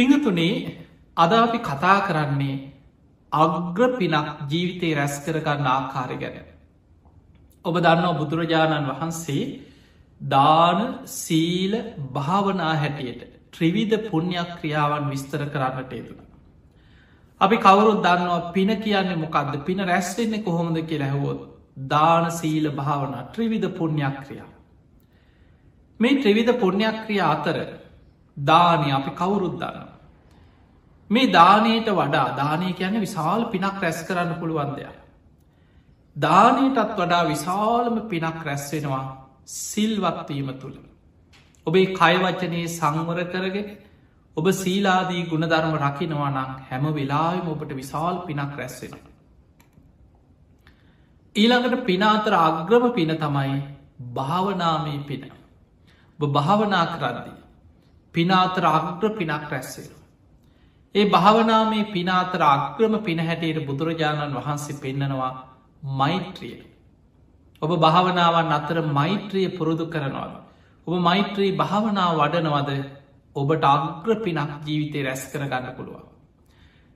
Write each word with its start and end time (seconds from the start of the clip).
පිඟතුනේ 0.00 0.76
අද 1.16 1.32
අපි 1.34 1.58
කතා 1.60 1.98
කරන්නේ 2.06 2.56
අග්‍ර 3.32 3.88
පිනක් 3.98 4.28
ජීවිතය 4.50 4.94
රැස් 4.94 5.16
කරගන්න 5.24 5.66
ආකාරය 5.68 6.16
ගැන. 6.16 6.46
ඔබ 7.64 7.74
දන්නවා 7.76 8.18
බුදුරජාණන් 8.20 8.88
වහන්සේ 8.90 9.44
දාන 10.20 10.80
සීල 11.16 11.74
භාවනා 12.14 12.74
හැටියට 12.76 13.22
ත්‍රිවිධ 13.52 13.96
පුුණ්ඥක් 14.06 14.50
ක්‍රියාවන් 14.58 15.10
විස්තර 15.10 15.42
කරන්නට 15.46 15.92
යෙතුන. 15.92 16.20
අපි 17.40 17.56
කවරුත් 17.58 18.00
දන්නවා 18.02 18.52
පින 18.54 18.70
කියන්නේ 18.78 19.22
මොකක්ද 19.24 19.52
පින 19.66 19.84
රැස්වෙන්නේ 19.84 20.42
කොහොමද 20.42 20.80
කිය 20.88 21.02
ඇහවොත් 21.02 21.44
දාන 21.88 22.30
සීල 22.30 22.70
භාවනා 22.72 23.28
ත්‍රිවිධ 23.34 23.68
පුුණ්ඥක් 23.78 24.16
ක්‍රියා. 24.24 24.50
මේ 26.00 26.18
ත්‍රිවිධ 26.22 26.52
පුුණ්ඥක් 26.54 26.98
ක්‍රිය 27.04 27.22
අතර 27.26 27.56
දානය 28.36 28.92
අපි 28.92 29.10
කවුරුද්දන්න. 29.12 29.89
මේ 31.10 31.32
දානයට 31.32 31.88
වඩා 31.90 32.26
දානය 32.36 32.72
කියන 32.72 33.00
විශාල 33.00 33.44
පිනක් 33.46 33.82
රැස් 33.82 34.00
කරන්න 34.02 34.32
පුළුවන් 34.34 34.72
දෙයක්. 34.76 34.96
දානයටත් 36.16 36.96
වඩා 36.96 37.24
විශාලම 37.26 37.96
පිනක් 38.08 38.38
රැස්වෙනවා 38.44 39.04
සිල්වත්වීම 39.46 40.48
තුළ. 40.54 40.76
ඔබේ 41.66 41.86
කයවච්චනයේ 41.94 42.68
සංවර 42.68 43.20
කරගෙන 43.24 43.68
ඔබ 44.36 44.46
සීලාදී 44.54 45.26
ගුණධර්ම 45.26 45.74
රකිනවා 45.78 46.30
නම් 46.30 46.50
හැම 46.68 46.84
වෙලාම 46.92 47.46
ඔබට 47.48 47.72
විශාල් 47.72 48.16
පිනක් 48.26 48.56
රැස්වෙන. 48.56 48.94
ඊළඟට 51.36 51.84
පිනාතර 51.84 52.34
අග්‍රම 52.38 52.84
පින 52.92 53.12
තමයි 53.16 53.60
භාවනාමී 54.14 55.00
පින. 55.04 55.22
භාවනා 56.18 56.86
කරද්දී. 56.92 57.40
පිනාතර 58.14 58.64
අග්‍ර 58.68 59.10
පිනක් 59.16 59.50
රැස්වෙන. 59.50 59.99
ඒ 60.94 61.04
භාවනාමේ 61.06 61.84
පිනාතර 61.86 62.42
අක්‍රම 62.44 62.94
පින 62.98 63.20
හැටියට 63.20 63.66
බුදුරජාණන් 63.66 64.36
වහන්සේ 64.36 64.76
පෙන්නනවා 64.76 65.32
මෛත්‍රිය. 65.82 66.58
ඔබ 67.62 67.70
භාවනාවන් 67.78 68.52
අතර 68.52 68.78
මෛත්‍රිය 68.90 69.48
පුරුදු 69.50 69.84
කරනවාද. 69.86 70.32
ඔබ 70.86 70.94
මෛත්‍රී 71.00 71.52
භාවනාව 71.54 72.12
වඩනවද 72.18 72.70
ඔබට 73.36 73.64
අග්‍ර 73.66 74.08
පිනක් 74.18 74.50
ජීවිතය 74.66 74.98
රැස් 75.02 75.22
කරගන්න 75.32 75.74
පුළුවන්. 75.76 76.06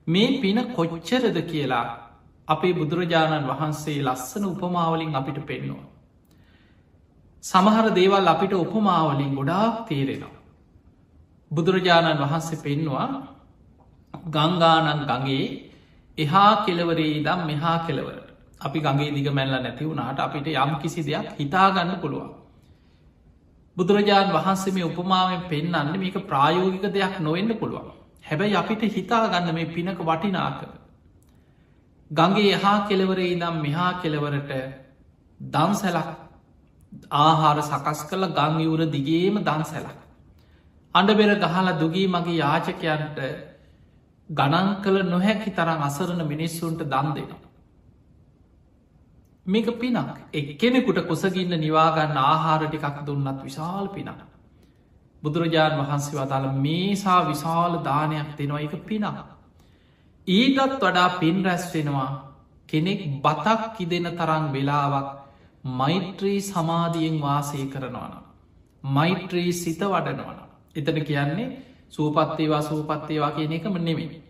මේ 0.07 0.39
පින 0.41 0.57
කොච්චරද 0.73 1.37
කියලා 1.43 1.87
අපේ 2.47 2.73
බුදුරජාණන් 2.73 3.47
වහන්සේ 3.47 4.03
ලස්සන 4.03 4.45
උපමාවලින් 4.45 5.15
අපිට 5.15 5.39
පෙන්නවා. 5.43 5.85
සමහර 7.43 7.87
දේවල් 7.93 8.27
අපිට 8.27 8.53
උපමාවලින් 8.55 9.31
ගොඩාක් 9.33 9.87
තේරෙනවා. 9.87 10.35
බුදුරජාණන් 11.51 12.21
වහන්සේ 12.21 12.59
පෙන්වා 12.59 13.34
ගංගානන් 14.27 15.01
ගගේ 15.05 15.45
එහා 16.17 16.65
කෙලවරේ 16.65 17.23
දම් 17.23 17.41
මෙහා 17.45 17.77
කෙලවරට 17.87 18.29
අපි 18.59 18.79
ගගේ 18.81 19.11
දිග 19.11 19.27
මැල්ල 19.29 19.55
නැති 19.57 19.85
වුණට 19.85 20.19
අපිට 20.19 20.47
යම් 20.47 20.71
කිසි 20.77 21.01
දෙයක් 21.01 21.27
හිතාගන්න 21.35 21.91
පුළුවන්. 21.97 22.31
බුදුරජාණන් 23.77 24.33
වහන්සේ 24.33 24.73
මේ 24.73 24.85
උපමාවෙන් 24.85 25.41
පෙන්න්න 25.45 25.99
මේක 25.99 26.17
ප්‍රායෝගික 26.23 26.85
දෙයක් 26.89 27.19
නොවෙන්න 27.19 27.51
පුළුවන්. 27.55 27.91
හැබැයි 28.23 28.55
අපිට 28.55 28.81
හිතාගන්න 28.89 29.53
මේ 29.53 29.65
පිනක 29.67 29.99
වටිනාක. 30.01 30.59
ගගේ 32.11 32.53
එහා 32.53 32.77
කෙලවරේ 32.87 33.33
දම් 33.35 33.55
මෙහා 33.59 33.91
කෙලවරට 33.95 34.51
දන්සැලක් 35.39 36.09
ආහාර 37.17 37.57
සකස් 37.61 37.99
කළ 38.09 38.25
ගංගිවුර 38.29 38.81
දිගේම 38.87 39.35
දන්සැලක්. 39.39 39.99
අඩබෙර 40.95 41.31
ගහලා 41.37 41.73
දුගී 41.73 42.07
මගේ 42.07 42.37
යාචකයන්ට 42.37 43.19
ගණන් 44.29 44.69
කළ 44.81 45.03
නොහැකි 45.05 45.51
තරම් 45.51 45.81
අසරණ 45.81 46.27
මිනිස්සුන්ට 46.27 46.79
දන් 46.83 47.09
දෙනවා. 47.13 47.41
මේක 49.45 49.67
පිනක් 49.75 49.97
එක්කෙනෙකුට 50.33 50.99
කුසගින්න 51.07 51.53
නිවාගන්න 51.55 52.17
ආහාරටිකක් 52.19 53.05
දුන්නත් 53.05 53.43
විශාල් 53.43 53.87
පිනක්. 53.89 54.21
බුදුරජාණන් 55.23 55.81
වහන්සේ 55.81 56.17
වදාළ 56.17 56.47
මේසා 56.57 57.21
විශාල 57.23 57.73
දානයක් 57.83 58.29
දෙනවා 58.37 58.61
එක 58.61 58.73
පිනක්. 58.83 59.17
ඊටත් 60.27 60.79
වඩා 60.79 61.09
පින් 61.19 61.37
රැස්වෙනවා 61.45 62.09
කෙනෙක් 62.69 63.01
බතක් 63.21 63.61
කිදෙන 63.77 64.07
තරන් 64.11 64.45
වෙලාවක් 64.51 65.07
මෛත්‍රී 65.73 66.39
සමාධියෙන් 66.43 67.21
වාසය 67.21 67.65
කරනවන. 67.67 68.13
මෛත්‍රී 68.83 69.53
සිත 69.53 69.81
වඩනවන. 69.83 70.39
එතන 70.75 70.99
කියන්නේ 71.03 71.47
සූපත්තේවා 71.93 72.61
සූපත්තේවා 72.61 73.31
කියන 73.31 73.53
එකම 73.53 73.75
නෙමෙයි. 73.79 74.21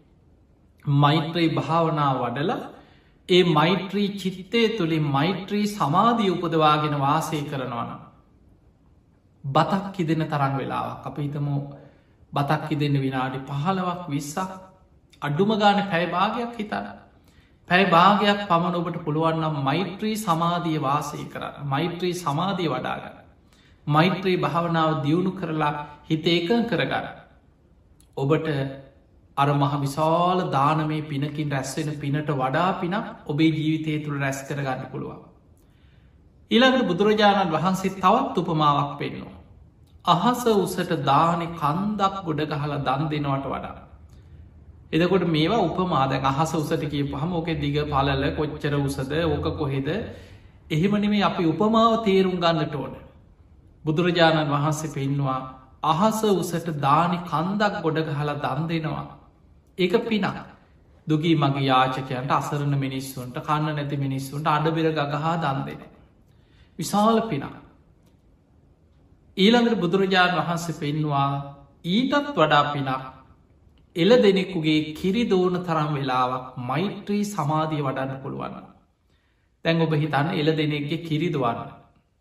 මෛත්‍රී 0.85 1.49
භාවනා 1.51 2.11
වඩලා 2.15 2.61
ඒ 3.29 3.43
මෛත්‍රී 3.51 4.09
චිත්තය 4.15 4.69
තුළින් 4.69 5.07
මෛත්‍රී 5.09 5.67
සමාධී 5.69 6.29
උපදවාගෙන 6.31 6.99
වාසය 6.99 7.41
කරනවන. 7.43 7.91
බතක් 9.43 9.85
කිදෙන 9.93 10.21
තරන් 10.25 10.53
වෙලාවක් 10.57 11.05
අප 11.05 11.17
හිතමු 11.17 11.55
බතක් 12.33 12.61
කිදෙන්න 12.69 13.01
විනාඩි 13.01 13.39
පහලවක් 13.41 14.05
විස්සක් 14.09 14.51
අඩුම 15.21 15.51
ගාන 15.55 15.81
පැයිභාගයක් 15.85 16.53
හිතන්න. 16.55 16.87
පැයි 17.69 17.85
භාගයක් 17.87 18.41
පමණ 18.47 18.75
ඔබට 18.75 18.97
පුළුවන්නම් 19.03 19.55
මෛත්‍රී 19.63 20.15
සමාධිය 20.19 20.79
වාසය 20.79 21.25
කරන්න 21.25 21.55
මෛත්‍රී 21.65 22.13
සමාධී 22.15 22.69
වඩාගන්න. 22.69 23.17
මෛත්‍රී 23.87 24.37
භාවනාව 24.37 24.91
දියුණු 25.03 25.31
කරලා 25.31 25.73
හිත 26.09 26.27
ඒක 26.27 26.49
කරගන්න. 26.69 27.07
ඔබට 28.17 28.49
අර 29.37 29.47
මහ 29.51 29.73
විශාල 29.77 30.41
දානමේ 30.49 31.01
පිනකින් 31.03 31.49
රැස්වෙන 31.49 31.89
පිනට 31.97 32.29
වඩා 32.33 32.67
පිනක් 32.79 33.07
ඔබේ 33.25 33.51
ජීවිතය 33.51 34.03
තුළ 34.03 34.19
රැස් 34.19 34.39
කරගන්න 34.43 34.85
පුළුවන්. 34.91 35.23
ඊළඟට 36.51 36.87
බුදුරජාණන් 36.87 37.51
වහන්සේ 37.51 37.95
තවත් 37.95 38.35
උපමාවක් 38.37 38.91
පෙන්නවා. 38.97 39.35
අහස 40.05 40.45
උසට 40.55 40.91
දානෙ 41.03 41.47
කන්දක් 41.53 42.15
ගොඩ 42.23 42.41
ගහලා 42.51 42.79
දන් 42.79 43.03
දෙනවට 43.09 43.47
වඩා. 43.47 43.75
එදකොට 44.91 45.25
මේවා 45.27 45.61
උපමාද 45.61 46.11
අහස 46.23 46.53
උසට 46.53 46.83
කිය 46.85 47.03
පහම 47.05 47.31
ඕක 47.33 47.49
දිග 47.57 47.77
පලල 47.85 48.23
කොච්චර 48.33 48.73
උසද 48.79 49.11
ඕක 49.25 49.47
කොහෙද 49.57 49.89
එහෙමනිමේ 50.69 51.23
අපි 51.23 51.43
උපමාව 51.45 52.03
තේරුම් 52.03 52.37
ගන්නට 52.37 52.75
ඕන. 52.75 52.93
බුදුරජාණන් 53.85 54.49
වහන්සේ 54.49 54.93
පෙන්වා 54.93 55.39
අහස 55.85 56.19
උසට 56.31 56.69
දානි 56.79 57.17
කන්දක් 57.23 57.81
ගොඩ 57.81 57.99
ගහලා 58.07 58.35
දන් 58.37 58.67
දෙනවා. 58.67 59.05
ඒක 59.77 59.95
පිනක්. 60.03 60.37
දුගී 61.07 61.35
මගේ 61.37 61.65
යාචකයන්ට 61.65 62.31
අසරණ 62.33 62.75
මිනිස්සුන්ට 62.77 63.37
කන්න 63.41 63.75
නැති 63.75 63.97
මිනිස්සුන්ට 63.97 64.47
අඩබෙර 64.49 64.87
ගගහා 64.93 65.35
දන් 65.39 65.59
දෙන. 65.63 65.81
විශාල 66.79 67.19
පිනක්. 67.23 67.55
ඊළඟට 69.37 69.81
බුදුරජාණන් 69.81 70.39
වහන්සේ 70.39 70.79
පෙන්වා 70.79 71.29
ඊටත් 71.87 72.31
වඩා 72.33 72.63
පිනක් 72.69 73.11
එල 73.95 74.11
දෙනෙකුගේ 74.19 74.79
කිරි 74.93 75.23
දෝන 75.25 75.55
තරම් 75.63 75.91
වෙලාවක් 75.93 76.55
මෛත්‍රී 76.59 77.23
සමාධිය 77.25 77.83
වඩන්න 77.83 78.21
පුළුවන්. 78.21 78.55
තැන් 79.65 79.81
ඔබ 79.81 79.93
හිතන්න 79.95 80.27
එල 80.33 80.49
දෙනෙක්ගේ 80.53 81.03
කිරිදවන්න 81.03 81.69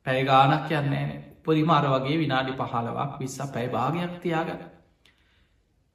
පැයගානක් 0.06 0.70
යන්නේ 0.72 1.08
උපරිම 1.44 1.70
අර 1.70 1.84
වගේ 1.86 2.18
විනාඩි 2.18 2.52
පහලවක් 2.54 3.18
විස්ස 3.18 3.38
පැයි 3.48 3.70
භාගයක් 3.70 4.14
තියාගන්න. 4.20 4.62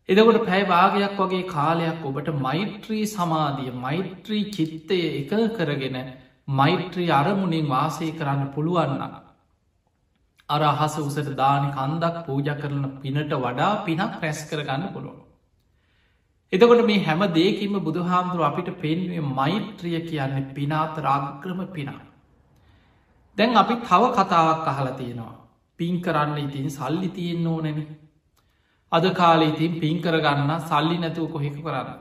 එදකොට 0.10 0.46
පැයි 0.46 0.66
භාගයක් 0.66 1.16
වගේ 1.20 1.48
කාලයක් 1.48 2.04
ඔබට 2.04 2.30
මෛත්‍රී 2.40 3.06
සමාධිය 3.08 3.72
මෛත්‍රී 3.78 4.44
චිත්තය 4.52 5.00
එක 5.14 5.32
කරගෙන 5.56 5.98
මෛත්‍රී 6.48 7.10
අරමුණින් 7.12 7.68
වාසය 7.68 8.12
කරන්න 8.14 8.52
පුළුවන්න. 8.54 9.04
අර 10.50 10.62
අහස 10.64 11.00
උසට 11.00 11.32
දානි 11.36 11.70
කන්දක් 11.72 12.26
පූජ 12.26 12.50
කරන 12.56 12.86
පිනට 13.00 13.34
වඩා 13.38 13.72
පිනක් 13.86 14.16
රැස් 14.18 14.40
කරගන්න 14.50 14.86
පුළුවන්. 14.94 15.20
එතකොට 16.54 16.86
මේ 16.86 17.02
හැම 17.02 17.22
දේකින්ම 17.32 17.76
බුදුහාමුදුරුව 17.80 18.48
අපිට 18.48 18.70
පෙන්වේ 18.78 19.26
මෛත්‍රිය 19.32 20.00
කියන්නේ 20.04 20.48
පිනාත 20.52 20.96
රාගක්‍රම 21.00 21.62
පිනා. 21.72 22.00
දැන් 23.40 23.56
අපි 23.56 23.76
තව 23.80 24.04
කතාවක් 24.18 24.68
අහලා 24.68 24.98
තියෙනවා. 25.00 25.36
පින් 25.80 26.02
කරන්න 26.02 26.38
ඉතින් 26.38 26.68
සල්ලි 26.70 27.10
තියෙන් 27.10 27.48
ඕනැන. 27.48 27.80
අද 28.92 29.06
කාලෙ 29.14 29.46
ඉතින් 29.46 29.80
පින් 29.82 29.98
කරගන්න 30.04 30.52
සල්ලි 30.62 30.98
නැතුව 31.00 31.32
කොහෙක 31.34 31.56
කරන්න. 31.58 32.00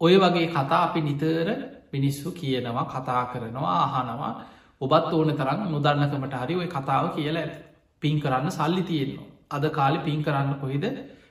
ඔය 0.00 0.14
වගේ 0.22 0.48
කතා 0.48 0.82
අපි 0.86 1.00
නිතර 1.00 1.48
මිනිස්සු 1.92 2.28
කියනවා 2.32 2.84
කතා 2.86 3.22
කරනවා 3.32 3.78
අහනවා 3.86 4.32
ඔබත් 4.80 5.08
ඕන 5.12 5.30
තරම් 5.38 5.60
නොදන්නකමට 5.72 6.34
හරි 6.42 6.54
ඔය 6.56 6.68
කතාව 6.68 7.04
කියලා 7.16 7.42
ඇත. 7.42 7.54
පින් 8.02 8.20
කරන්න 8.20 8.50
සල්ලි 8.50 8.82
තියෙන්නවා. 8.82 9.32
අද 9.50 9.64
කාලෙ 9.78 9.98
පින් 10.06 10.20
කරන්න 10.24 10.60
කොහෙද 10.60 10.84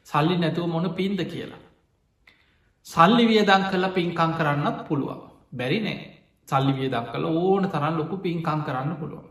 සල්ලි 0.03 0.35
නැතුව 0.37 0.67
මොන 0.67 0.89
පින්ද 0.93 1.19
කියලා. 1.31 1.61
සල්ලි 2.87 3.23
වියදං 3.29 3.63
කළ 3.69 3.85
පින්කං 3.97 4.31
කරන්නත් 4.39 4.77
පුළුවන්. 4.87 5.21
බැරි 5.53 5.79
නෑ 5.79 6.14
සල්ලි 6.47 6.73
වියදක් 6.73 7.07
කළ 7.11 7.25
ඕන 7.25 7.63
තරන් 7.67 7.97
ලොකු 7.97 8.17
පින්කං 8.17 8.61
කරන්න 8.61 8.95
පුළුවන්. 8.95 9.27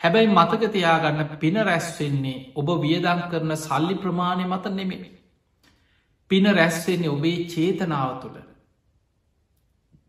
හැබැයි 0.00 0.28
මතක 0.28 0.72
තියාගන්න 0.72 1.38
පින 1.38 1.56
රැස්වෙන්නේ 1.62 2.44
ඔබ 2.54 2.68
වියදන් 2.80 3.22
කරන 3.30 3.52
සල්ලි 3.58 3.94
ප්‍රමාණය 3.96 4.44
මත 4.46 4.64
නෙමේ. 4.72 5.12
පින 6.30 6.46
රැස්වෙන්නේ 6.52 7.08
ඔබේ 7.08 7.38
චේතනාව 7.46 8.12
තුළ 8.20 8.38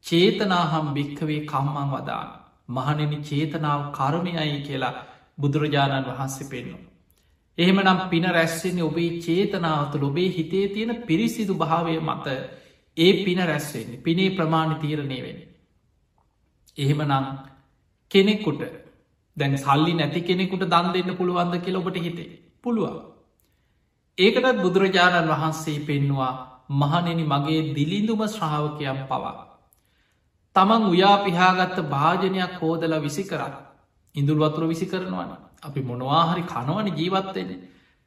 චේතනාහම් 0.05 0.87
භික්කවේ 0.93 1.41
කම්මං 1.45 1.89
වදාන 1.93 2.29
මහනෙන 2.69 3.23
චේතනාව 3.23 3.81
කර්මයයි 3.91 4.59
කියලා 4.61 4.95
බුදුරජාණන් 5.37 6.07
වහන්සේ 6.09 6.49
පෙන්නවා. 6.49 6.87
එහෙම 7.57 7.79
නම් 7.79 7.99
පින 8.09 8.25
රැස්සෙන්නේ 8.29 8.83
ඔබේ 8.83 9.11
චේතනාවතු 9.19 10.05
ඔබේ 10.05 10.29
හිතේ 10.29 10.65
තියෙන 10.67 10.91
පිරිසිදු 11.03 11.53
භාවය 11.55 11.99
මත 11.99 12.27
ඒ 12.97 13.11
පින 13.25 13.39
රැස්වෙන්නේ 13.41 14.01
පිනේ 14.01 14.29
ප්‍රමාණ 14.29 14.75
තීරණය 14.75 15.19
වෙන. 15.21 15.39
එහෙම 16.77 17.01
නම් 17.03 17.25
කෙනෙක්කුට 18.11 18.61
දැන් 19.37 19.57
සල්ලි 19.57 19.93
නැති 19.93 20.21
කෙනෙකුට 20.23 20.63
දන් 20.65 20.93
දෙන්න 20.93 21.15
පුළුවන්ද 21.15 21.55
කියල 21.59 21.77
ඔබට 21.77 21.97
හිතේ. 21.99 22.29
පුළුවන්. 22.59 22.97
ඒකටත් 24.17 24.57
බුදුරජාණන් 24.57 25.31
වහන්සේ 25.31 25.79
පෙන්වා 25.81 26.33
මහනෙන 26.71 27.21
මගේ 27.25 27.61
දිලිඳුම 27.71 28.21
ශ්‍රාවකයම් 28.27 28.99
පවා. 29.05 29.35
තමන් 30.55 30.83
උයා 30.85 31.17
පිහාගත්ත 31.19 31.77
භාජනයක් 31.87 32.53
හෝදල 32.57 32.93
විසි 32.99 33.23
කරන්න 33.23 33.55
ඉඳුල් 34.15 34.39
වතුර 34.39 34.63
විසි 34.65 34.85
කරනවන 34.85 35.31
අපි 35.63 35.81
මොනවාහරි 35.81 36.43
කනවන 36.45 36.87
ජීවත්වෙන 36.93 37.51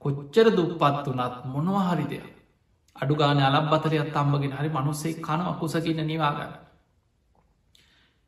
කොච්චර 0.02 0.46
දුප්පත් 0.50 1.06
වනත් 1.08 1.34
මොනවාහරි 1.46 2.06
දෙයක්. 2.06 2.34
අඩුගාන 2.96 3.40
අලබ්බතරයක් 3.40 4.11
තම්බගෙන 4.11 4.52
හරි 4.52 4.70
මනුස්සේ 4.70 5.14
කන 5.19 5.40
අකුසකින්න 5.44 6.02
නිවාගන්න. 6.05 6.52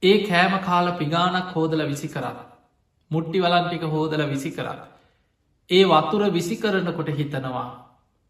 ඒ 0.03 0.17
කෑම 0.23 0.55
කාල 0.61 0.91
පිගානක් 0.95 1.53
හෝදල 1.53 1.85
විසි 1.85 2.09
කරන්න 2.09 2.41
මුට්ටි 3.11 3.39
වලන්ටික 3.41 3.87
හෝදල 3.91 4.25
විසි 4.29 4.51
කරන්න 4.51 4.81
ඒ 5.71 5.85
වතුර 5.87 6.23
විසි 6.31 6.57
කරනකොට 6.57 7.15
හිතනවා 7.15 7.69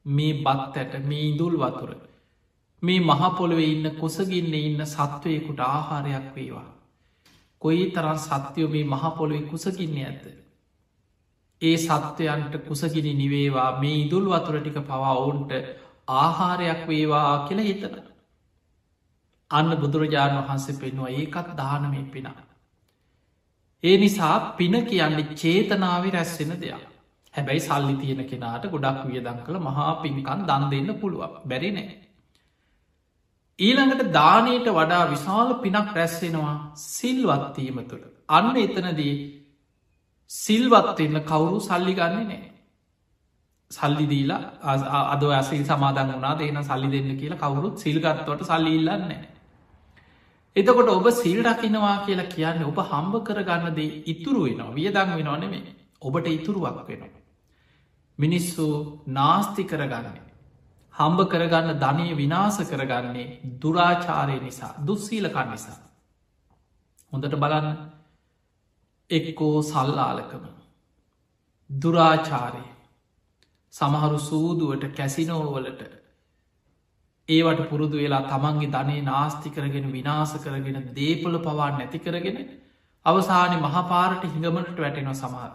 මේ 0.07 0.35
බත් 0.41 0.75
ඇට 0.79 0.95
මේ 1.07 1.25
ඉඳුල් 1.25 1.57
වතුර 1.59 1.91
මේ 2.83 3.01
මහපොළොවේ 3.03 3.73
ඉන්න 3.73 3.91
කුසගින්න 3.97 4.55
ඉන්න 4.61 4.87
සත්වයකුට 4.89 5.61
ආහාරයක් 5.63 6.31
වේවා 6.35 6.69
කොයි 7.63 7.91
තරන් 7.91 8.19
සත්‍යයෝ 8.19 8.71
මේ 8.71 8.85
මහපොළොවේ 8.85 9.43
කුසකින්නේ 9.43 10.07
ඇත. 10.07 10.25
ඒ 11.63 11.77
සත්වයන්ට 11.79 12.55
කුසගිනි 12.69 13.13
නිවේවා 13.15 13.71
මේ 13.81 13.97
ඉදුල් 13.97 14.27
වතුර 14.27 14.57
ටික 14.59 14.79
පවා 14.83 15.13
ඔවුන්ට 15.15 15.53
ආහාරයක් 16.17 16.81
වේවා 16.89 17.47
කියල 17.47 17.61
හිතන. 17.61 17.95
අන්න 19.53 19.75
බුදුරජාණන් 19.77 20.41
වහන්සේ 20.41 20.79
පෙන්වා 20.79 21.13
ඒකත් 21.15 21.49
දානමය 21.57 22.03
පිනා. 22.11 22.39
ඒ 23.83 23.97
නිසා 23.99 24.37
පින 24.53 24.75
කියන්නේ 24.85 25.35
චේතනාව 25.35 26.05
රැස්සෙන 26.11 26.53
දෙයක්. 26.57 26.83
හැබැයි 27.35 27.61
සල්ලි 27.61 27.95
තියෙන 27.97 28.23
කෙනාට 28.27 28.65
ගොඩක් 28.69 29.03
වියදං 29.09 29.43
කළ 29.45 29.59
මහා 29.61 29.91
පින්කන් 30.03 30.43
දන් 30.49 30.65
දෙන්න 30.73 30.91
පුළුවන් 31.01 31.37
බැරි 31.47 31.71
නෑ. 31.73 31.97
ඊළඟට 33.59 34.13
දානයට 34.13 34.69
වඩා 34.71 35.05
විශාල 35.11 35.51
පිනක් 35.57 35.93
රැස්සෙනවා 35.95 36.55
සිල්වත්වීම 36.87 37.79
තුළ. 37.85 38.05
අන්න 38.31 38.57
එතනදී 38.59 39.15
සිල්වත්වෙන්න 40.31 41.21
කවුරු 41.25 41.59
සල්ලි 41.61 41.95
ගන්නේ 41.95 42.25
නෑ. 42.25 42.43
සල්ලි 43.71 44.07
දීලා 44.07 44.41
අද 45.13 45.23
ඇසිල් 45.33 45.65
සමාදන් 45.65 46.15
වනා 46.15 46.35
දේන 46.39 46.63
සල්ලි 46.63 46.89
දෙන්න 46.95 47.13
කියලා 47.17 47.43
කවුරුත් 47.45 47.77
සිල්ගත්වට 47.79 48.51
සල්ලි 48.51 48.73
ඉල්ලන්නේ. 48.79 49.23
එතකොට 50.57 50.89
ඔබ 50.89 51.07
සිල් 51.13 51.39
රකිනවා 51.45 51.97
කියලා 52.07 52.29
කියන්නේ 52.29 52.67
ඔබ 52.67 52.79
හම්බ 52.83 53.15
කරගන්න 53.23 53.75
දේ 53.75 54.03
ඉතුරු 54.07 54.43
වෙනවා 54.43 54.75
වියදං 54.75 55.13
වෙනවා 55.13 55.39
නෙමේ 55.39 55.63
ඔබට 56.03 56.27
ඉතුරුවක් 56.29 56.89
වෙනවා. 56.89 57.23
මිනිස්සු 58.19 58.67
නාස්ති 59.09 59.65
කරගන්නේ. 59.65 60.23
හම්බ 60.95 61.21
කරගන්න 61.27 61.79
ධනය 61.79 62.07
විනාස 62.15 62.59
කරගන්නේ 62.65 63.29
දුරාචාරය 63.63 64.37
නිසා 64.41 64.73
දුස්සීලකන් 64.81 65.49
නිසා. 65.51 65.79
හොඳට 67.13 67.37
බලන්න 67.37 67.79
එක්කෝ 69.11 69.57
සල්ලාලකම 69.63 70.45
දුරාචාරය 71.71 72.65
සමහරු 73.73 74.19
සූදුවට 74.21 74.85
කැසිනෝවලට 74.95 76.02
ඒවට 77.33 77.63
පුරුදු 77.69 77.97
වෙලා 77.97 78.23
තමන්ගේ 78.25 78.71
ධනේ 78.71 79.03
නාස්ති 79.03 79.51
කරගෙන 79.51 79.87
විනාස 79.91 80.33
කරගෙන 80.39 80.79
දේපොල 80.95 81.39
පවා 81.41 81.71
නැති 81.73 81.99
කරගෙන 81.99 82.39
අවසානය 83.07 83.57
මහපාරට 83.59 84.27
හිඟමනට 84.27 84.79
වැටෙන 84.79 85.15
සමහර. 85.15 85.53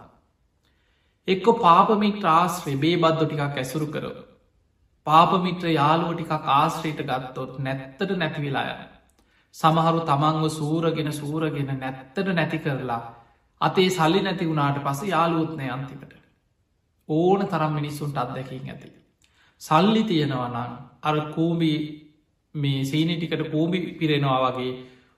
එක්කො 1.28 1.52
පාපමික් 1.60 2.18
ට්‍රාස් 2.18 2.58
වෙබේ 2.66 2.98
බද්ධ 2.98 3.24
ටිකක් 3.24 3.58
ඇසුරු 3.58 3.88
කරව 3.88 4.18
පාපමිත්‍ර 5.08 5.68
යාලුව 5.70 6.12
ටිකක් 6.14 6.52
ආශ්‍රයට 6.52 7.02
ගත්තොත් 7.04 7.54
නැත්තට 7.60 8.14
නැතිවෙලාය. 8.16 8.72
සමහරු 9.56 10.02
තමන්ව 10.04 10.50
සූරගෙන 10.52 11.12
සූරගෙන 11.14 11.72
නැත්තට 11.76 12.34
නැති 12.34 12.60
කරලා 12.60 13.02
අතේ 13.62 13.90
සල්ලි 13.90 14.22
නැති 14.22 14.46
වුණාට 14.46 14.80
පස 14.82 15.04
යාලුවත්නය 15.06 15.70
අන්තිකට. 15.70 16.14
ඕන 17.10 17.48
තරම් 17.48 17.74
මිනිස්සුන්ට 17.74 18.18
අත්දැකින් 18.18 18.68
ඇති. 18.68 18.90
සල්ලි 19.62 20.04
තියෙනවනම් 20.04 20.72
අර 21.04 21.16
කූමි 21.36 21.72
මේ 22.56 22.84
සීනිටිකට 22.84 23.52
කූමි 23.52 23.80
පිරෙනවා 24.00 24.40
වගේ 24.48 24.72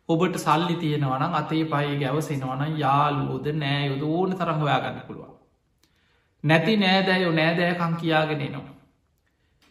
ඔබට 0.10 0.36
සල්ලි 0.38 0.76
තියෙනවනම් 0.76 1.34
අතේ 1.34 1.64
පයි 1.66 1.98
ගැවසෙනවන 2.02 2.64
යාලුවෝද 2.78 3.48
නෑයුද 3.56 4.02
ඕන 4.04 4.32
තරම් 4.32 4.60
හොයා 4.60 4.80
ගන්න 4.80 5.02
පුළුවන්. 5.08 5.34
නැති 6.44 6.78
නෑදෑයෝ 6.78 7.34
නෑදෑකං 7.34 7.96
කියාගෙන 7.96 8.44
නවා. 8.46 8.76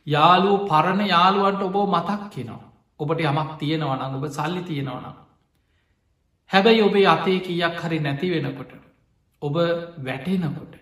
යාලූ 0.06 0.58
පරණ 0.66 1.00
යාළුවන්ට 1.06 1.62
ඔබෝ 1.62 1.86
මතක් 1.86 2.22
කෙනවා. 2.30 2.62
ඔබට 3.00 3.20
යමක් 3.22 3.50
තියෙනවන 3.58 4.14
ඔබ 4.16 4.28
සල්ලි 4.30 4.62
තියෙනවනම්. 4.62 5.16
හැබැයි 6.50 6.82
ඔබේ 6.82 7.06
අතේ 7.06 7.40
කියක් 7.40 7.80
හරි 7.82 7.98
නැති 8.00 8.30
වෙනකොට. 8.30 8.72
ඔබ 9.42 9.56
වැටෙනකොට. 10.04 10.74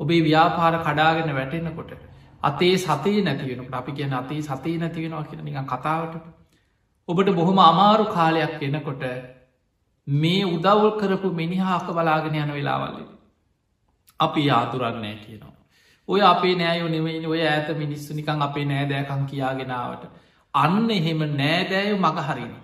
ඔබේ 0.00 0.22
ව්‍යාපාර 0.22 0.74
කඩාගෙන 0.80 1.34
වැටෙනකොට. 1.34 1.90
අතේ 2.42 2.78
සතේ 2.78 3.22
නැතිවෙන 3.22 3.74
අපි 3.74 3.92
කියන 3.92 4.14
අතේ 4.14 4.42
සතේ 4.42 4.78
නැතිවෙනවා 4.78 5.24
කියෙන 5.24 5.44
නික 5.44 5.58
කතාවට. 5.66 6.14
ඔබට 7.08 7.34
බොහොම 7.34 7.58
අමාරු 7.60 8.04
කාලයක් 8.06 8.62
එනකොට 8.62 9.02
මේ 10.06 10.44
උදවල් 10.46 10.90
කරපු 11.00 11.28
මිනිහාක 11.32 11.86
බලාගෙන 11.88 12.34
යන 12.36 12.52
වෙලාවල්ල. 12.52 12.98
අපි 14.20 14.46
යාතුරන්නේ 14.46 15.16
කියනවා. 15.16 15.56
ඔය 16.08 16.20
අපේ 16.22 16.54
නෑයෝ 16.54 16.88
නෙමයි 16.88 17.26
ඔය 17.26 17.42
ඇත 17.46 17.68
මිනිස්සු 17.78 18.14
නිකං 18.14 18.42
අපේ 18.42 18.64
නෑදෑකං 18.64 19.26
කියාගෙනාවට. 19.26 20.04
අන්න 20.54 20.90
එහෙම 20.90 21.20
නෑදෑයු 21.36 21.98
මගහරින. 21.98 22.54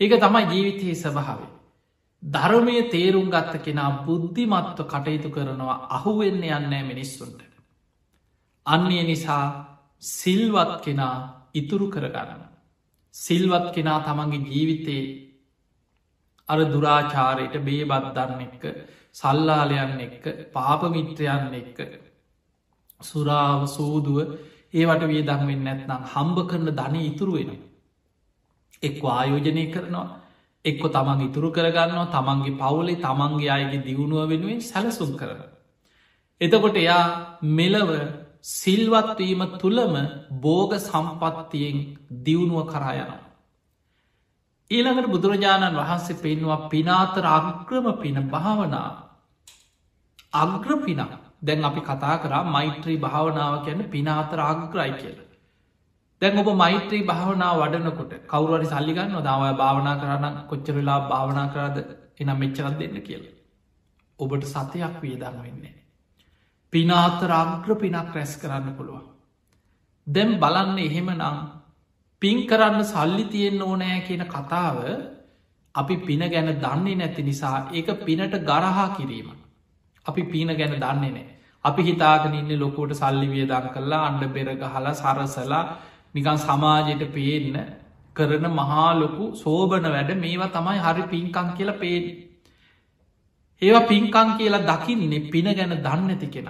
ඒක 0.00 0.12
තමයි 0.20 0.44
ජීවිතයේ 0.46 0.94
සභාවේ. 0.94 1.52
ධර්මය 2.22 2.82
තේරුම් 2.90 3.28
ගත්ත 3.30 3.62
කෙනා 3.62 3.90
බුද්ධිමත්ව 4.06 4.80
කටයුතු 4.84 5.30
කරනවා 5.30 5.78
අහුවෙන්න 5.90 6.42
යන්නෑ 6.42 6.82
මිනිස්සුන්ට. 6.82 7.47
අන්නේ 8.68 9.04
නිසා 9.04 9.44
සිල්වත් 10.02 10.74
කෙනා 10.82 11.16
ඉතුරු 11.54 11.86
කරගන්න. 11.88 12.42
සිල්වත් 13.14 13.66
කෙනා 13.74 14.00
තමන්ගේ 14.00 14.46
ජීවිතයේ 14.46 15.06
අර 16.48 16.58
දුරාචාරයට 16.66 17.56
බේබත් 17.60 18.12
දන්න 18.12 18.42
එක්ක 18.42 18.64
සල්ලාලයන් 19.12 20.00
එක්ක 20.00 20.24
පාපමිත්‍රයන් 20.52 21.54
එක්ක 21.54 21.78
සුරාව 23.00 23.66
සූදුව 23.68 24.18
ඒවට 24.74 25.02
වියදං 25.06 25.42
වෙන්න 25.46 25.64
නැත්නම් 25.64 26.06
හම්බ 26.06 26.38
කරන 26.46 26.70
ධන 26.70 26.96
ඉතුරු 27.02 27.32
වෙන. 27.34 27.50
එක් 28.82 29.02
ආයෝජනය 29.08 29.64
කරනවා 29.68 30.06
එක්කො 30.64 30.88
තමන් 30.88 31.20
ඉතුරු 31.22 31.48
කරගන්නවා 31.50 32.08
තමන්ගේ 32.08 32.56
පවුලේ 32.56 32.98
තමන්ගේ 32.98 33.50
අයගේ 33.50 33.84
දියුණුව 33.84 34.28
වෙනුවෙන් 34.28 34.60
සැලසුම් 34.62 35.12
කරන. 35.16 35.40
එතකොට 36.40 36.76
එයා 36.76 37.04
මෙලව 37.42 37.90
සිල්වත්වීම 38.44 39.42
තුළම 39.58 39.94
බෝග 40.40 40.72
සම්පත්තියෙන් 40.80 41.78
දියුණුව 42.20 42.66
කරායනවා. 42.66 43.22
ඊළඟට 44.70 45.10
බුදුරජාණන් 45.10 45.76
වහන්සේ 45.76 46.18
පෙන්වා 46.18 46.68
පිනාතර 46.68 47.24
අග්‍රම 47.28 47.86
පින 47.96 48.16
භාවනා 48.28 48.90
අග්‍ර 50.34 50.70
පිනක් 50.78 51.12
දැන් 51.40 51.64
අපි 51.64 51.80
කතා 51.82 52.18
කරා 52.18 52.42
මෛත්‍රී 52.46 52.98
භාවනාව 52.98 53.64
කියන්න 53.64 53.82
පිනාතර 53.86 54.40
ආග්‍රයි 54.40 54.92
කියල. 54.94 55.18
දැන් 56.22 56.38
ඔබ 56.38 56.48
මෛත්‍රී 56.54 57.02
භාවනා 57.04 57.52
වඩනකොට 57.56 58.12
කවරුවරි 58.26 58.66
සල්ලිගන්න 58.66 59.22
දාවය 59.22 59.50
භාවනා 59.54 59.96
කරන්න 59.96 60.36
කොච්චරලා 60.48 61.00
භාවනා 61.08 61.48
කරාද 61.48 61.76
එනම් 62.18 62.36
මෙච්චරත් 62.36 62.78
දෙන්න 62.78 63.02
කියල. 63.02 63.24
ඔබට 64.18 64.44
සතයක් 64.46 64.94
වියදන්න 65.02 65.36
වෙන්නේ. 65.38 65.77
පිනාතර 66.72 67.30
අග්‍ර 67.32 67.70
පිනක් 67.76 68.14
රැස් 68.14 68.32
කරන්න 68.36 68.76
පුළුවන්. 68.76 69.06
දැම් 70.06 70.30
බලන්න 70.38 70.78
එහෙම 70.78 71.10
නම් 71.12 71.38
පින් 72.22 72.46
කරන්න 72.46 72.84
සල්ලි 72.84 73.24
තියෙන්න්න 73.26 73.62
ඕනෑ 73.62 74.00
කියන 74.02 74.24
කතාව 74.26 74.78
අපි 75.74 75.96
පින 76.00 76.22
ගැන 76.28 76.50
දන්නේ 76.56 76.96
නැති 76.96 77.22
නිසා 77.22 77.56
ඒක 77.72 77.88
පිනට 78.00 78.34
ගරහා 78.42 78.88
කිරීම. 78.96 79.28
අපි 80.06 80.22
පීන 80.24 80.50
ගැන 80.52 80.74
දන්නේ 80.76 81.10
නෑ. 81.10 81.26
අපි 81.64 81.82
හිතාගෙන 81.82 82.34
ඉන්න 82.34 82.52
ලොකෝට 82.56 82.94
සල්ලි 82.94 83.28
වියදන් 83.28 83.68
කරලා 83.74 84.04
අන්ඩ 84.06 84.24
බෙරග 84.28 84.62
හලා 84.66 84.94
සරසලා 84.94 85.64
නිකන් 86.14 86.38
සමාජයට 86.38 87.04
පේන්න 87.10 87.58
කරන 88.16 88.46
මහා 88.52 88.88
ලොකු 88.94 89.24
සෝබන 89.36 89.88
වැඩ 89.88 90.10
මේවා 90.16 90.50
තමයි 90.50 90.78
හරි 90.80 91.04
පින්කං 91.06 91.48
කියල 91.56 91.72
පේෙන්. 91.74 92.06
ඒවා 93.62 93.86
පින්කං 93.86 94.30
කියලා 94.36 94.66
දකින්නේ 94.66 95.26
පින 95.28 95.48
ගැන 95.52 95.74
දන්නඇති 95.78 96.28
කෙන. 96.28 96.48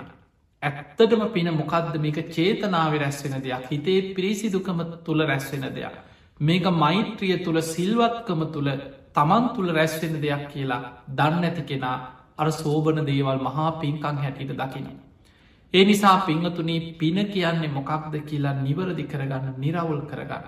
ඇත්තටම 0.63 1.23
පින 1.29 1.49
මොකක්ද 1.53 1.97
මේක 1.99 2.19
චේතනාව 2.29 2.95
රැස්වෙන 2.97 3.41
දෙයක් 3.41 3.67
හිතේ 3.67 4.15
පිරිසිදුකම 4.15 4.81
තුළ 5.05 5.21
රැස්වෙන 5.23 5.67
දෙයක්. 5.73 5.95
මේක 6.41 6.65
මෛත්‍රිය 6.75 7.37
තුළ 7.39 7.61
සිල්වත්කම 7.65 8.41
තුළ 8.51 8.71
තමන් 9.15 9.45
තුළ 9.55 9.71
රැස්වෙන 9.71 10.15
දෙයක් 10.19 10.45
කියලා 10.49 10.83
දන්න 11.11 11.45
ඇති 11.45 11.63
කෙනා 11.65 11.97
අර 12.37 12.49
සෝබන 12.53 12.99
දේවල් 13.03 13.39
මහා 13.41 13.71
පින්කං 13.75 14.19
හැටියට 14.19 14.55
දකින. 14.55 14.89
ඒ 15.75 15.85
නිසා 15.85 16.17
පිංහතුනී 16.21 16.81
පින 16.95 17.19
කියන්නේ 17.27 17.71
මොකක්ද 17.71 18.15
කියලා 18.23 18.55
නිවරදි 18.59 19.05
කරගන්න 19.05 19.55
නිරවුල් 19.57 20.03
කරගන්න. 20.03 20.45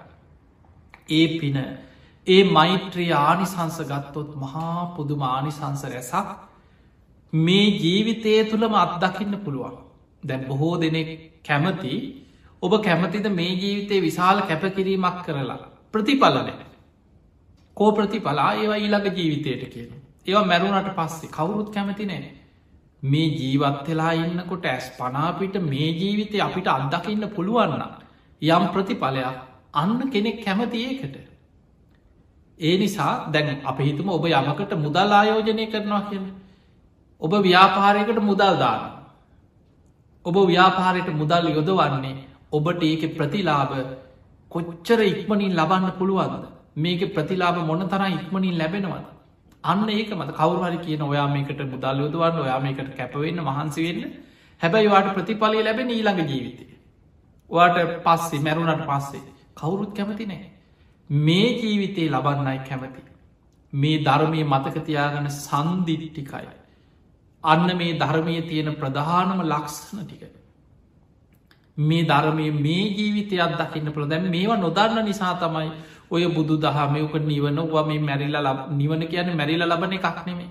ඒ 1.11 1.27
පින 1.41 1.57
ඒ 2.27 2.43
මෛත්‍රී 2.51 3.11
ආනිසංස 3.15 3.79
ගත්තොත් 3.87 4.31
මහා 4.37 4.79
පුදුම 4.97 5.23
ආනිසංස 5.25 5.83
රැසක් 5.87 6.50
මේ 7.33 7.79
ජීවිතය 7.79 8.51
තුළම 8.51 8.75
අත්දකින්න 8.75 9.39
පුළුවන්. 9.45 9.77
දැන් 10.23 10.47
බොහෝ 10.47 10.81
දෙනෙක් 10.81 11.43
කැමති 11.45 11.95
ඔබ 12.63 12.73
කැමතිද 12.83 13.27
මේ 13.31 13.53
ජීවිතය 13.55 14.03
විශාල 14.03 14.43
කැපකිරීමක් 14.43 15.25
කරලා? 15.25 15.71
ප්‍රතිඵලනය 15.93 16.53
කෝ 17.77 17.93
ප්‍රතිඵලා? 17.93 18.55
ඒවා 18.55 18.77
ඊළඟ 18.77 19.17
ජීවිතයට 19.17 19.65
කියන 19.73 19.91
ඒවා 20.27 20.45
මැරුණට 20.45 20.91
පස්සේ 20.97 21.31
කවුරුත් 21.31 21.73
කැමති 21.75 22.07
නෑ 22.07 22.33
මේ 23.03 23.29
ජීවත් 23.31 23.89
වෙලා 23.89 24.13
ඉන්නකොට 24.15 24.67
ඇස් 24.67 24.91
පනාපිට 24.99 25.55
මේ 25.63 25.89
ජීවිතය 25.93 26.41
අපිට 26.41 26.67
අත්දකින්න 26.69 27.31
පුළුවන්න 27.37 27.83
යම් 28.43 28.65
ප්‍රතිඵලයක් 28.75 29.39
අන්න 29.73 30.11
කෙනෙක් 30.13 30.45
කැමති 30.45 30.85
ඒකට. 30.85 31.17
ඒ 32.61 32.77
නිසා 32.79 33.31
දැන් 33.33 33.61
අප 33.65 33.79
හිතුම 33.79 34.09
ඔබ 34.09 34.25
යමකට 34.27 34.73
මුදල් 34.85 35.13
ආයෝජනය 35.13 35.67
කරනවා 35.73 36.05
කියන 36.11 36.25
ඔබ 37.23 37.33
ව්‍යාපාරයකට 37.43 38.19
මුදල් 38.21 38.57
දාන 38.57 38.83
ඔබ 40.25 40.37
ව්‍යාපාරයට 40.47 41.09
මුදල් 41.13 41.47
යොදවන්නේ 41.51 42.17
ඔබට 42.53 42.83
ඒක 42.83 43.03
ප්‍රතිලාභ 43.17 43.75
කොච්චර 44.51 45.01
ඉක්මනින් 45.03 45.55
ලබන්න 45.55 45.93
පුළුවන්ද? 45.99 46.45
මේක 46.77 47.03
ප්‍රතිලාභ 47.15 47.59
මොන 47.67 47.83
තරම් 47.85 48.13
ඉක්මනින් 48.15 48.59
ලැබෙනවද? 48.59 49.07
අන්න 49.65 49.89
ඒක 49.91 50.11
මත 50.11 50.31
කවරුහරි 50.33 50.79
කියන 50.79 51.03
ඔයා 51.03 51.29
මේකට 51.29 51.61
මුදල් 51.65 51.99
යොදවන්න 51.99 52.39
ඔයා 52.39 52.61
මේකට 52.61 52.91
කැපවෙන්න 52.97 53.41
මහන්සි 53.41 53.81
වෙන්න. 53.83 54.03
හැබැයි 54.61 54.91
වාට 54.91 55.15
ප්‍රතිඵලය 55.15 55.63
ලැබෙන 55.63 55.91
ඊළඟ 55.91 56.23
ජීවිතය 56.27 56.65
වාට 57.51 57.77
පස්සේ 58.05 58.41
මැරුණට 58.41 58.87
පස්සේ 58.87 59.23
කවුරුත් 59.55 59.93
කැමති 59.95 60.27
නෑ 60.27 60.45
මේ 61.11 61.49
ජීවිතේ 61.59 62.09
ලබන්නයි 62.11 62.59
කැමති. 62.69 63.03
මේ 63.73 63.99
ධර්මය 63.99 64.41
මතකතියාගන 64.45 65.29
සන්දිිට්ටිකයි 65.39 66.60
අන්න 67.45 67.77
මේ 67.77 67.95
ධර්මය 67.95 68.37
තියෙන 68.43 68.75
ප්‍රධානම 68.75 69.41
ලක්ෂණ 69.45 70.05
ටික. 70.05 70.23
මේ 71.79 72.05
ධර්මය 72.05 72.47
මේ 72.57 72.85
ජීවිතයක් 72.93 73.57
දකින්න 73.57 73.93
පුළ 73.93 74.07
දැන් 74.07 74.31
මේවා 74.31 74.59
නොදන්න 74.59 75.05
නිසා 75.05 75.35
තමයි 75.37 75.71
ඔය 76.11 76.25
බුදු 76.29 76.57
දහමයක 76.59 77.15
නිවන 77.23 77.61
වා 77.69 77.85
මේ 77.85 78.01
මැරිල 78.01 78.37
ලබ 78.39 78.59
නිවන 78.73 79.03
කියන 79.07 79.31
මැරිල 79.35 79.63
ලබන 79.65 79.93
එකක් 79.93 80.19
නෙමේ 80.27 80.51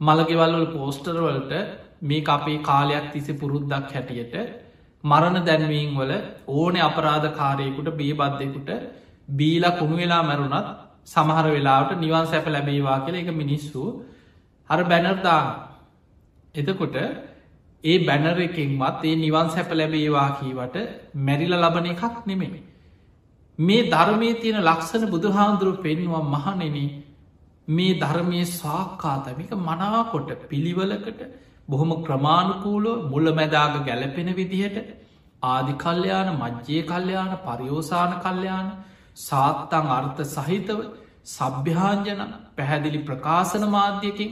මළගෙවල්වල 0.00 0.66
පෝස්ටර්වලට 0.68 1.52
මේ 2.02 2.24
අපේ 2.28 2.58
කාලයක් 2.60 3.06
තිසි 3.12 3.32
පුරුද්දක් 3.34 3.90
හැටියට 3.90 4.34
මරණ 5.04 5.44
දැන්වීන් 5.44 5.92
වල 5.94 6.12
ඕන 6.48 6.76
අපරාධ 6.80 7.28
කාරයකුට 7.34 7.90
බේබද්ධයකුට 7.92 8.70
බීල 9.30 9.64
කුණු 9.78 9.96
වෙලා 9.96 10.22
මැරුණත් 10.22 10.68
සමහර 11.06 11.46
වෙලාට 11.48 11.90
නිවන් 11.96 12.26
සැප 12.26 12.46
ලැබේවා 12.48 12.98
කියල 13.00 13.16
එක 13.16 13.30
මිනිස්සු 13.34 13.82
හර 14.70 14.80
බැනර්දාන 14.84 15.46
එතකොට 16.56 16.96
ඒ 17.84 17.96
බැනර 18.00 18.38
එකෙන්වත් 18.40 19.02
ඒ 19.04 19.16
නිවන් 19.16 19.48
සැප 19.50 19.70
ලැබේවා 19.72 20.28
කීවට 20.34 20.76
මැරිල 21.22 21.54
ලබන 21.56 21.86
එකක් 21.88 22.14
නෙමෙමි 22.26 22.60
මේ 23.58 23.88
ධර්මය 23.88 24.30
තියෙන 24.36 24.60
ලක්ෂණ 24.62 25.04
බුදුහාන්දුරුව 25.08 25.76
පෙන්වා 25.80 26.22
මහනෙන 26.26 26.78
මේ 27.68 27.92
ධර්මය 27.96 28.40
සාක්කාතමික 28.52 29.52
මනාකොට 29.60 30.30
පිළිවලකට 30.44 31.20
බොහොම 31.68 31.90
ක්‍රමාණුකූලෝ 32.00 33.02
මුල 33.04 33.26
මැදාග 33.32 33.74
ගැලපෙන 33.84 34.28
විදිහට 34.34 34.76
ආදි 35.42 35.72
කල්්‍යයාන 35.74 36.28
මජ්්‍යය 36.34 36.82
කල්්‍යයාන 36.84 37.32
පරියෝසාන 37.40 38.12
කල්්‍යයාන 38.20 38.68
සාත්තං 39.18 39.86
අර්ථ 39.92 40.20
සහිතව 40.26 40.78
සභ්‍යාන්ජන 41.26 42.20
පැහැදිලි 42.54 43.00
ප්‍රකාශන 43.02 43.64
මාධ්‍යකින් 43.68 44.30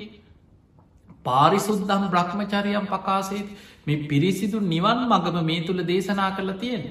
පාරිසුද්දම් 1.24 2.04
බ්‍රහ්මචරියම් 2.08 2.86
පකාසේත් 2.86 3.48
මේ 3.84 4.02
පිරිසිදු 4.04 4.60
නිවන් 4.64 5.00
මගම 5.06 5.38
මේ 5.44 5.60
තුළ 5.62 5.82
දේශනා 5.84 6.30
කරලා 6.32 6.58
තියෙන. 6.58 6.84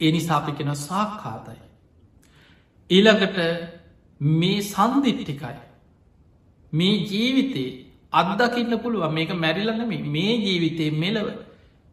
එනිසාපි 0.00 0.52
කෙන 0.52 0.72
සාක්කාතයි. 0.78 1.60
ඊළඟට 2.90 3.38
මේ 4.20 4.58
සන්දිිට්ටිකයි. 4.64 5.58
මේ 6.72 6.96
ජීවිතේ 7.04 7.70
අත්දකින්න 8.12 8.78
පුළුව 8.78 9.12
මේක 9.12 9.32
මැරිලනම 9.36 9.92
මේ 10.08 10.34
ජීවිතේ 10.38 10.90
මෙලව 10.96 11.26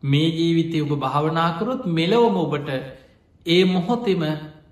මේ 0.03 0.29
ජීවිතය 0.31 0.81
ඔබ 0.81 0.93
භාවනාකරොත් 0.99 1.85
මෙලවම 1.91 2.37
ඔබට 2.37 2.69
ඒ 3.45 3.63
මොහොතෙම 3.67 4.23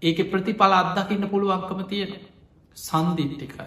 ඒක 0.02 0.20
ප්‍රතිඵල 0.28 0.74
අත්දකින්න 0.74 1.28
පුළුවන්කම 1.28 1.82
තියෙන 1.86 2.14
සන්දිිට්ටිකයි. 2.78 3.66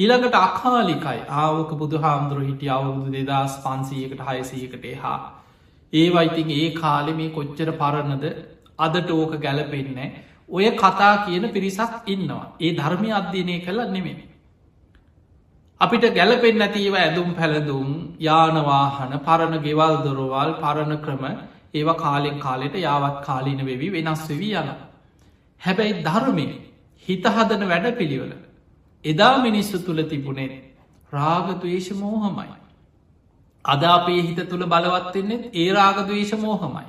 ඊළඟට 0.00 0.36
අකාලිකයි. 0.38 1.20
ආවක 1.34 1.70
බුදු 1.74 1.96
හාමුදුරු 1.98 2.42
හිටිය. 2.42 2.70
අවුරුදු 2.70 3.10
දෙදස් 3.12 3.54
පන්සීයකට 3.58 4.24
හයසීකට 4.28 4.84
හා 4.96 5.18
ඒවයිතින් 5.92 6.50
ඒ 6.52 6.70
කාලෙ 6.72 7.12
මේ 7.14 7.30
කොච්චර 7.30 7.70
පරණද 7.74 8.24
අදට 8.78 9.10
ඕක 9.12 9.32
ගැලපෙන්නේ 9.38 10.08
ඔය 10.48 10.66
කතා 10.76 11.14
කියන 11.24 11.44
පිරිසක් 11.50 11.92
ඉන්නවා. 12.06 12.44
ඒ 12.58 12.72
ධර්මය 12.74 13.08
අධ්‍යනය 13.12 13.56
කළ 13.60 13.80
නෙමේ 13.88 14.18
අපිට 15.80 16.04
ගැලපෙන් 16.12 16.56
නැතිව 16.56 16.94
ඇදුම් 16.96 17.28
පැළඳුම් 17.34 17.88
යානවාහන 18.20 19.12
පරණ 19.20 19.56
ගෙවල් 19.60 19.94
දොරවල් 20.04 20.50
පරණ 20.56 20.92
ක්‍රම 20.98 21.24
ඒවා 21.74 21.96
කාලෙන් 21.96 22.36
කාලෙට 22.38 22.76
යාවත් 22.78 23.16
කාලීන 23.24 23.60
වෙවි 23.64 23.88
වෙනස් 23.90 24.22
වෙවී 24.28 24.54
යන 24.56 24.68
හැබැයි 25.60 26.02
ධර්මය 26.02 26.46
හිතහදන 27.08 27.62
වැඩ 27.66 27.86
පිළිවල 27.96 28.32
එදා 29.04 29.34
මිනිස්සු 29.38 29.78
තුළ 29.78 30.02
තිබුණේ 30.04 30.62
රාගදවේශ 31.12 31.90
මෝහමයි. 31.94 32.48
අද 33.64 33.82
අපේ 33.86 34.22
හිත 34.22 34.40
තුළ 34.48 34.64
බලවත්වෙන්නේ 34.66 35.50
ඒ 35.54 35.68
රාගදවේශ 35.72 36.34
මෝහමයි. 36.36 36.84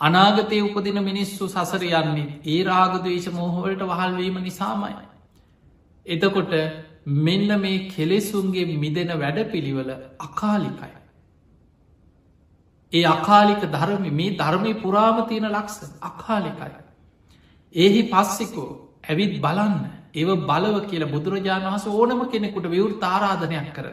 අනාගතය 0.00 0.60
උපදින 0.60 1.02
මිනිස්සු 1.02 1.48
සසර 1.48 1.84
යන්නේ 1.92 2.40
ඒ 2.46 2.62
රාගදවේශ 2.64 3.28
මෝහවලට 3.30 3.82
වහල්වීම 3.82 4.36
නිසාමයි. 4.40 4.94
එතකොට 6.06 6.52
මෙන්න 7.06 7.60
මේ 7.60 7.88
කෙලෙසුන්ගේ 7.88 8.66
මිදෙන 8.76 9.10
වැඩ 9.14 9.50
පිළිවල 9.50 9.90
අකාලිකයි. 10.20 10.94
ඒ 12.92 13.04
අකාලික 13.06 13.62
ධර්ම 13.68 14.04
මේ 14.12 14.36
ධර්මය 14.36 14.74
පුරාම 14.76 15.26
තියෙන 15.28 15.46
ලක්ස 15.48 15.76
අකාලිකයි. 16.02 16.72
ඒහි 17.74 18.02
පස්සිකෝ 18.04 18.70
ඇවිත් 19.04 19.40
බලන්න 19.40 20.03
ඒව 20.14 20.30
බලව 20.48 20.76
කියලා 20.90 21.12
බුදුරජාණන් 21.14 21.66
වහස 21.66 21.86
ඕනම 21.90 22.20
කෙනෙකුට 22.30 22.66
විවෘ 22.68 22.92
තාරාධනයක් 23.00 23.70
කර. 23.72 23.86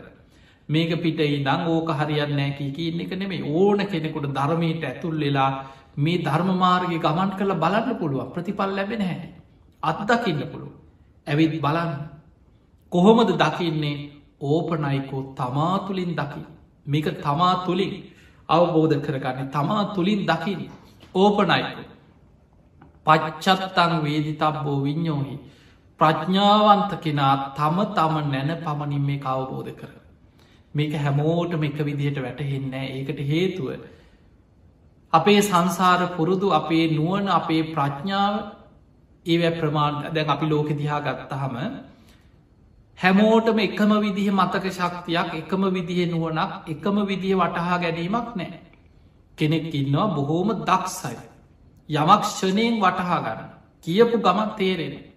මේක 0.69 0.91
පිටයි 1.03 1.43
දං 1.43 1.61
ඕක 1.67 1.89
හරියන්න 1.99 2.35
නෑකි 2.37 2.65
කියන්න 2.71 3.01
එක 3.01 3.13
නෙමේ 3.15 3.41
ඕන 3.53 3.79
කෙනෙකුට 3.87 4.27
ධර්මයට 4.29 4.83
ඇතුල් 4.83 5.15
වෙලා 5.17 5.51
මේ 5.97 6.17
ධර්මමාර්ග 6.19 6.93
ගමන් 6.97 7.31
කළ 7.37 7.53
බලන්න 7.55 7.99
පුළුව 7.99 8.31
ප්‍රතිපල් 8.33 8.71
ලැබෙන 8.71 9.01
හැ. 9.01 9.19
අත්දකින්න 9.83 10.41
පුළුව. 10.51 10.71
ඇවිත් 11.27 11.55
බලන්න. 11.61 11.93
කොහොමද 12.91 13.31
දකින්නේ 13.35 13.97
ඕපනයිකෝ 14.41 15.23
තමා 15.35 15.75
තුළින් 15.79 16.11
දකි. 16.15 16.41
මේක 16.85 17.07
තමා 17.19 17.53
තුළින් 17.65 17.93
අවබෝධ 18.49 18.99
කරගන්න 18.99 19.49
තමා 19.49 19.83
තුළින් 19.95 20.21
දකින. 20.25 20.61
ඕපනයිකෝ. 21.15 21.89
පච්චත්තං 23.05 23.93
වේදි 24.03 24.33
තබ්බෝ 24.33 24.77
විඤ්ඥෝහි 24.83 25.35
ප්‍රඥාවන්ත 26.01 26.91
කෙනා 26.99 27.33
තම 27.53 27.77
තම 27.91 28.15
නැන 28.27 28.51
පමණින් 28.59 29.03
මේ 29.03 29.19
අවබෝධ 29.25 29.73
කර. 29.73 29.91
මේක 30.73 30.93
හැමෝටම 30.95 31.63
එක 31.63 31.79
විදිහට 31.81 32.17
වැටහෙන්නෑ 32.19 32.87
ඒකට 32.89 33.19
හේතුව. 33.25 33.67
අපේ 35.13 35.41
සංසාර 35.41 36.01
පුරුදු 36.09 36.47
අපේ 36.51 36.85
නුවන 36.89 37.27
අපේ 37.29 37.61
ප්‍රඥාව 37.69 38.35
ඒව 39.25 39.43
ප්‍රමාණ 39.53 39.95
දැන් 40.11 40.29
අපි 40.29 40.45
ලෝක 40.47 40.69
දිහා 40.73 41.01
ගත්තහම 41.01 41.55
හැමෝටම 42.99 43.59
එකම 43.59 43.91
විදිහ 43.99 44.27
මතක 44.31 44.65
ශක්තියක් 44.71 45.29
එකම 45.35 45.63
විදිහ 45.69 45.99
නුවනක් 46.07 46.51
එකම 46.67 46.97
විදිහ 47.05 47.35
වටහා 47.35 47.77
ගැනීමක් 47.77 48.27
නෑ. 48.35 48.59
කෙනෙක් 49.37 49.73
ඉන්නවා 49.73 50.07
බොහෝම 50.09 50.49
දක්සයි. 50.61 51.17
යමක් 51.89 52.23
ෂණයෙන් 52.25 52.75
වටහා 52.79 53.19
ගන්න 53.21 53.49
කියපු 53.85 54.17
ගමක් 54.19 54.51
තේරෙන 54.57 55.10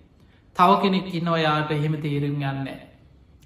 තව 0.57 0.71
කෙනෙක් 0.81 1.07
ඉන්න 1.13 1.29
ඔයාට 1.29 1.71
එහෙම 1.73 1.95
තේරුම් 1.99 2.37
යන්න 2.43 2.69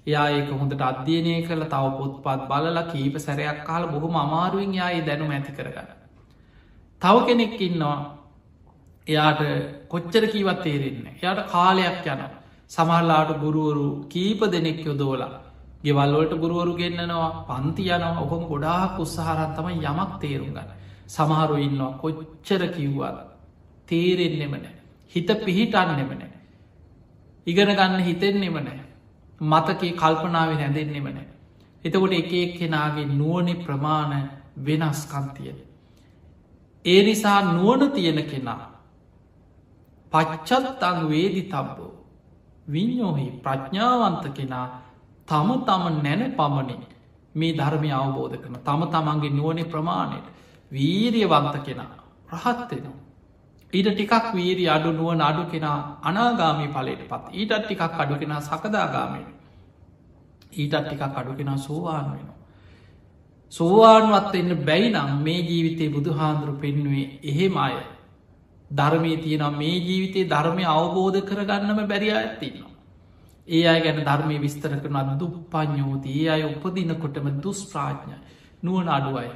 එයා 0.07 0.27
ඒක 0.29 0.49
හොඳට 0.51 0.81
අධ්‍යයනය 0.81 1.33
කළ 1.41 1.63
තව 1.65 1.85
පොත්පත් 1.97 2.45
බලලා 2.47 2.83
කීප 2.85 3.15
සැරයක් 3.19 3.59
කාල 3.63 3.87
බොහොම 3.87 4.15
අමාරුවෙන් 4.17 4.73
යායේ 4.73 5.03
දැනුම 5.03 5.31
ඇති 5.31 5.51
කරගන්න. 5.51 5.89
තව 7.01 7.15
කෙනෙක් 7.25 7.55
ඉන්නවා 7.59 7.97
එයාට 9.07 9.41
කොච්චර 9.87 10.23
කීවත් 10.27 10.61
තේරෙන්න 10.61 11.05
එයාට 11.13 11.41
කාලයක් 11.47 12.07
යන 12.07 12.23
සමහල්ලාට 12.69 13.31
ගුරුවරු 13.39 13.87
කීප 14.07 14.41
දෙනෙක් 14.47 14.81
යොදෝලා 14.83 15.33
ගෙවල්වලට 15.83 16.33
ගුරුවරු 16.37 16.73
ගෙන්න්නනවා 16.75 17.29
පන්ති 17.49 17.83
යනවා 17.89 18.21
ඔහොම 18.21 18.43
ගොඩාක් 18.45 18.99
උත්සාහරන් 18.99 19.55
තමයි 19.55 19.79
යමක් 19.83 20.11
තේරුම් 20.19 20.51
ගන්න. 20.51 20.69
සමහරු 21.07 21.55
ඉන්නවා 21.59 21.93
කොච්චර 21.97 22.63
කිව්වාද 22.69 23.17
තේරෙන්නෙමනෑ 23.87 24.75
හිත 25.13 25.29
පිහිටන්නෙමනෑ 25.39 26.38
ඉගෙන 27.49 27.71
ගන්න 27.73 28.01
හිතෙන්නෙමනෑ 28.01 28.79
මතකේ 29.41 29.93
කල්පනාව 29.93 30.51
හැඳෙන්නෙමනෑ 30.55 31.27
එතකොට 31.83 32.13
එක 32.13 32.31
එක් 32.35 32.53
කෙනාගේ 32.57 33.11
නුවනි 33.13 33.55
ප්‍රමාණ 33.61 34.13
වෙනස්කන්තිය 34.65 35.55
ඒ 36.85 37.01
නිසා 37.03 37.39
නුවන 37.47 37.91
තියෙන 37.91 38.21
කෙනා 38.25 38.61
පච්චත් 40.11 40.83
අං 40.83 41.09
වේදි 41.09 41.41
තබ්බෝ. 41.43 41.91
විඤ්ඥෝහි 42.67 43.25
ප්‍රඥාවන්ත 43.39 44.25
කෙනා 44.33 44.67
තම 45.27 45.49
තම 45.59 45.83
නැන 46.03 46.23
පමණින් 46.31 46.81
මේ 47.35 47.53
ධර්මය 47.53 47.89
අවබෝධ 47.93 48.37
කරන 48.37 48.55
තම 48.59 48.81
තමන්ගේ 48.87 49.31
නුවනේ 49.31 49.65
ප්‍රමාණයට 49.65 50.27
වීරියවන්ත 50.71 51.55
කෙනා 51.59 51.93
රහත්වෙනවා. 52.31 52.98
ඊට 53.73 53.89
ටිකක් 53.89 54.33
වීරි 54.33 54.65
අඩු 54.67 54.91
නුවන 54.91 55.21
අඩු 55.21 55.43
කෙනා 55.45 55.99
අනාගාමි 56.03 56.67
පලට 56.69 57.03
පත් 57.03 57.23
ඊටත් 57.33 57.53
ටිකක් 57.59 57.81
අඩු 57.95 58.15
කෙනා 58.15 58.41
සකදාගාමෙන 58.41 59.25
ඊටත් 60.53 60.75
ටිකක් 60.77 61.01
අඩු 61.13 61.33
කෙනා 61.33 61.57
සෝවාන් 61.59 62.05
වෙනවා. 62.07 62.37
සෝවාන්වත් 63.53 64.35
එන්න 64.35 64.51
බැයිනම් 64.63 65.11
මේ 65.19 65.41
ජීවිතේ 65.41 65.89
බුදු 65.89 66.13
හාන්දුරු 66.13 66.53
පෙන්නුවේ 66.55 67.19
එහෙම 67.23 67.57
අය 67.57 67.75
ධර්මය 68.71 69.17
තියෙන 69.17 69.45
මේ 69.53 69.75
ජීවිතයේ 69.79 70.29
ධර්මය 70.29 70.63
අවබෝධ 70.67 71.19
කරගන්නම 71.23 71.79
බැරිිය 71.87 72.13
ඇත්තින්නවා. 72.13 72.73
ඒ 73.47 73.67
අය 73.67 73.79
ගැන 73.81 74.01
ධර්මය 74.01 74.35
විස්තර 74.39 74.73
කරන 74.77 75.19
දු 75.19 75.27
පඥෝති 75.47 76.09
ඒ 76.15 76.29
අය 76.29 76.43
උපදිනකොටම 76.45 77.27
දුස්ප්‍රාඥ 77.43 78.15
නුවන 78.63 78.89
අඩුවයි. 78.89 79.29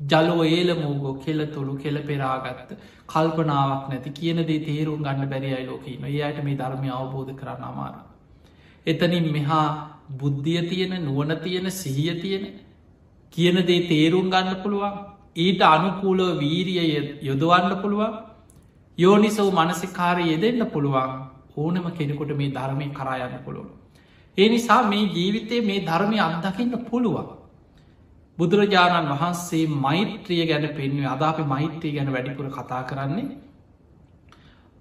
ජලෝ 0.00 0.44
ඒල 0.46 0.70
මූගෝ 0.76 1.14
කෙල 1.16 1.46
තුළු 1.46 1.74
කෙල 1.76 1.96
පෙරාගත්ත 2.02 2.70
කල්පනාවක් 3.06 3.88
නැති 3.88 4.10
කියන 4.10 4.40
දේ 4.46 4.58
තේරුම් 4.60 5.02
ගන්න 5.02 5.30
බැරියි 5.30 5.66
ලෝකීම 5.66 6.04
ඒයට 6.04 6.38
මේ 6.44 6.56
ධර්මය 6.56 6.88
අවබෝධ 6.90 7.32
කරන්න 7.34 7.64
අමාර. 7.64 7.94
එතනින් 8.86 9.26
මෙහා 9.32 9.66
බුද්ධිය 10.12 10.62
තියෙන 10.68 10.94
නුවන 11.04 11.36
තියෙන 11.38 11.70
සිහිය 11.72 12.14
තියෙන 12.20 12.44
කියන 13.32 13.56
දේ 13.66 13.80
තේරුම් 13.88 14.30
ගන්න 14.30 14.62
පුළුවන් 14.62 14.94
ඊට 15.36 15.62
අනුකූලව 15.64 16.38
වීරිය 16.38 16.94
යොදවන්න 17.22 17.74
පුළුවන් 17.82 18.14
යෝනිසව 18.98 19.50
මනසිකාරය 19.52 20.24
යෙදෙන්න්න 20.26 20.70
පුළුවන් 20.70 21.10
ඕනම 21.56 21.90
කෙනෙකුට 21.92 22.32
මේ 22.36 22.50
ධර්මය 22.50 22.86
කරායන්න 22.90 23.36
පුළුවන්. 23.44 23.68
ඒ 24.38 24.48
නිසා 24.48 24.82
මේ 24.84 25.04
ජීවිතේ 25.08 25.60
මේ 25.62 25.80
ධර්මය 25.80 26.18
අත්දකින්න 26.20 26.78
පුළුවන්. 26.90 27.37
බුදුරජාණන් 28.38 29.12
වහන්සේ 29.12 29.64
මෛත්‍රිය 29.78 30.42
ගැන 30.46 30.66
පෙන්වේ 30.70 31.08
අදාපි 31.08 31.44
මෛත්‍රී 31.46 31.92
ගැන 31.92 32.10
වැඩිපුර 32.12 32.48
කතා 32.50 32.82
කරන්නේ 32.84 33.28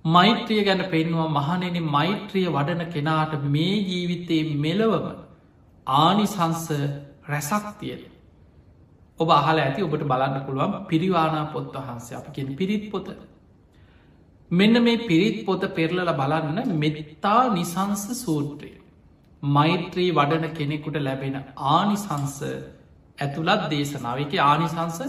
මෛත්‍රිය 0.06 0.62
ගැන 0.64 0.84
පෙන්වා 0.88 1.30
මහනෙන 1.30 1.78
මෛත්‍රිය 1.90 2.46
වඩන 2.50 2.92
කෙනාට 2.92 3.34
මේ 3.48 3.74
ජීවිතයේ 3.84 4.44
මෙලවම 4.58 5.08
ආනිසංස 5.88 6.68
රැසක් 7.26 7.66
තියෙන. 7.80 8.04
ඔබ 9.20 9.30
අහල 9.32 9.58
ඇති 9.58 9.82
ඔබට 9.82 10.04
බලන්න 10.04 10.46
පුළුවන් 10.46 10.78
පිරිවානා 10.86 11.46
පොත් 11.48 11.74
වහන්සේ 11.76 12.18
අපිකින් 12.18 12.56
පිරිත් 12.56 12.86
පොත 12.92 13.08
මෙන්න 14.52 14.84
මේ 14.84 15.04
පිරිත් 15.06 15.38
පොත 15.46 15.64
පෙරලල 15.74 16.12
බලන්න 16.14 16.74
මෙත්තා 16.76 17.42
නිසංස 17.50 18.04
සූත්‍රය. 18.16 18.72
මෛත්‍රී 19.44 20.10
වඩන 20.12 20.54
කෙනෙකුට 20.54 20.98
ලැබෙන 21.02 21.38
ආනිසංස 21.68 22.40
ඇතුළත් 23.18 23.64
දේශනාව 23.70 24.20
එක 24.20 24.34
ආනිසංස 24.42 25.00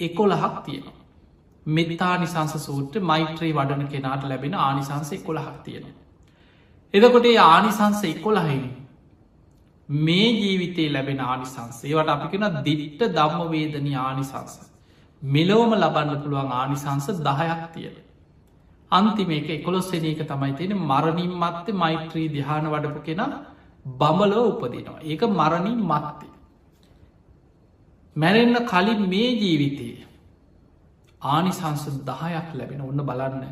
එකොළහක් 0.00 0.54
තියෙනවා. 0.64 0.98
මෙත්තා 1.66 2.14
නිසංස 2.18 2.54
සූත්‍ර 2.58 3.00
මෛත්‍රී 3.02 3.52
වඩන 3.52 3.88
කෙනාට 3.88 4.24
ලැබෙන 4.24 4.54
ආනිසංස 4.56 5.12
එකොළහක් 5.12 5.58
තියෙනවා. 5.64 5.98
එදකොට 6.94 7.26
ඒ 7.26 7.38
ආනිසංස 7.40 8.02
එකොළහෙන 8.04 8.62
මේ 9.88 10.28
ජීවිතේ 10.32 10.88
ලැබෙන 10.90 11.20
ආනිසංස 11.22 11.84
ඒවට 11.84 12.08
අපි 12.08 12.28
කෙන 12.30 12.46
දිට්ට 12.64 13.02
දම්ම 13.10 13.50
වේදනි 13.50 13.94
ආනිසංස. 13.96 14.54
මෙලෝම 15.22 15.72
ලබන්න 15.74 16.22
පුළුවන් 16.22 16.52
ආනිසංස 16.52 17.06
දහයක් 17.20 17.62
තියෙන. 17.72 17.96
අන්තිම 18.92 19.30
එක 19.30 19.48
එකොළොස්සෙන 19.50 20.04
එක 20.04 20.22
තමයි 20.24 20.52
තියෙන 20.54 20.76
මරණින් 20.82 21.32
මත්තේ 21.36 21.74
මෛත්‍රී 21.74 22.28
දිහාන 22.28 22.66
වඩපු 22.66 23.00
කෙන 23.02 23.22
බඹලෝ 23.86 24.46
උපදිනවා. 24.48 25.00
ඒක 25.02 25.22
මරණින් 25.30 25.80
මත්තේ. 25.84 26.32
මැරෙන්න්න 28.16 28.66
කලින් 28.66 29.02
මේ 29.08 29.30
ජීවිතයේ 29.34 30.06
ආනිසංස 31.22 31.84
දහයක් 32.02 32.48
ලැබෙන 32.54 32.80
ඔන්න 32.82 33.02
බලන්න 33.02 33.44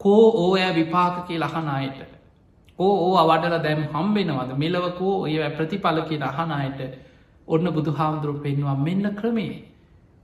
කෝ 0.00 0.24
ඕය 0.42 0.62
විපාකකේ 0.74 1.38
ලහනයට 1.38 2.16
ඕ 2.78 2.94
ඕ 3.02 3.14
අවඩල 3.16 3.56
දැම් 3.60 3.82
හම්බෙනවද 3.92 4.50
මෙලවකෝ 4.56 5.14
ඒ 5.26 5.50
ප්‍රතිඵලකෙන 5.50 6.24
අහනයට 6.24 6.80
ඔන්න 7.48 7.66
බුදු 7.72 7.90
හාමුදුරුව 7.92 8.42
පෙන්වා 8.42 8.76
මෙන්න 8.78 9.06
ක්‍රමේ 9.14 9.54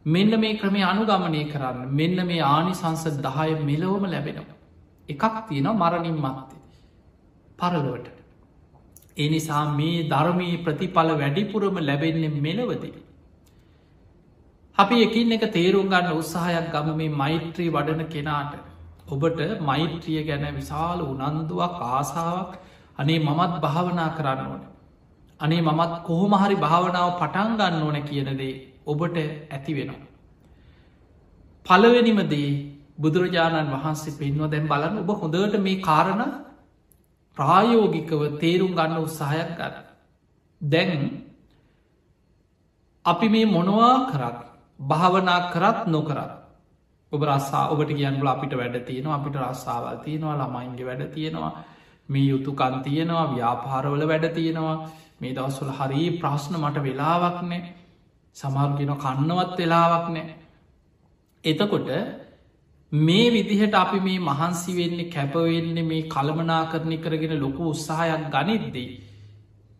මෙන්න 0.07 0.33
මේ 0.37 0.57
ක්‍රමේ 0.57 0.83
අනුගමනය 0.85 1.45
කරන්න 1.47 1.87
මෙන්න 1.91 2.27
මේ 2.27 2.41
ආනිසංස 2.45 3.05
දහය 3.19 3.55
මෙලොවම 3.63 4.05
ලැබෙනවා. 4.07 4.57
එකක් 5.09 5.25
තියෙනවා 5.49 5.81
මරණින් 5.83 6.17
මත්තේ. 6.17 6.61
පරලුවට. 7.59 8.09
එනිසා 9.17 9.65
මේ 9.73 10.09
ධර්මී 10.09 10.57
ප්‍රතිඵල 10.59 11.11
වැඩිපුරම 11.15 11.77
ලැබෙන්නේ 11.81 12.41
මෙලවදී. 12.41 12.95
අපි 14.79 14.97
එකින් 15.03 15.33
එක 15.33 15.45
තේරුම් 15.51 15.89
ගන්න 15.89 16.13
උත්සාහයක් 16.15 16.69
ගම 16.71 16.89
මේ 16.97 17.15
මෛත්‍රී 17.15 17.71
වඩන 17.71 18.09
කෙනාට 18.09 18.53
ඔබට 19.07 19.41
මෛත්‍රිය 19.61 20.23
ගැන 20.23 20.45
විශාල 20.53 21.01
උනන්දුවක් 21.05 21.81
ආසාාවක් 21.89 22.53
අනේ 22.99 23.19
මමත් 23.21 23.55
භාවනා 23.61 24.11
කරන්න 24.11 24.47
ඕන. 24.47 24.63
අනේ 25.41 25.61
මමත් 25.61 25.93
කොහොමහරි 26.03 26.57
භාවනාව 26.57 27.11
පටන් 27.19 27.51
ගන්න 27.55 27.83
ඕන 27.83 27.99
කියනදේ 28.03 28.55
ඔබට 28.87 29.17
ඇති 29.51 29.73
වෙනවා. 29.75 30.07
පලවෙනිමදේ 31.67 32.49
බුදුරජාණන් 32.99 33.75
වහන්සේ 33.75 34.15
පෙන්ව 34.15 34.49
දැන් 34.49 34.67
බලන්න 34.67 34.97
ඔබ 35.01 35.11
හොඳට 35.17 35.59
මේ 35.61 35.83
කාරණ 35.83 36.23
ප්‍රායෝගිකව 37.37 38.23
තේරුම් 38.41 38.73
ගන්න 38.73 38.97
උත්සාහයක් 38.99 39.53
ගන්න. 39.59 39.85
දැන් 40.61 41.05
අපි 43.05 43.27
මේ 43.29 43.47
මොනවා 43.49 43.95
කරත් 44.09 44.52
භාවනා 44.83 45.41
කරත් 45.51 45.81
නොකරත් 45.89 46.33
ඔබ 47.13 47.23
රස්සා 47.25 47.65
ඔබට 47.69 47.91
කියන්නල 47.91 48.29
අපිට 48.29 48.55
වැඩ 48.55 48.77
තියෙනවා 48.85 49.17
අපිට 49.17 49.37
රස්සාාවල් 49.41 49.99
තියෙනවා 49.99 50.39
ළමයින්ගේ 50.39 50.87
වැඩ 50.87 51.03
තියෙනවා 51.11 51.53
මේ 52.09 52.27
යුතුකන් 52.27 52.77
තියෙනවා 52.83 53.27
ව්‍යාපාරවල 53.31 54.05
වැඩ 54.09 54.27
තියෙනවා 54.31 54.77
මේ 55.21 55.33
දවස්වල 55.33 55.73
හරි 55.73 56.03
ප්‍රශ්න 56.17 56.55
මට 56.59 56.83
වෙලාවක්නේ 56.83 57.63
සමහරුගෙන 58.37 58.93
කන්නවත් 58.97 59.59
වෙලාවක් 59.59 60.07
නෑ. 60.09 60.35
එතකොට 61.45 61.91
මේ 62.93 63.27
විදිහට 63.31 63.75
අපි 63.75 64.01
මේ 64.01 64.19
මහන්සි 64.21 64.73
වෙන්නේ 64.73 65.11
කැපවෙන්නේ 65.11 65.85
මේ 65.85 66.03
කළමනා 66.07 66.65
කරණය 66.67 66.99
කරගෙන 66.99 67.35
ලොකු 67.39 67.71
උත්සාහයක් 67.71 68.25
ගනිද්දී. 68.31 68.91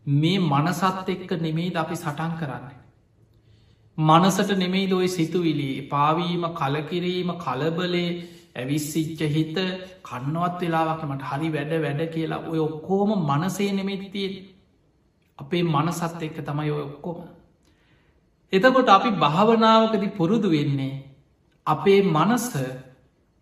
මේ 0.07 0.39
මනසත් 0.43 1.09
එක්ක 1.09 1.31
නෙමෙයිද 1.41 1.77
අපි 1.77 1.97
සටන් 1.97 2.33
කරන්නේ. 2.39 2.82
මනසට 3.99 4.51
නෙමෙයි 4.57 4.89
දොයි 4.89 5.09
සිතුවිලි? 5.09 5.83
පාවීම 5.85 6.45
කලකිරීම 6.53 7.31
කලබලේ 7.39 8.09
ඇවිස්සිච්ච 8.55 9.21
හිත 9.27 9.57
කන්නවත් 10.03 10.61
වෙලාවක් 10.61 11.03
මට 11.05 11.23
හරි 11.25 11.49
වැඩ 11.51 11.73
වැඩ 11.79 12.01
කියලා 12.11 12.41
ඔය 12.47 12.59
ඔක්කෝම 12.61 13.11
මනසේ 13.21 13.73
නෙමෙතිතිය 13.73 14.33
අපේ 15.39 15.63
මනසත් 15.65 16.23
එක්ක 16.23 16.39
තමයි 16.41 16.71
ඔය 16.71 16.83
ඔක්කොම. 16.83 17.19
එතකොට 18.53 18.89
අපි 18.89 19.11
භාවනාවකදි 19.17 20.09
පුරුදු 20.11 20.49
වෙන්නේ 20.51 21.03
අපේ 21.67 22.01
මනස 22.05 22.49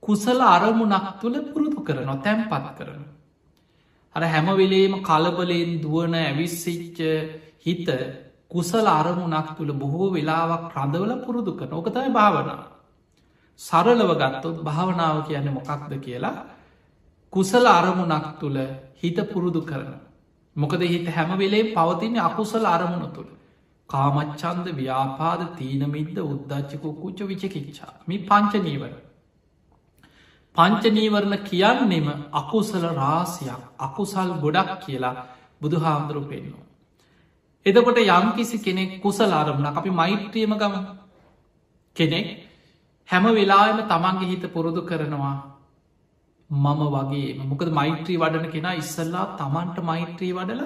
කුසල 0.02 0.40
අරමුණක් 0.46 1.06
තුළ 1.20 1.36
පුරුදු 1.44 1.78
කරනවා 1.80 2.22
තැන්පත් 2.22 2.66
කරන. 2.76 3.02
අර 4.16 4.22
හැමවෙලේම 4.24 4.94
කලබලයෙන් 5.00 5.72
දුවන 5.80 6.14
ඇවිස්සිච්ච 6.16 6.98
හිත 7.58 7.88
කුසල 8.50 8.86
අරමුණක් 8.90 9.48
තුළ 9.56 9.72
බොහෝ 9.74 10.10
වෙලාවක් 10.10 10.64
රඳවල 10.74 11.12
පුරුදු 11.24 11.52
කරන 11.52 11.72
ඕකතයි 11.72 12.10
භාවනා. 12.10 12.62
සරලව 13.60 14.10
ගත්තොත් 14.14 14.56
භාවනාව 14.60 15.16
කියන්න 15.26 15.48
මොකක්ද 15.50 15.92
කියලා 15.98 16.38
කුසල 17.32 17.66
අරමුණක් 17.68 18.26
තුළ 18.40 18.58
හිත 18.96 19.18
පුරුදු 19.32 19.60
කරන. 19.62 19.92
මොකද 20.56 20.82
හිත 20.82 21.06
හැම 21.08 21.30
වෙලේ 21.34 21.70
පවතින 21.70 22.16
අකුසල 22.20 22.64
අරමුණ 22.66 23.12
තුළ. 23.12 23.30
කාමච්චන්ද 23.90 24.66
ව්‍යාපාද 24.76 25.42
තීනමිද්ද 25.56 26.16
උද්දච්චකු 26.22 26.88
කුච්ච 26.94 27.20
විචකිච්චා 27.24 27.92
මි 28.08 28.16
පංචනීවර. 28.20 28.92
පංචනීවරණ 30.56 31.36
කියන්නෙම 31.44 32.08
අකුසල 32.32 32.84
රාසියක් 32.94 33.62
අකුසල් 33.80 34.30
ගොඩක් 34.38 34.70
කියලා 34.80 35.16
බුදු 35.60 35.76
හාමුදුරු 35.78 36.22
පෙන්නවා. 36.24 36.69
එදකොට 37.66 37.98
යම්කිසි 37.98 38.58
කෙනෙක් 38.58 39.00
කුසල 39.00 39.32
අරමුණ 39.32 39.66
අපි 39.68 39.90
මෛත්‍රියම 39.92 40.52
ගම 40.54 40.74
කෙනෙක් 41.96 42.28
හැම 43.08 43.24
වෙලාම 43.30 43.78
තමන්ගේ 43.84 44.28
හිත 44.28 44.44
පුරුදු 44.48 44.82
කරනවා 44.82 45.36
මම 46.50 46.80
වගේ 46.88 47.38
මොකද 47.40 47.68
මෛත්‍රී 47.70 48.18
වඩන 48.18 48.46
කෙනා 48.48 48.74
ඉස්සල්ලා 48.74 49.26
තමන්ට 49.36 49.76
මෛත්‍රී 49.80 50.32
වඩල 50.32 50.62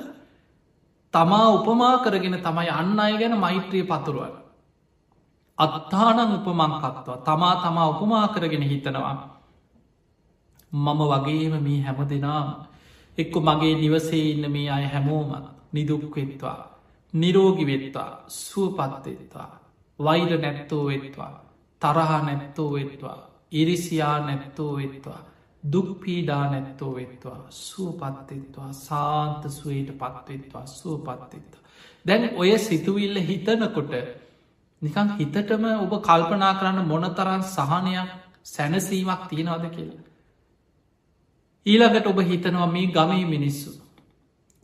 තමා 1.14 1.46
උපමා 1.50 1.96
කරගෙන 1.98 2.37
තමයි 2.38 2.70
අන්න 2.70 3.00
අය 3.00 3.14
ගැන 3.14 3.35
මෛත්‍රිය 3.38 3.85
පතුරුවල. 3.85 4.35
අත්තානං 5.59 6.20
උපමංකත්වා 6.37 7.18
තමා 7.18 7.54
තමා 7.57 7.88
උපමා 7.88 8.26
කරගෙන 8.28 8.64
හිතනවා. 8.64 9.16
මම 10.72 11.00
වගේම 11.02 11.54
මේ 11.62 11.80
හැම 11.83 11.98
දෙනාම 12.04 12.48
එක්ක 13.18 13.35
මගේ 13.38 13.74
නිවසේ 13.74 14.24
ඉන්න 14.30 14.44
මේ 14.50 14.70
අය 14.70 14.85
හැමෝමත් 14.87 15.44
නිදුක්වෙත්වා 15.72 16.73
නිරෝගි 17.14 17.64
වෙත්වා 17.66 18.24
සුවපත්වෙත්වා 18.29 19.50
වෛර 19.98 20.33
නැත්තෝ 20.40 20.85
වෙත්වා 20.87 21.35
තරහා 21.83 22.22
නැත්තෝ 22.22 22.72
වෙත්වා 22.72 23.18
ඉරිසියා 23.53 24.18
නැත්තෝ 24.20 24.77
වෙත්වා 24.77 25.20
දුක්පීඩා 25.62 26.44
නැත්තෝ 26.50 26.94
වෙත්වා 26.94 27.46
සුවපත්තිත්වා 27.50 28.72
සාන්ත 28.72 29.42
සුවයට 29.50 29.90
පත්වෙත්වා 29.92 30.66
සුවපත්තිත්වා. 30.68 31.62
දැන් 32.07 32.24
ඔය 32.37 32.59
සිතුවිල්ල 32.59 33.20
හිතනකොට 33.20 33.94
නිකං 34.83 35.09
හිතටම 35.18 35.64
ඔබ 35.77 35.92
කල්පනා 36.03 36.55
කරන්න 36.55 36.88
මොනතරන් 36.88 37.42
සහනයක් 37.44 38.11
සැනසීමක් 38.44 39.22
තියෙනවාද 39.29 39.64
කියලා. 39.70 40.03
ඊළඟට 41.66 42.07
ඔබ 42.07 42.18
හිතනවා 42.22 42.68
මේ 42.68 42.87
ගමේ 42.88 43.24
මිනිස්සු. 43.27 43.70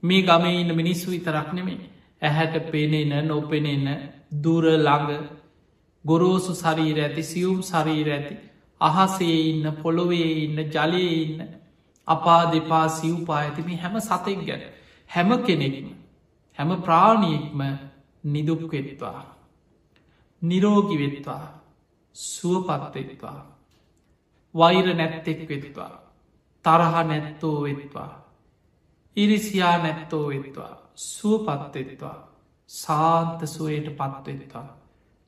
මේ 0.02 0.22
ගමේ 0.22 0.60
ඉන්න 0.60 0.76
මිනිස්සු 0.76 1.10
විතරක් 1.10 1.52
නෙමේ 1.52 1.80
ඇහැට 2.22 2.70
පෙනෙන 2.70 3.12
නොපෙනෙන 3.26 3.86
දුර 4.42 4.64
ළඟ 4.78 5.24
ගොරෝසු 6.04 6.52
ශරීර 6.54 6.98
ඇති 6.98 7.22
සියුම් 7.22 7.58
ශරීර 7.62 8.08
ඇති 8.08 8.34
අහසේ 8.80 9.38
ඉන්න 9.44 9.72
පොළොවේ 9.82 10.30
ඉන්න 10.36 10.58
ජලයේ 10.68 11.16
ඉන්න 11.16 11.40
අපා 12.08 12.42
දෙපා 12.52 12.86
සිව්පා 12.90 13.40
ඇතිමි 13.40 13.76
හැම 13.76 14.00
සතෙක් 14.00 14.40
ගැන 14.46 14.64
හැම 15.10 15.30
කෙනෙක්ම 15.42 15.90
හැම 16.58 16.70
ප්‍රාණයෙක්ම 16.82 17.60
නිදුක්වෙත්වා 18.24 19.20
නිරෝගි 20.42 20.98
වෙත්වා. 20.98 21.60
සුවපත්වෙත්වා 22.16 23.56
වෛර 24.54 24.94
නැත්තෙක් 24.94 25.48
වෙත්වා. 25.48 26.00
තරහ 26.64 26.94
නැත්තෝ 27.04 27.62
වෙත්වා. 27.62 28.26
ඉරිසියා 29.16 29.78
නැත්තෝ 29.78 30.28
වෙත්වා. 30.28 30.79
සුවපත්වෙත්වා 31.02 32.18
සාන්ත 32.70 33.40
සුවයට 33.46 33.88
පත්වෙත්වා 33.96 34.68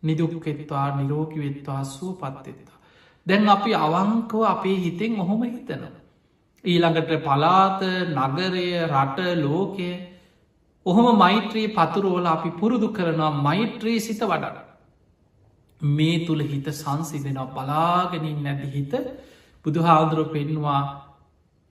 නිදුක්වෙත්වා 0.03 0.87
නිරෝගි 0.97 1.39
වෙත්වා 1.41 1.83
සුවපත්වෙත්වා 1.87 2.79
දැන් 3.27 3.49
අපි 3.49 3.73
අවංකව 3.77 4.43
අපේ 4.45 4.77
හිතෙන් 4.77 5.13
ඔහොම 5.17 5.43
හිතන. 5.45 5.85
ඊළඟට 6.65 7.13
පලාත 7.21 7.81
නගරය 8.11 8.67
රට 8.87 9.19
ලෝකය 9.39 9.91
ඔහොම 10.87 11.07
මෛත්‍රී 11.17 11.69
පතුරුවල 11.71 12.27
අපි 12.27 12.51
පුරුදු 12.53 12.89
කරනවා 12.89 13.31
මෛත්‍රී 13.41 13.99
සිත 14.01 14.23
වඩන. 14.23 14.57
මේ 15.81 16.25
තුළ 16.27 16.43
හිත 16.43 16.67
සංසිදෙනවා 16.73 17.53
බලාගෙනින් 17.53 18.39
නැති 18.41 18.69
හිත 18.69 18.93
බුදුහාදුර 19.65 20.21
පෙන්වා 20.29 20.83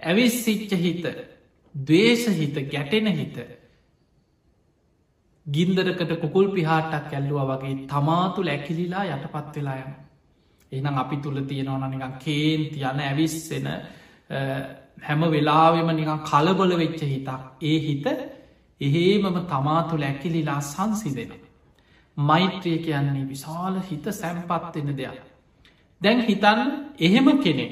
ඇවිස් 0.02 0.36
සිච්ච 0.46 0.72
හිත 0.78 1.06
දවේශ 1.76 2.28
හිත 2.32 2.56
ගැටෙන 2.70 3.08
හිත 3.14 3.38
ගින්දරකට 5.52 6.12
කුකුල් 6.22 6.48
පිහාටක් 6.50 7.12
ඇල්ලුව 7.12 7.50
වගේ 7.52 7.76
තමාතුළ 7.88 8.50
ඇකිලිලා 8.50 9.06
යටපත් 9.08 9.56
වෙලා 9.56 9.78
යන. 9.78 9.92
එනම් 10.72 10.98
අපි 10.98 11.18
තුළ 11.18 11.40
තියෙනවන 11.44 11.86
නිකන් 11.90 12.14
කේන්ති 12.20 12.80
යන 12.82 13.00
ඇවිස්සෙන 13.02 13.68
හැම 15.02 15.22
වෙලාවෙම 15.30 15.90
නිකන් 15.92 16.22
කලබල 16.24 16.72
වෙච්ච 16.78 17.02
හිතක් 17.06 17.30
ඒ 17.64 17.78
හිත 17.80 18.06
එහෙමම 18.82 19.38
තමා 19.46 19.82
තුළ 19.84 20.04
ඇකිලිලා 20.04 20.62
සංසිදෙන. 20.64 21.32
මෛත්‍රිය 22.18 22.78
කියන්නේ 22.80 23.26
විශාල 23.26 23.76
හිත 23.82 24.06
සැම්පත්වෙන 24.14 24.90
දෙයක්. 24.94 25.20
දැන් 26.02 26.20
හිතන් 26.22 26.60
එහෙම 27.00 27.28
කෙනෙ. 27.40 27.68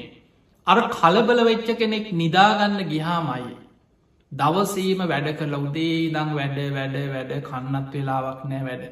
අර 0.66 0.78
කලබල 0.90 1.40
වෙච්ච 1.44 1.68
කෙනෙක් 1.78 2.06
නිදාගන්න 2.12 2.78
ගිහාමයි. 2.84 3.56
දවසීම 4.32 5.00
වැඩ 5.04 5.28
කළ 5.38 5.54
උදේ 5.56 5.94
ඉදං 6.00 6.34
වැඩ 6.34 6.58
වැඩ 6.74 6.96
වැඩ 7.12 7.32
කන්නත් 7.42 7.94
වෙලාවක් 7.94 8.42
නෑ 8.46 8.64
වැඩ. 8.64 8.84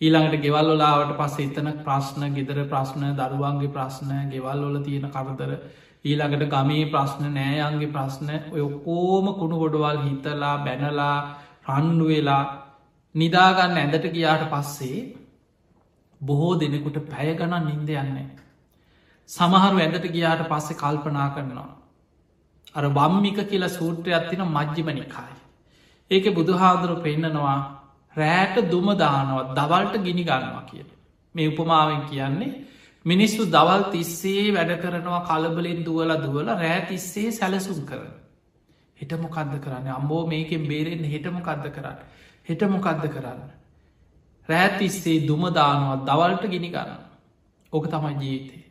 ඊළඟට 0.00 0.42
ගෙවල් 0.42 0.70
ොලාවට 0.74 1.12
පස්ස 1.18 1.42
එතන 1.44 1.68
ප්‍රශ්න 1.84 2.24
ගෙදර 2.34 2.60
ප්‍රශ්න 2.70 3.04
දරුවන්ගේ 3.18 3.74
ප්‍රශ්න 3.74 4.14
ගෙවල් 4.32 4.64
ොල 4.68 4.78
තියෙන 4.82 5.06
කරදර 5.10 5.52
ඊළඟට 6.04 6.48
ගමේ 6.54 6.88
ප්‍රශ්න 6.90 7.28
නෑයන්ගේ 7.34 7.92
ප්‍රශ්න 7.92 8.32
ඔය 8.54 8.64
කෝම 8.84 9.28
කුණු 9.38 9.60
ගොඩවල් 9.62 10.02
හිතලා 10.02 10.56
බැනලා 10.64 11.16
රන්ඩු 11.70 12.06
වෙලා 12.06 12.42
නිදාගන්න 13.14 13.78
ඇඳට 13.78 14.10
ගියාට 14.12 14.50
පස්සේ 14.50 14.98
බොහෝ 16.20 16.54
දෙනෙකුට 16.56 16.98
පැය 17.10 17.34
ගණන් 17.34 17.66
නින්ද 17.66 17.90
යන්නේ. 17.94 18.28
සමහරු 19.30 19.76
ඇඳට 19.78 20.14
ගියාට 20.14 20.48
පස්සේ 20.48 20.80
කල්පනා 20.82 21.28
කරනවා. 21.30 21.70
අර 22.76 22.84
බම්මික 22.90 23.38
කියලා 23.44 23.68
සූත්‍රයක් 23.70 24.28
තින 24.30 24.42
මජ්ජිමනිකායි. 24.48 25.36
ඒක 26.10 26.26
බුදුහාදුරු 26.34 26.96
පෙන්නනවා 27.02 27.58
රෑට 28.16 28.56
දුම 28.70 28.88
දානවත් 28.94 29.48
දවල්ට 29.54 30.04
ගිනි 30.04 30.24
ගන්නවා 30.24 30.64
කිය. 30.64 30.84
මේ 31.34 31.48
උපමාවෙන් 31.48 32.02
කියන්නේ 32.10 32.52
මිනිස්සු 33.06 33.42
දවල් 33.46 33.82
තිස්සේ 33.90 34.52
වැඩ 34.52 34.72
කරනවා 34.82 35.20
කලබලෙන් 35.22 35.80
දුවල 35.84 36.12
දුවල 36.16 36.48
රෑ 36.54 36.80
තිස්සේ 36.88 37.30
සැලසුම් 37.32 37.80
කරන. 37.84 38.12
හිටමොකක්ද 38.98 39.54
කරන්න 39.60 39.88
අම්බෝ 39.90 40.22
මේකෙන් 40.26 40.68
බේරෙන් 40.68 41.04
හිටමොකක්ද 41.06 41.66
කරන්න. 41.70 41.98
හිටමොකක්ද 42.48 43.06
කරන්න. 43.08 43.42
රෑතිස්සේ 44.48 45.18
දුමදානුවත් 45.28 46.06
දවල්ට 46.06 46.44
ගිනි 46.48 46.70
ගන්න. 46.70 47.02
ඕක 47.72 47.86
තමයි 47.88 48.14
ජීවිතේ. 48.20 48.65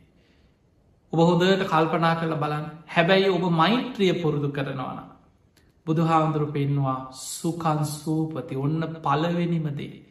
ඔබ 1.12 1.18
හොදට 1.20 1.62
කල්පනා 1.64 2.14
කළ 2.14 2.34
බලන් 2.36 2.64
හැබැයි 2.86 3.28
ඔබ 3.30 3.44
මෛත්‍රිය 3.52 4.14
පුරුදු 4.14 4.48
කරනවාන. 4.48 4.98
බුදුහාමුදුරු 5.86 6.46
පෙන්වා 6.48 6.98
සුකන් 7.12 7.80
සූපති 7.92 8.54
ඔන්න 8.56 8.82
පලවෙනිමදේ. 8.98 10.02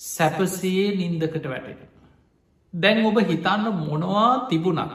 සැපසේ 0.00 0.86
නින්දකට 0.96 1.44
වැටෙන. 1.44 1.90
දැන් 2.74 3.04
ඔබ 3.04 3.18
හිතන්න 3.22 3.64
මොනවා 3.80 4.48
තිබුණන. 4.48 4.92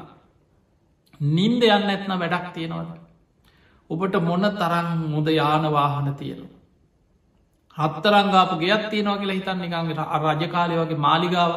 නින්ද 1.21 1.61
යන්න 1.65 1.89
ඇත්න 1.89 2.13
වැඩක් 2.15 2.47
තියෙනවද. 2.53 2.91
ඔබට 3.89 4.15
මොන 4.21 4.45
තරන් 4.53 4.89
මුද 5.05 5.27
යානවාහන 5.31 6.09
තියෙනවා. 6.15 6.59
හත්තරංගාපු 7.77 8.55
ගෙයක් 8.57 8.83
තියෙනවා 8.89 9.17
කියලා 9.17 9.35
හිතන්න 9.35 9.59
නිකන්ගේ 9.59 9.95
රජකාලය 10.33 10.75
වගේ 10.75 10.99
මාලිගාව 10.99 11.51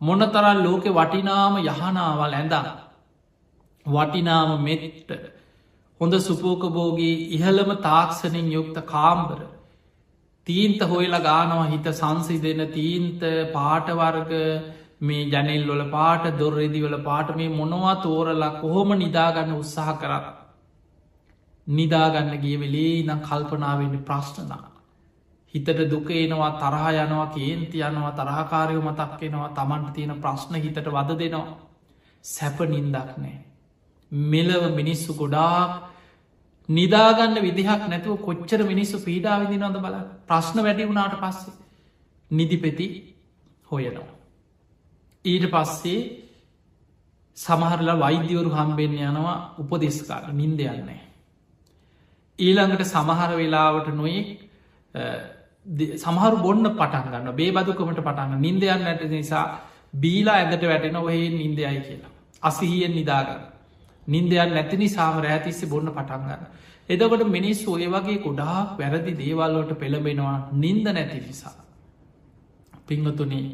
මොන 0.00 0.20
තරල් 0.28 0.62
ලෝකෙ 0.62 0.90
වටිනාම 0.90 1.56
යහනාවල් 1.58 2.32
ඇඳන්න 2.32 2.68
වටිනාම 3.86 4.50
මෙට්ට. 4.60 5.10
හොඳ 6.00 6.14
සුපෝකබෝගේ 6.20 7.16
ඉහළම 7.30 7.70
තාක්ෂණින් 7.80 8.50
යුක්ත 8.50 8.78
කාම්බර. 8.86 9.40
තීන්ත 10.46 10.80
හොයලා 10.84 11.22
ගානවා 11.22 11.66
හිත 11.66 11.86
සංසි 11.92 12.38
දෙන 12.38 12.66
තීන්ත 12.70 13.20
පාටවර්ග 13.52 14.32
මේ 15.00 15.24
ජැනෙල් 15.26 15.66
වල 15.66 15.84
පාට 15.90 16.24
දොර්රෙදිවල 16.38 16.96
පාට 17.02 17.34
මේ 17.36 17.48
මොනවා 17.50 17.96
තෝරලා 17.98 18.52
කොහොම 18.56 18.94
නිදාගන්න 18.96 19.54
උත්සාහ 19.54 19.96
කරක් 19.96 20.26
නිදාගන්න 21.66 22.38
ගිය 22.38 22.56
වෙලේ 22.58 23.02
නම් 23.02 23.20
කල්පනාවෙන්න 23.22 24.04
ප්‍රශ්නනා 24.04 24.73
හිතට 25.54 25.80
දුකේනවා 25.86 26.52
තරහ 26.58 26.84
යනවා 26.96 27.26
කේන්ති 27.28 27.82
යනවා 27.82 28.12
තරහකාරයෝ 28.12 28.82
මතක්කෙනවා 28.82 29.50
තමන්ට 29.50 29.92
තියෙන 29.92 30.20
ප්‍රශ්න 30.20 30.54
හිතට 30.58 30.86
වද 30.88 31.18
දෙනවා 31.20 31.58
සැප 32.24 32.58
නින්දක් 32.66 33.10
නෑ 33.16 33.36
මෙලව 34.12 34.64
මිනිස්සු 34.72 35.14
ගොඩාක් 35.14 35.72
නිදාගන්න 36.68 37.36
විදිහක් 37.38 37.82
නැතුව 37.84 38.18
කොච්චර 38.18 38.60
මිනිස්සු 38.64 38.96
පීඩා 38.98 39.40
විදිනොද 39.40 39.76
බල 39.76 39.96
ප්‍රශ්න 40.26 40.58
වැඩි 40.60 40.84
වුණාට 40.84 41.16
පස්සේ 41.18 41.54
නිදිපෙති 42.30 42.86
හොයනවා. 43.68 44.14
ඊට 45.24 45.44
පස්සේ 45.46 46.00
සමහරලා 47.36 47.98
වෛද්‍යවරු 47.98 48.50
හම්බෙන් 48.50 48.92
යනවා 49.00 49.38
උපදෙස්කාට 49.58 50.32
නින්ද 50.32 50.60
යන්නේ. 50.62 51.00
ඊළඟට 52.38 52.84
සමහර 52.84 53.30
වෙලාවට 53.36 53.88
නොයෙක් 53.92 54.28
සමහරු 55.96 56.36
බොන්න 56.38 56.66
පටන් 56.72 57.06
ගන්න 57.10 57.32
බේබදුකමට 57.34 58.00
පටන්න 58.00 58.40
නින්දයන්න 58.40 58.84
ඇට 58.84 59.04
නිසා 59.08 59.44
බීලා 59.94 60.36
ඇඳට 60.36 60.64
වැටෙන 60.64 60.96
ඔහේ 60.96 61.28
නින්දයයි 61.32 61.80
කියලා. 61.80 62.12
අසිහියෙන් 62.42 62.92
නිදාගන්න. 62.92 63.42
නින්දයන් 64.06 64.50
නැති 64.50 64.76
නිසාම 64.76 65.20
රෑතිස්සේ 65.20 65.68
බොන්න 65.68 65.88
පටන්ගන්න. 65.88 66.42
එදකොට 66.88 67.24
මිනිස්සු 67.28 67.72
ඔය 67.72 67.86
වගේ 67.88 68.18
ගොඩාක් 68.18 68.78
වැරදි 68.78 69.12
දේවල්ලෝට 69.14 69.72
පෙළබෙනවා 69.74 70.38
නින්ද 70.54 70.86
නැති 70.88 71.20
නිසා. 71.20 71.54
පිංහතුනේ 72.86 73.46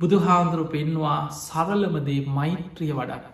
බුදුහාන්දුරු 0.00 0.64
පෙන්වා 0.66 1.20
සරලමදේ 1.38 2.20
මෛත්‍රිය 2.28 2.92
වඩන්න. 2.92 3.24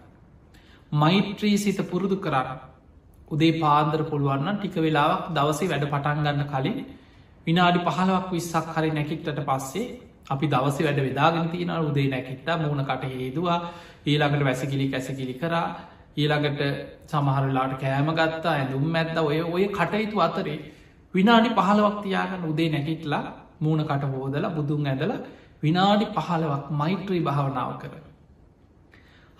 මෛත්‍රී 0.93 1.57
සිත 1.57 1.79
පුරුදු 1.85 2.17
කරන්න 2.17 2.59
උදේ 3.31 3.55
පාන්දර 3.61 4.01
පුළුවන්න 4.05 4.57
ටික 4.57 4.77
වෙලාවක් 4.79 5.33
දවසේ 5.33 5.71
වැඩ 5.71 5.87
පටන් 5.87 6.25
ගන්න 6.25 6.51
කලින් 6.51 6.79
විනාඩි 7.47 7.81
පහලවක් 7.81 8.27
විස්සක් 8.31 8.69
හරි 8.75 8.91
නැකිටට 8.91 9.41
පස්සේ 9.43 9.87
අපි 10.27 10.47
දවස 10.47 10.79
වැඩ 10.81 11.01
වෙදාගෙන 11.01 11.51
තියෙන 11.51 11.73
උදේ 11.81 12.09
නැකිට 12.09 12.47
මූුණ 12.59 12.85
කට 12.85 13.05
හේදවා 13.13 13.59
ඊළඟට 14.05 14.45
වැසකිලි 14.45 14.87
කැසකිලි 14.89 15.35
කරා 15.35 15.67
ඊළඟට 16.17 16.61
සමහරලාට 17.07 17.75
කෑම 17.79 18.09
ගත්තා 18.13 18.55
ඇඳුම් 18.55 18.95
ඇත්ද 18.95 19.17
ඔය 19.21 19.41
ඔය 19.47 19.65
කටයුතු 19.71 20.21
අතරේ 20.21 20.59
විනාඩි 21.15 21.51
පහලවක් 21.51 21.97
තියාගන්න 22.03 22.45
උදේ 22.45 22.69
නැකිටලා 22.71 23.25
මූුණ 23.61 23.85
කට 23.85 24.13
හෝදල 24.13 24.47
බුදුන් 24.51 24.87
ඇදල 24.87 25.13
විනාඩි 25.63 26.07
පහලවක් 26.09 26.65
මෛත්‍රී 26.73 27.23
භාවනාව 27.23 27.71
කර. 27.79 27.95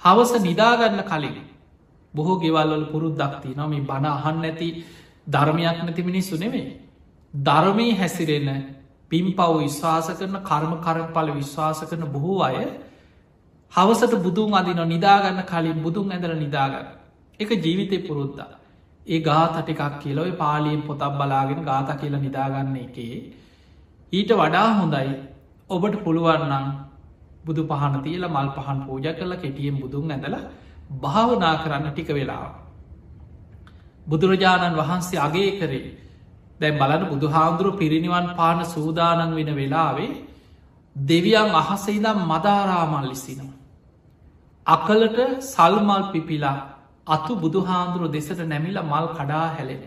හවස 0.03 0.33
නිදාගන්න 0.43 1.03
කලින් 1.05 1.37
බොහෝ 2.15 2.39
ගෙවල්වල 2.39 2.87
පුරුද්දක්ති 2.87 3.55
නොම 3.55 3.73
බණ 3.83 4.07
අහන්න 4.09 4.39
නැති 4.39 4.69
ධර්මයක් 5.27 5.79
නැති 5.79 6.03
මිනිස්සු 6.03 6.37
නෙවේ. 6.37 6.84
ධර්මී 7.35 7.93
හැසිරෙන 7.93 8.49
පින් 9.11 9.27
පව් 9.33 9.59
විශ්වාස 9.59 10.09
කරන 10.11 10.37
කර්ම 10.41 10.75
කරපල 10.81 11.31
විශ්වාස 11.33 11.81
කරන 11.83 12.05
බොහෝ 12.09 12.43
අය 12.43 12.59
හවසට 13.73 14.15
බුදුන් 14.19 14.55
අදින 14.55 14.83
නිදාගන්න 14.87 15.41
කලින් 15.45 15.79
බුදුන් 15.83 16.13
ඇඳල 16.13 16.35
නිදාගන්න. 16.37 16.87
එක 17.41 17.51
ජීවිතය 17.57 17.99
පුරුද්දා. 18.01 18.53
ඒ 19.07 19.21
ගාතටිකක් 19.21 19.83
කියලොයි 19.99 20.33
පාලියෙන් 20.35 20.83
පොතක් 20.83 21.13
බලාගෙන 21.13 21.61
ගාත 21.63 21.91
කියල 21.97 22.15
නිදාගන්න 22.19 22.77
එකේ. 22.79 23.17
ඊට 24.13 24.31
වඩා 24.33 24.69
හොඳයි 24.75 25.11
ඔබට 25.71 25.95
පුළුවන්නම් 26.05 26.67
බුදු 27.45 27.63
පහන 27.65 27.95
තියල 28.03 28.25
මල් 28.29 28.49
පහන් 28.51 28.79
පූජ 28.87 29.07
කල 29.13 29.33
කෙටියෙන් 29.37 29.77
බුදුන් 29.77 30.11
ඇඳල 30.11 30.37
භාවනා 31.03 31.55
කරන්න 31.57 31.91
ටික 31.91 32.11
වෙලා. 32.11 32.47
බුදුරජාණන් 34.07 34.77
වහන්සේ 34.77 35.19
අගේ 35.19 35.51
කරේ 35.59 36.04
දැන් 36.65 36.79
බලන 36.79 37.03
බුදුහාමුදුරු 37.09 37.71
පිරිනිවන් 37.75 38.27
පාන 38.37 38.65
සූදානන් 38.67 39.35
වෙන 39.35 39.51
වෙලාවේ 39.55 40.13
දෙවියන් 40.97 41.51
අහසයිදම් 41.55 42.19
මදාරාමල් 42.25 43.09
ලිසිනවා. 43.09 43.59
අකලට 44.67 45.19
සල්මල් 45.45 46.05
පිපිලා 46.13 46.59
අතු 47.07 47.33
බුදුහාන්දුරුව 47.37 48.11
දෙසට 48.11 48.41
නැමිල 48.43 48.79
මල් 48.83 49.07
කඩා 49.11 49.47
හැලෙන. 49.51 49.83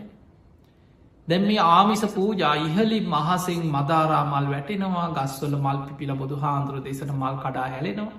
දැම් 1.28 1.42
මේ 1.42 1.58
ආමිස 1.58 2.02
පූජා 2.08 2.54
ඉහලි 2.58 2.98
මහසෙන් 3.06 3.62
මදාරාමල් 3.68 4.46
වැටෙනවා 4.46 5.08
ගස්වල 5.10 5.54
මල් 5.56 5.78
පිපිල 5.86 6.10
බුදුහාන්දුරුව 6.14 6.84
දෙසට 6.84 7.10
මල් 7.12 7.36
කඩා 7.38 7.68
හැලෙනවා. 7.68 8.18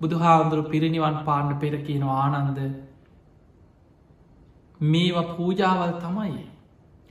බුදුහාන්දුරු 0.00 0.62
පිරිනිවන් 0.64 1.16
පාණ්ඩ 1.24 1.60
පෙර 1.60 1.74
කියනවා 1.78 2.20
ආනන්ද 2.26 2.58
මේවා 4.80 5.28
පූජාවල් 5.32 5.92
තමයි. 5.98 6.44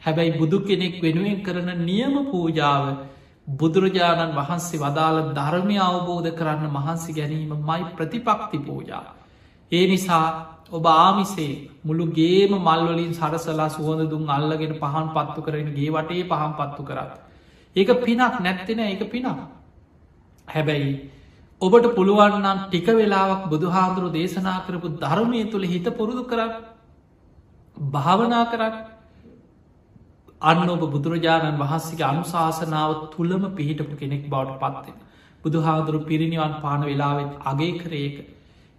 හැබැයි 0.01 0.37
බුදු 0.37 0.59
කෙනෙක් 0.61 0.95
වෙනුවෙන් 1.01 1.39
කරන 1.43 1.69
නියම 1.81 2.15
පූජාව 2.27 2.83
බුදුරජාණන් 3.51 4.35
වහන්සේ 4.35 4.79
වදාළ 4.79 5.19
ධර්මය 5.33 5.77
අවබෝධ 5.81 6.29
කරන්න 6.33 6.69
මහන්සි 6.69 7.13
ගැනීම 7.13 7.53
මයි 7.61 7.83
ප්‍රතිපක්ති 7.93 8.59
පූජා. 8.59 9.03
ඒ 9.71 9.85
නිසා 9.87 10.25
ඔබ 10.69 10.85
ආමිසේ 10.85 11.53
මුළු 11.83 12.05
ගේම 12.11 12.51
මල්වලින් 12.59 13.13
සරසලා 13.13 13.69
සුවඳ 13.69 14.09
දුන් 14.09 14.29
අල්ලගෙන 14.29 14.73
පහන් 14.75 15.07
පත්තු 15.09 15.41
කරන 15.41 15.69
ගේ 15.73 15.91
වටේ 15.91 16.23
පහන් 16.25 16.53
පත්තු 16.53 16.83
කරත්. 16.83 17.13
ඒක 17.75 17.89
පිනක් 17.99 18.39
නැත්තෙන 18.39 18.79
ඒක 18.81 19.03
පිනක්. 19.07 19.27
හැබැයි 20.47 20.91
ඔබට 21.61 21.87
පුළුවන්නම් 21.95 22.59
ටික 22.63 22.87
වෙලාවක් 22.93 23.43
බුදුහාදුරු 23.47 24.09
දේශනා 24.11 24.59
කරපු 24.65 24.87
ධර්මය 24.97 25.41
තුළ 25.45 25.65
හිත 25.65 25.87
පුරුදු 25.91 26.23
කරන්න 26.23 26.51
භාවනා 27.77 28.45
කරන්න 28.45 28.75
අන්න 30.41 30.69
ඔබ 30.69 30.81
බුදුරජාණන් 30.87 31.59
වහන්සේගේ 31.59 32.07
අනුශාසනාව 32.07 32.91
තුළම 33.11 33.43
පිහිටපු 33.51 33.95
කෙනෙක් 33.95 34.23
බවට 34.27 34.59
පත්වෙන. 34.59 34.97
බුදුහාදුරු 35.43 35.99
පිරිනිවන් 36.03 36.53
පාන 36.61 36.81
වෙලාවෙත් 36.83 37.31
අගේ 37.43 37.79
කරේක. 37.79 38.17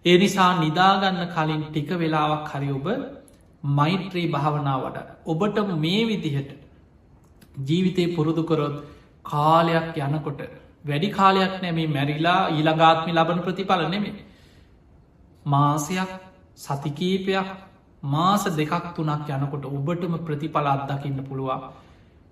ඒ 0.05 0.19
නිසා 0.19 0.51
නිදාගන්න 0.57 1.21
කලින් 1.29 1.63
ටික 1.65 1.91
වෙලාවක් 1.97 2.49
හරි 2.51 2.71
ඔබ 2.73 2.87
මෛත්‍රී 3.73 4.29
භාවනාවට 4.29 4.97
ඔබට 5.27 5.59
මේ 5.77 6.03
විදිහට 6.05 6.51
ජීවිතය 7.63 8.05
පුරුදු 8.15 8.43
කරොත් 8.45 8.77
කාලයක් 9.25 9.97
යනකොට 9.99 10.41
වැඩි 10.85 11.09
කාලයක් 11.11 11.55
නැමේ 11.63 11.89
මැරිලා 11.89 12.41
ඊළඟාත්මි 12.49 13.13
ලබන 13.13 13.41
ප්‍රතිඵල 13.41 13.83
නෙමේ. 13.89 14.17
මාසයක් 15.47 16.11
සතිකීපයක් 16.57 17.49
මාස 18.03 18.45
දෙකක් 18.47 18.95
තුනක් 18.95 19.29
යනකොට 19.29 19.65
ඔබටම 19.67 20.15
ප්‍රතිඵල 20.21 20.67
අත්දකින්න 20.67 21.25
පුළුවන් 21.25 21.63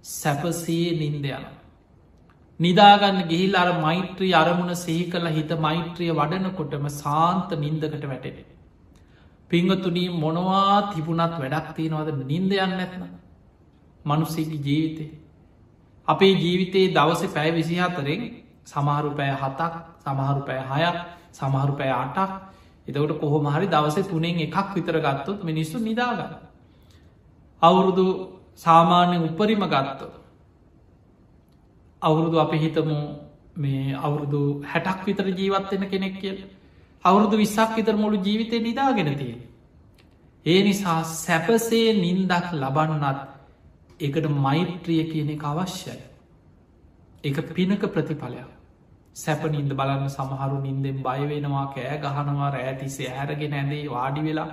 සැපසේ 0.03 0.95
නින්දයන. 0.95 1.47
නිදාගන්න 2.61 3.29
ගිහිල් 3.29 3.57
අර 3.57 3.81
මෛත්‍රී 3.81 4.33
අරමුණ 4.33 4.75
සහි 4.75 5.11
කළ 5.11 5.27
හිත 5.29 5.51
මෛත්‍රිය 5.59 6.11
වඩනකොටම 6.13 6.89
සාන්ත 6.89 7.51
නින්දකට 7.57 8.05
වැටෙන. 8.05 8.39
පිංගතුනී 9.51 10.09
මොනවා 10.15 10.93
තිබුණත් 10.93 11.35
වැඩක් 11.35 11.75
තියෙනවද 11.75 12.25
නින්දයන්න 12.25 12.73
නැත්න. 12.73 13.03
මනුස්සේකි 14.05 14.59
ජීවිතේ. 14.59 15.11
අපේ 16.09 16.35
ජීවිතයේ 16.35 16.95
දවස 16.95 17.23
පැය 17.35 17.51
විසිහතරෙන් 17.53 18.23
සමහරු 18.65 19.11
පෑ 19.13 19.33
හතක් 19.35 19.75
සමහරු 20.05 20.41
පෑ 20.47 20.63
හයක් 20.73 20.99
සමහරු 21.33 21.73
පෑ 21.73 21.93
අටක් 21.95 22.31
එතකට 22.89 23.21
කොහොම 23.21 23.47
හරි 23.47 23.67
දවස 23.67 24.09
තුනෙන් 24.09 24.41
එකක් 24.41 24.75
විතර 24.75 24.97
ගත්තොත් 25.01 25.45
මිනිස්සු 25.45 25.79
නිදාගන්න. 25.79 26.33
අවුරුදු 27.63 28.07
සාමාන්‍ය 28.57 29.17
උපරිම 29.21 29.63
ගත්තො. 29.67 30.09
අවුරුදු 32.03 32.37
අපි 32.39 32.57
හිතමු 32.57 32.99
මේ 33.57 33.95
අවුරුදු 33.97 34.41
හැටක් 34.65 35.01
විතර 35.07 35.27
ජීවත්වෙන 35.31 35.85
කෙනෙක් 35.91 36.21
කියල 36.21 36.39
අවුරුදු 37.05 37.37
විස්සක් 37.37 37.71
විතර 37.77 37.95
මුළු 37.95 38.17
ජීවිතය 38.19 38.57
නිදාගෙන 38.61 39.11
තියෙන. 39.17 39.41
ඒ 40.47 40.61
නිසා 40.63 41.01
සැපසේ 41.05 41.89
නින්දක් 41.95 42.47
ලබන්නත් 42.55 43.19
එකට 44.01 44.27
මෛත්‍රිය 44.39 45.03
කියන 45.05 45.31
එක 45.31 45.45
අවශ්‍යයි. 45.45 46.03
එක 47.25 47.37
පිනක 47.55 47.83
ප්‍රතිඵලයක්. 47.87 48.56
සැපනින්ද 49.17 49.73
බලන්න 49.73 50.09
සමහරු 50.09 50.59
නින්දෙන් 50.61 50.99
බයවෙනවා 51.03 51.67
කෑ 51.75 51.97
ගහනවා 51.99 52.51
රෑතිසේ 52.51 53.11
ඇරගෙන 53.13 53.55
ඇදේ 53.55 53.85
වාඩි 53.89 54.21
වෙලා 54.21 54.49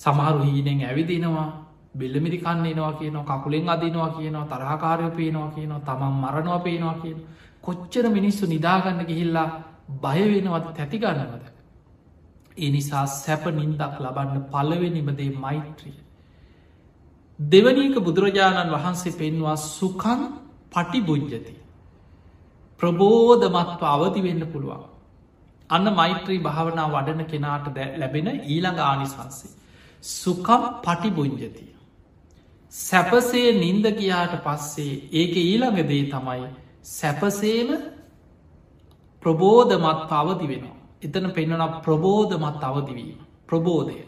සමහරු 0.00 0.40
හීනෙන් 0.46 0.80
ඇවිදිනවා 0.82 1.48
බෙල්ලමිරි 1.94 2.38
කන්නේනවා 2.38 2.92
කියන 2.94 3.18
කකුලෙන් 3.24 3.68
අදිනවා 3.68 4.10
කියනවා 4.10 4.46
තරහකාරය 4.46 5.10
පේනවා 5.12 5.50
කියනවා 5.50 5.80
තමන් 5.82 6.16
මරණවා 6.16 6.58
පේනවා 6.60 6.96
කියන 7.02 7.18
කොච්චර 7.64 8.04
මිනිස්සු 8.08 8.46
නිදාගන්න 8.46 9.00
ගිහිල්ලා 9.06 9.48
බයවෙනවත් 10.02 10.66
තැතිගන්නවද. 10.72 11.44
ඒ 12.56 12.70
නිසා 12.70 13.06
සැප 13.14 13.44
නින්දක් 13.52 13.94
ලබන්න 14.00 14.44
පලවෙනිමදේ 14.52 15.30
මෛත්‍රිය. 15.36 15.96
දෙවනීක 17.38 17.96
බුදුරජාණන් 18.00 18.74
වහන්සේ 18.74 19.12
පෙන්වා 19.14 19.56
සුකන් 19.56 20.20
පටි 20.72 21.00
බුද්ධති. 21.02 21.54
ප්‍රබෝධමත්ව 22.80 23.82
අවදි 23.86 24.20
වෙන්න 24.22 24.44
පුළුවන්. 24.46 24.84
අන්න 25.70 25.86
මෛත්‍රී 25.92 26.40
භාවනා 26.40 26.88
වඩන 26.88 27.24
කෙනාට 27.26 27.66
ලැබෙන 27.96 28.28
ඊළඟ 28.46 28.80
ආනිසන්සේ. 28.82 29.50
සුකම් 30.04 30.62
පටිබුංජතිය. 30.82 31.68
සැපසේ 32.72 33.52
නින්ද 33.54 33.86
ගියාට 33.92 34.34
පස්සේ 34.42 34.94
ඒක 35.12 35.34
ඊළඟදේ 35.38 36.02
තමයි 36.06 36.48
සැපසේම 36.82 37.70
ප්‍රබෝධමත් 39.22 40.12
අවදි 40.12 40.46
වෙනවා. 40.46 40.76
එතන 41.02 41.26
පෙන්වන 41.30 41.62
ප්‍රබෝධමත් 41.82 42.62
අවදිවීම. 42.64 43.18
ප්‍රබෝධය. 43.46 44.02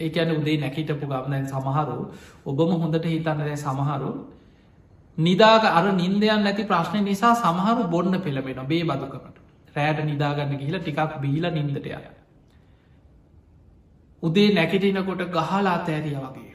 ඒක 0.00 0.16
ඇන 0.16 0.30
උදේ 0.32 0.58
නැකිටපු 0.58 1.06
ගම්නැන් 1.06 1.46
සමහරු 1.46 1.98
ඔබම 2.46 2.70
හොඳට 2.74 3.06
හිතන්න 3.06 3.40
දැ 3.40 3.56
සමහරු 3.56 4.10
නිදාග 5.20 5.64
අර 5.70 5.84
නින්දයන් 5.92 6.42
නැති 6.42 6.64
ප්‍රශ්නය 6.64 7.00
නිසා 7.02 7.34
සමහරු 7.36 7.88
බොන්න 7.88 8.20
පෙළබෙන 8.20 8.60
බේ 8.66 8.82
බදුකමට 8.84 9.36
රෑට 9.76 10.04
නිදාගන්න 10.04 10.56
ගිහිල 10.56 10.78
ටිකක් 10.78 11.20
බීල 11.20 11.46
නින්දටය 11.50 11.96
උදේ 14.22 14.54
නැකිටිනකොට 14.54 15.22
ගහලා 15.30 15.78
තෑරිය 15.80 16.16
වගේ. 16.16 16.54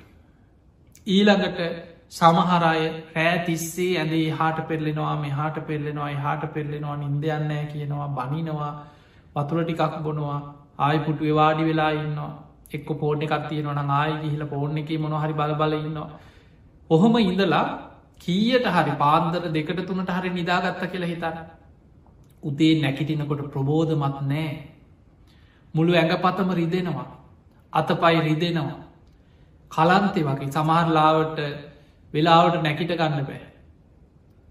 ඊළඟට 1.07 1.59
සමහරය 2.11 2.87
රෑ 3.15 3.37
තිස්සේ 3.45 3.93
ඇදේ 3.97 4.27
හාට 4.31 4.59
පෙරලෙනවා 4.67 5.15
මේ 5.15 5.31
හාට 5.31 5.57
පෙරලෙනවා 5.67 6.11
හාට 6.17 6.45
පෙරලෙනවා 6.53 6.97
නින්දයන්නෑ 6.97 7.65
කියනවා 7.65 8.07
බනිනවා 8.09 8.73
වතුර 9.35 9.63
ටිකක් 9.63 9.95
බොනවා 10.03 10.39
ආය 10.79 10.99
පුටුව 10.99 11.35
වාඩි 11.35 11.63
වෙලා 11.63 11.91
ඉන්නවා. 11.93 12.31
එක්ක 12.73 12.89
පෝර්ණ 12.99 13.23
එකක් 13.23 13.49
තියෙනවන 13.49 13.91
ආය 13.93 14.13
ගිහිල 14.21 14.45
පෝර්ණ 14.45 14.77
එක 14.77 14.89
මොනහරි 14.99 15.33
බලබල 15.33 15.73
ඉන්නවා. 15.75 16.09
ඔහොම 16.89 17.17
ඉඳලා 17.19 17.65
කීයට 18.21 18.67
හරි 18.67 18.93
පාන්දර 18.97 19.43
දෙකට 19.49 19.85
තුනට 19.87 20.11
හරි 20.11 20.29
නිදාගත්ත 20.31 20.81
කියලා 20.91 21.09
හිතන්න 21.09 21.37
උදේ 22.43 22.73
නැකිටිනකොට 22.81 23.51
ප්‍රබෝධමත් 23.51 24.21
නෑ. 24.23 24.49
මුළු 25.73 25.93
ඇඟ 25.93 26.17
පතම 26.17 26.51
රිදෙනවා. 26.53 27.07
අතපයි 27.73 28.21
රිදෙනවා. 28.21 28.79
කලන්තෙ 29.71 30.21
වගේ 30.21 30.51
සමහරලාවට 30.51 31.39
වෙලාවට 32.13 32.63
නැකිට 32.63 32.91
ගන්න 32.93 33.25
බෑ. 33.25 33.43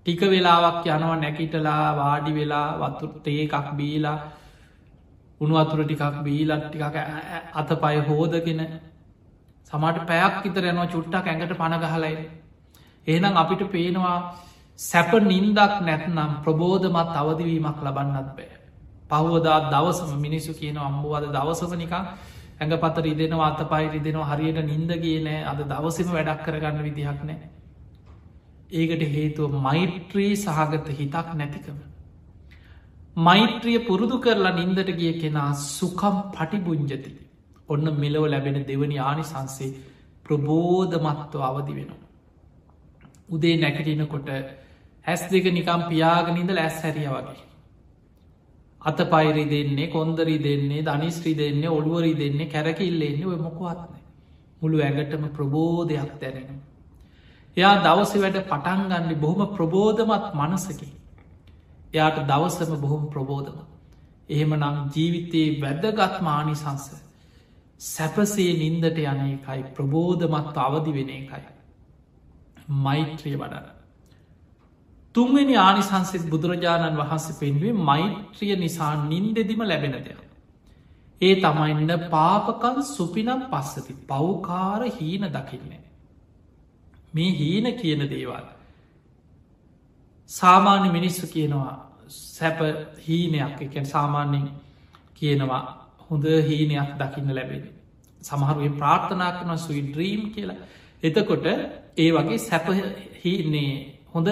ටික 0.06 0.20
වෙලාවක් 0.28 0.86
යනවා 0.86 1.16
නැකිටලා 1.16 1.96
වාඩි 1.96 2.32
වෙලා 2.34 2.68
වතුතේ 2.80 3.42
එකක් 3.44 3.68
බීලා 3.76 4.18
උුණු 5.40 5.56
අතුර 5.56 5.84
ටිකක් 5.84 6.18
බීලත් 6.24 6.64
ටිකක් 6.64 6.96
අතපය 7.54 7.96
හෝදගෙන 8.08 8.60
සමට 9.70 10.06
පැයක් 10.06 10.46
ඉතර 10.46 10.64
යනවා 10.64 10.92
චුට්ටක් 10.92 11.26
ඇඟට 11.26 11.56
පණගහලයි 11.60 12.43
ඒනම් 13.06 13.36
අපිට 13.36 13.62
පේනවා 13.68 14.18
සැප 14.78 15.12
නින්දක් 15.22 15.72
නැත්නම් 15.80 16.30
ප්‍රබෝධමත් 16.44 17.14
අවදිවීමක් 17.14 17.78
ලබන්නත් 17.80 18.30
බෑ. 18.36 18.52
පහුවදා 19.10 19.58
දවසම 19.70 20.12
මිනිස්සු 20.18 20.52
කියන 20.52 20.78
අම්බුවද 20.80 21.26
දවසමනිකා 21.30 22.04
ඇඟ 22.56 22.76
පත 22.76 22.96
රිදෙනවා 23.00 23.48
අත 23.48 23.60
පයි 23.64 23.86
රිදෙනවා 23.90 24.30
හරියට 24.30 24.60
නින්දගේ 24.64 25.18
නෑ 25.20 25.40
අද 25.44 25.60
දවසම 25.64 26.08
වැඩක් 26.10 26.44
කරගන්න 26.44 26.82
විදිහක් 26.82 27.20
නෑ. 27.22 27.48
ඒකට 28.72 29.02
හේතුව 29.08 29.52
මෛත්‍රී 29.60 30.32
සහගත 30.36 30.86
හිතක් 30.92 31.28
නැතිකම. 31.34 31.78
මෛත්‍රිය 33.16 33.78
පුරුදු 33.80 34.16
කරලා 34.18 34.54
නින්දට 34.54 34.90
ගිය 34.92 35.12
කෙනා 35.14 35.50
සුකම් 35.54 36.16
පටිබුංජති. 36.32 37.12
ඔන්න 37.68 37.86
මෙලව 37.96 38.24
ලැබෙන 38.26 38.58
දෙවනි 38.64 38.98
ආනිසන්සේ 39.00 39.74
ප්‍රබෝධමත්ව 40.24 41.42
අවදි 41.42 41.72
වෙනවා. 41.74 42.02
උදේ 43.28 43.56
නැකටිනකොට 43.56 44.28
ඇස් 45.04 45.22
දෙක 45.28 45.46
නිකම් 45.50 45.82
පියාගනින්ද 45.88 46.50
ලැස් 46.50 46.76
හැරිය 46.82 47.08
වගේ. 47.08 47.42
අත 48.82 48.98
පයිරි 49.06 49.44
දෙන්නේ 49.46 49.88
කොන්දරි 49.88 50.36
දෙන්නේ 50.38 50.82
ධනිස්ත්‍රී 50.82 51.34
දෙන්නේ 51.34 51.68
ඔළුවරි 51.68 52.12
දෙන්නේ 52.14 52.46
කැරකිල්ලෙන්නේ 52.46 53.26
ඔය 53.26 53.38
මොකවත්න 53.38 53.94
මුළු 54.60 54.76
ඇඟටම 54.80 55.24
ප්‍රබෝධයක් 55.28 56.12
දැනෙන. 56.20 56.60
එයා 57.56 57.74
දවස 57.78 58.12
වැඩ 58.16 58.38
පටන්ගන්නේ 58.44 59.16
බොහොම 59.16 59.54
ප්‍රබෝධමත් 59.56 60.26
මනසකි. 60.34 60.88
එයාට 61.94 62.18
දවසම 62.26 62.76
බොහොම 62.76 63.08
ප්‍රබෝධම. 63.08 63.58
එහෙම 64.28 64.54
නම් 64.54 64.76
ජීවිතයේ 64.90 65.60
වැදගත් 65.60 66.14
මානිසංස. 66.22 66.86
සැපසේ 67.80 68.52
නින්දට 68.54 68.98
යන 69.04 69.20
එකයි 69.28 69.62
ප්‍රබෝධමත් 69.76 70.56
අවදි 70.58 70.92
වෙන 70.92 71.10
එකයි. 71.10 71.44
මෛත්‍රිය 72.68 73.36
වඩන. 73.36 73.66
තුන්වෙනි 75.14 75.56
ආනිසංසෙත් 75.56 76.24
බුදුරජාණන් 76.30 76.96
වහන්සේ 76.96 77.38
පෙන්වේ 77.40 77.72
මෛත්‍රිය 77.82 78.56
නිසා 78.56 78.92
නින්දෙදිම 79.04 79.60
ලැබෙන 79.60 79.92
දෙයක්. 79.94 80.20
ඒ 81.22 81.34
තමයින්න 81.36 81.92
පාපකල් 82.10 82.82
සුපිනම් 82.86 83.40
පස්සති 83.50 83.92
පව්කාර 84.04 84.82
හීන 84.90 85.24
දකින්නේ. 85.28 85.82
මේ 87.14 87.30
හීන 87.32 87.66
කියන 87.74 88.02
දේවල්. 88.10 88.46
සාමාන්‍ය 90.30 90.88
මිනිස්සු 90.90 91.26
කියනවා 91.26 91.72
සැප 92.08 92.58
හීනයක් 92.98 93.62
එකැන් 93.62 93.86
සාමාන්‍යෙන් 93.86 94.50
කියනවා 95.14 95.62
හොඳ 96.10 96.24
හීනයක් 96.24 96.90
දකින්න 96.98 97.34
ලැබෙන. 97.34 97.64
සමහරුවේ 98.22 98.70
ප්‍රාර්ථනා 98.70 99.32
කන 99.32 99.58
සුයි 99.58 99.82
ඩ්‍රීම් 99.82 100.22
කියලා 100.32 100.56
එතකොට 101.04 101.46
ඒ 101.96 102.10
වගේ 102.12 102.38
සැප 102.40 102.66
හින්නේ 103.22 103.72
හොඳ 104.14 104.28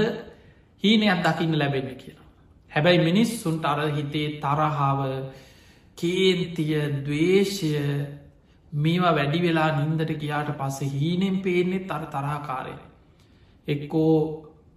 හීනයක් 0.85 1.21
දකින්න 1.21 1.59
ලැබෙන 1.59 1.89
කියලා. 1.97 2.29
හැබැයි 2.71 3.05
මිනිස්සුන්ට 3.05 3.65
අර 3.65 3.81
හිතේ 3.91 4.29
තරහාව 4.41 5.01
කේන්තිය 5.99 6.75
දවේශය 7.01 7.73
මේවා 8.73 9.15
වැඩි 9.15 9.43
වෙලා 9.43 9.71
නින්දට 9.73 10.13
ගියාට 10.19 10.51
පස්සේ 10.53 10.89
හීනෙන් 10.91 11.37
පේනෙ 11.39 11.79
තර 11.81 12.05
තරහාකාරය. 12.07 12.75
එක්කෝ 13.69 14.17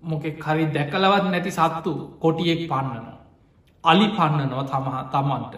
මොකෙක් 0.02 0.44
හරි 0.44 0.66
දැකලවත් 0.68 1.26
නැති 1.26 1.52
සත්තු 1.52 1.92
කොටියෙක් 2.20 2.62
පන්නනවා. 2.68 3.18
අලි 3.84 4.08
පන්නනවා 4.10 4.66
තමහ 4.66 4.98
තමන්ට. 5.12 5.54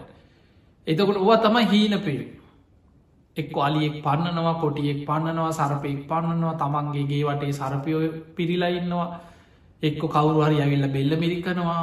එතකොට 0.86 1.18
ඔව 1.18 1.30
තමයි 1.38 1.64
හීන 1.66 1.94
පේ. 2.00 2.37
එක් 3.38 3.56
අලියෙක් 3.58 3.96
පන්නනවා 4.02 4.54
කොටියෙක් 4.54 5.00
පන්නනවා 5.06 5.52
සරපයෙක් 5.52 6.00
පන්නනවා 6.08 6.54
තමන්ගේ 6.56 7.06
ගේ 7.06 7.24
වටේ 7.24 7.52
සරපයෝ 7.52 8.02
පිරිලයින්නවා 8.36 9.08
එක්ක 9.82 10.02
කවුරු 10.06 10.40
හරි 10.40 10.56
ඇවිල්ල 10.58 10.86
බෙල්ල 10.88 11.12
මිරිකනවා. 11.16 11.82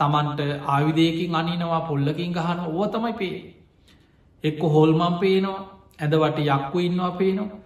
තමන්ට 0.00 0.40
ආවිදයකින් 0.66 1.34
අනිනවා 1.34 1.80
පොල්ලකින් 1.82 2.32
ගහන 2.32 2.60
ඕව 2.66 2.84
තමයි 2.88 3.14
පේ 3.14 3.38
එක්ක 4.44 4.60
හොල්මම් 4.68 5.18
පේනවා 5.20 5.64
ඇදවට 5.98 6.38
යක්කු 6.46 6.78
ඉන්නවා 6.80 7.10
පේනවා. 7.12 7.58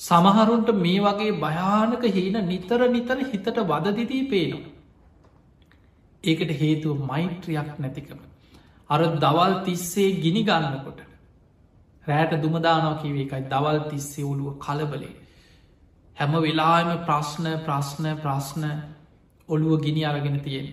සමහරුන්ට 0.00 0.70
මේ 0.76 1.00
වගේ 1.00 1.32
භයානක 1.38 2.02
හීන 2.10 2.36
නිතර 2.44 2.80
නිතර 2.88 3.18
හිතට 3.24 3.58
වදදිදී 3.64 4.22
පේනවා. 4.26 4.72
ඒකට 6.24 6.50
හේතුව 6.54 7.02
මෛත්‍රියක් 7.02 7.70
නැතිකම. 7.78 8.20
අර 8.90 9.00
දවල් 9.16 9.54
තිස්සේ 9.64 10.10
ගිනි 10.22 10.42
ගන්නකොට 10.44 11.05
රෑට 12.06 12.42
දුමදානවා 12.42 12.96
කිවේ 12.96 13.24
එකයි 13.24 13.44
දවල් 13.44 13.78
තිස්සේ 13.90 14.24
ඔළුව 14.24 14.58
කලබලේ. 14.58 15.14
හැම 16.16 16.34
වෙලාම 16.40 16.90
ප්‍රශ්න 17.06 17.46
ප්‍රශ්න 17.64 18.06
ප්‍රශ්න 18.16 18.64
ඔළුව 19.48 19.82
ගිනි 19.82 20.04
අරගෙන 20.04 20.38
තියෙන. 20.40 20.68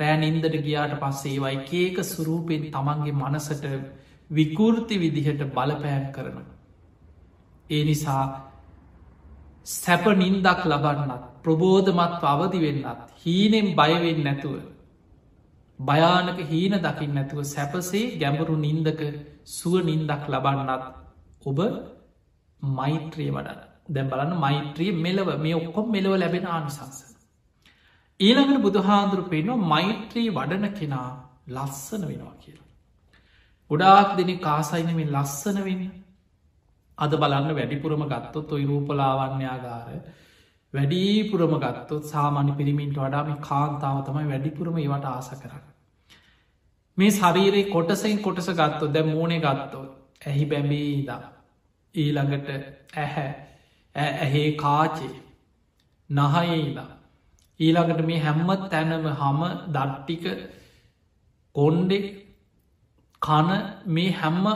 රෑ 0.00 0.28
ඉන්දට 0.28 0.56
ගියාට 0.58 0.94
පස්සේ 1.00 1.32
ඒවයි 1.32 1.56
කේක 1.64 1.96
සුරූපෙන් 2.04 2.62
තමන්ගේ 2.68 3.14
මනසට 3.14 3.66
විකෘති 4.30 4.96
විදිහට 4.98 5.42
බලපෑම් 5.48 6.06
කරන. 6.12 6.38
ඒ 7.70 7.82
නිසා 7.84 8.22
සැප 9.72 10.04
නින්දක් 10.16 10.62
ලබන්නත් 10.64 11.24
ප්‍රබෝධමත් 11.42 12.24
අවදි 12.24 12.58
වෙන්නත් 12.58 13.02
හීනෙන් 13.22 13.68
බයවෙන් 13.74 14.22
නැතුව 14.22 14.56
භයානක 15.78 16.38
හීන 16.48 16.74
දකිින් 16.78 17.12
නැතුව 17.14 17.44
සැපසේ 17.46 18.06
ගැඹුරු 18.18 18.56
නින්දක 18.58 19.02
සුව 19.44 19.74
නින්දක් 19.84 20.24
ලබන්නත් 20.28 20.84
ඔබ 21.46 21.58
මෛත්‍රිය 22.62 23.30
වඩ 23.30 23.58
දැම් 23.88 24.08
බලන්න 24.08 24.34
මෛත්‍රිය 24.36 24.90
මෙලව 24.96 25.30
මේ 25.38 25.54
ඔක්කොම් 25.54 25.86
මෙලව 25.90 26.12
ලැබෙන 26.16 26.46
ආනිසංස. 26.46 26.98
ඊළඟට 28.20 28.62
බුදුහාන්දුරු 28.62 29.22
පෙනවා 29.24 29.66
මෛත්‍රී 29.66 30.28
වඩන 30.30 30.66
කෙනා 30.74 31.08
ලස්සන 31.48 32.02
වෙනවා 32.06 32.36
කියලා. 32.38 32.68
ගොඩාක් 33.70 34.16
දෙනෙ 34.16 34.34
කාසයිනමින් 34.38 35.12
ලස්සන 35.12 35.58
වෙන්න 35.64 35.84
අද 36.98 37.12
බලන්න 37.16 37.54
වැඩිපුරම 37.54 38.02
ගත්තොත් 38.04 38.52
ඔයි 38.52 38.64
රූපලාවන්‍යාගාර 38.64 39.88
වැඩිපුරම 40.74 41.54
ගත්තොත් 41.58 42.04
සාමාන්‍ය 42.04 42.52
පිරිමින්ට 42.52 42.98
වඩාම 42.98 43.30
කාන්තාව 43.40 43.98
තමයි 44.04 44.26
වැඩිපුරම 44.26 44.76
ඒවට 44.76 45.06
ආස 45.06 45.30
කරන්න. 45.34 45.69
මේ 47.00 47.10
ශරීරයේ 47.12 47.70
කොටසයින් 47.70 48.18
කොටස 48.20 48.48
ගත්තො 48.52 48.88
දැ 48.90 49.04
මෝනෙ 49.06 49.38
ගත්තෝ 49.40 49.84
ඇහි 50.24 50.46
බැබීදා 50.46 51.20
ඊළඟට 51.94 52.48
ඇහැ 52.96 53.28
ඇහේ 53.94 54.48
කාචේ 54.54 55.12
නහයේදා 56.10 56.88
ඊළඟට 57.60 58.02
මේ 58.04 58.20
හැම්මත් 58.20 58.66
තැනම 58.68 59.06
හම 59.14 59.40
දට්ටික 59.70 60.26
කොන්්ඩෙක් 61.54 62.06
කන 63.22 63.50
මේ 63.88 64.12
හැම්ම 64.14 64.46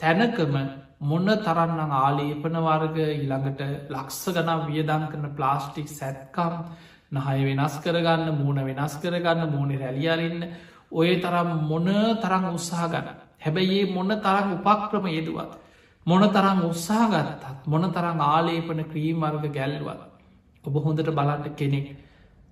තැනකම 0.00 0.56
මොන්න 1.02 1.30
තරන්න 1.40 1.94
ආලේපන 1.94 2.58
වර්ග 2.62 2.98
ඉළඟට 3.14 3.62
ලක්ස 3.90 4.20
ගනම් 4.30 4.66
වියදන් 4.66 5.08
කරන 5.08 5.26
ප්ලාස්ටික් 5.32 5.88
සැත්කම් 5.90 6.54
නහය 7.14 7.40
වෙනස් 7.48 7.74
කරගන්න 7.80 8.30
මූුණ 8.34 8.62
වෙනස් 8.66 8.94
කරගන්න 8.98 9.50
මූුණේ 9.50 9.80
රැලියරන්න 9.80 10.46
ඔය 10.94 11.10
තරම් 11.18 11.50
මොන 11.64 11.88
තරම් 12.18 12.44
උත්සාහ 12.50 12.86
ගන්න 12.88 13.20
හැබැයි 13.40 13.78
ඒ 13.78 13.92
මොන්න 13.92 14.14
තරම් 14.20 14.48
උපක්‍රම 14.56 15.06
යෙදවත් 15.08 15.52
මොන 16.06 16.24
තරම් 16.30 16.58
උත්සාහ 16.64 17.04
ගත්තත් 17.10 17.66
මොන 17.66 17.84
තරම් 17.90 18.18
ආලේපන 18.22 18.80
ක්‍රීමර්ග 18.86 19.44
ගැල්ලුවත් 19.50 20.02
ඔබ 20.64 20.74
හොඳට 20.78 21.10
බලන්න 21.10 21.54
කෙනෙක් 21.54 21.86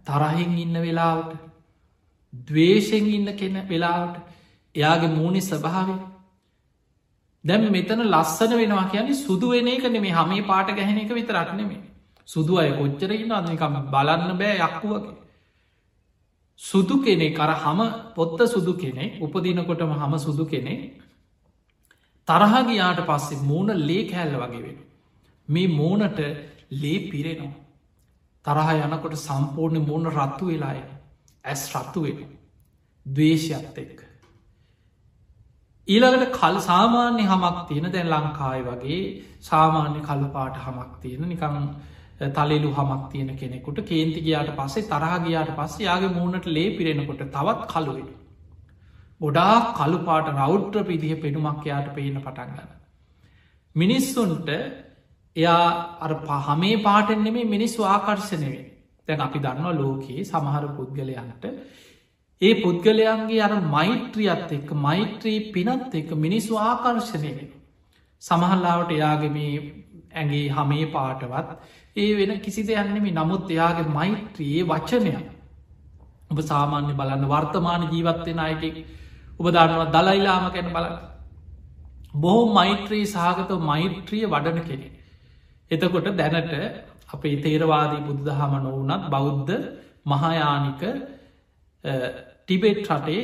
තරහින් 0.06 0.52
ඉන්න 0.58 0.76
වෙලාවට 0.78 1.36
දවේශයෙන් 2.32 3.06
ඉන්න 3.08 3.28
කෙන 3.34 3.56
වෙලාවට 3.66 4.16
එයාගේ 4.74 5.10
මූුණි 5.10 5.42
ස්වභාවය. 5.42 5.96
දැම් 7.44 7.64
මෙතන 7.70 8.02
ලස්සන 8.04 8.52
වෙනවා 8.54 8.86
කියන්නේ 8.86 9.14
සුදු 9.16 9.50
වෙන 9.50 9.68
එක 9.68 9.84
නෙමේ 9.86 10.12
හමේ 10.12 10.42
පාට 10.44 10.68
ගැහෙන 10.72 10.98
එක 10.98 11.10
විතරක් 11.10 11.50
නෙමේ 11.54 11.82
සුදු 12.28 12.56
අය 12.56 12.70
කොච්චර 12.72 13.10
ඉන්න 13.14 13.32
අදකම 13.32 13.74
බලන්න 13.88 14.32
බෑ 14.36 14.56
යක්කු 14.60 14.88
වගේ 14.90 15.21
සුදු 16.60 16.96
කෙනෙ 16.98 17.26
කර 17.30 17.52
හම 17.54 17.80
පොත්ත 18.14 18.40
සුදු 18.46 18.74
කෙනෙ 18.74 19.04
උපදිනකොටම 19.20 19.92
හම 19.94 20.14
සුදු 20.18 20.44
කෙනෙ 20.46 20.74
තරහගයාට 22.28 23.00
පස්සේ 23.04 23.42
මූුණ 23.42 23.72
ලේ 23.80 24.04
කැල්ල 24.04 24.36
වගේ 24.36 24.62
වෙන 24.62 24.78
මේ 25.48 25.68
මූනට 25.70 26.18
ලේ 26.72 26.98
පිරෙනවා. 27.02 27.52
තරහ 28.44 28.68
යනකොට 28.76 29.16
සම්පූර්ණ 29.18 29.78
මූුණ 29.80 30.12
රත්තු 30.12 30.46
වෙලාය 30.46 30.80
ඇස් 31.44 31.62
රත්තු 31.72 32.00
වෙන 32.02 32.18
දවේශයක්ත 33.06 33.78
එක්ක. 33.78 33.98
ඊළඟට 35.88 36.32
කල් 36.32 36.56
සාමාන්‍ය 36.62 37.24
හමක් 37.24 37.58
තියෙන 37.68 37.86
දැන් 37.90 38.08
ලංකායි 38.08 38.62
වගේ 38.64 39.00
සාමාන්‍ය 39.42 40.00
කල්පාට 40.00 40.56
හමක් 40.58 40.90
තියෙන 41.00 41.28
නිකං 41.28 41.56
තලෙලු 42.30 42.70
හමක් 42.70 43.10
තියෙන 43.10 43.30
කෙනෙකුට 43.36 43.78
කේන්ති 43.84 44.20
ගයාට 44.20 44.50
පස්සේ 44.54 44.88
තරහගයාට 44.88 45.50
පස්සේ 45.56 45.86
යාගේ 45.86 46.10
මූුණට 46.10 46.46
ලේ 46.48 46.68
පිරෙනකොට 46.72 47.22
තවත් 47.28 47.66
කලුවෙන. 47.68 48.08
ගොඩා 49.20 49.56
කළුපාට 49.72 50.28
රෞද්‍ර 50.34 50.84
පිදිහ 50.84 51.14
පෙනුමක් 51.16 51.66
යාට 51.66 51.94
පේන 51.94 52.16
පටන්ගන්න. 52.18 52.70
මිනිස්සුන්ට 53.76 54.48
එයා 55.36 55.66
අර 56.00 56.12
පහමේ 56.22 56.76
පාටෙන් 56.78 57.24
නෙමේ 57.24 57.44
මිනිස්සු 57.46 57.84
ආකර්ශනවේ 57.84 58.62
තැන් 59.08 59.20
අපි 59.20 59.38
දන්නවා 59.38 59.74
ලෝකයේ 59.74 60.24
සමහර 60.24 60.64
පුද්ගලයන්ට 60.76 61.44
ඒ 62.42 62.54
පුද්ගලයන්ගේ 62.56 63.40
අර 63.40 63.54
මෛත්‍රියත් 63.68 64.52
එක්ක 64.52 64.70
මෛත්‍රී 64.78 65.38
පිනත් 65.50 65.94
එක 65.94 66.10
මිනිස්සු 66.16 66.58
ආකර්ශණය 66.60 67.30
වෙන. 67.30 67.50
සමහල්ලාවට 68.22 68.92
එයාගේ 68.92 69.30
මේ 69.30 69.54
ඇගේ 70.14 70.46
හමේ 70.50 70.86
පාටවත් 70.88 71.50
ඒ 71.96 72.10
වෙන 72.16 72.40
කිසි 72.40 72.62
දෙයන්නෙම 72.64 73.06
නමුත් 73.12 73.50
එයාගේ 73.50 73.88
මෛත්‍රයේ 73.90 74.64
වචනය 74.64 75.14
ඔබ 76.30 76.38
සාමාන්‍ය 76.42 76.92
බලන්න 76.94 77.24
වර්තමාන 77.26 77.82
ජීවත්වෙන 77.88 78.40
අයකෙක් 78.40 78.76
ඔබ 79.38 79.46
දන්නවා 79.48 79.92
දලයිලාම 79.94 80.46
ගැන 80.50 80.68
බලන්න. 80.68 80.96
බොහෝ 82.14 82.52
මෛත්‍රී 82.52 83.04
සාගත 83.06 83.50
මෛත්‍රිය 83.62 84.24
වඩන 84.26 84.60
කෙනෙ. 84.62 84.88
එතකොට 85.70 86.08
දැනට 86.14 86.52
අපේ 87.08 87.36
තේරවාදී 87.38 88.02
බුද්ධහම 88.02 88.52
නොවනත් 88.60 89.04
බෞද්ධ 89.08 89.52
මහායානික 90.04 90.82
ටිබෙට් 92.42 92.84
රටේ 92.88 93.22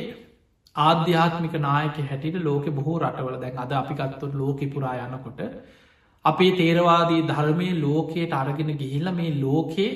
ආධ්‍යාත්මික 0.75 1.55
නායක 1.59 1.97
හැටිට 2.03 2.37
ලෝක 2.39 2.65
බොහෝ 2.71 2.97
රටවල 2.99 3.37
දැන් 3.37 3.57
අද 3.57 3.71
අපිකත්තුට 3.73 4.33
ලෝක 4.35 4.59
පුරා 4.67 4.95
යනකොට 5.05 5.39
අපේ 6.25 6.51
තේරවාදී 6.53 7.21
ධර්මය 7.23 7.67
ලෝකයට 7.77 8.33
අරගෙන 8.33 8.71
ගිහිල්ල 8.75 9.11
මේ 9.11 9.35
ලෝකයේ 9.37 9.91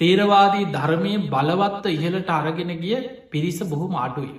තේරවාදී 0.00 0.66
ධර්මය 0.68 1.12
බලවත්ව 1.26 1.86
ඉහලට 1.96 2.30
අරගෙන 2.30 2.72
ගිය 2.78 2.96
පිරිස 3.30 3.58
බොහොම 3.64 3.94
අඩුයි 3.96 4.34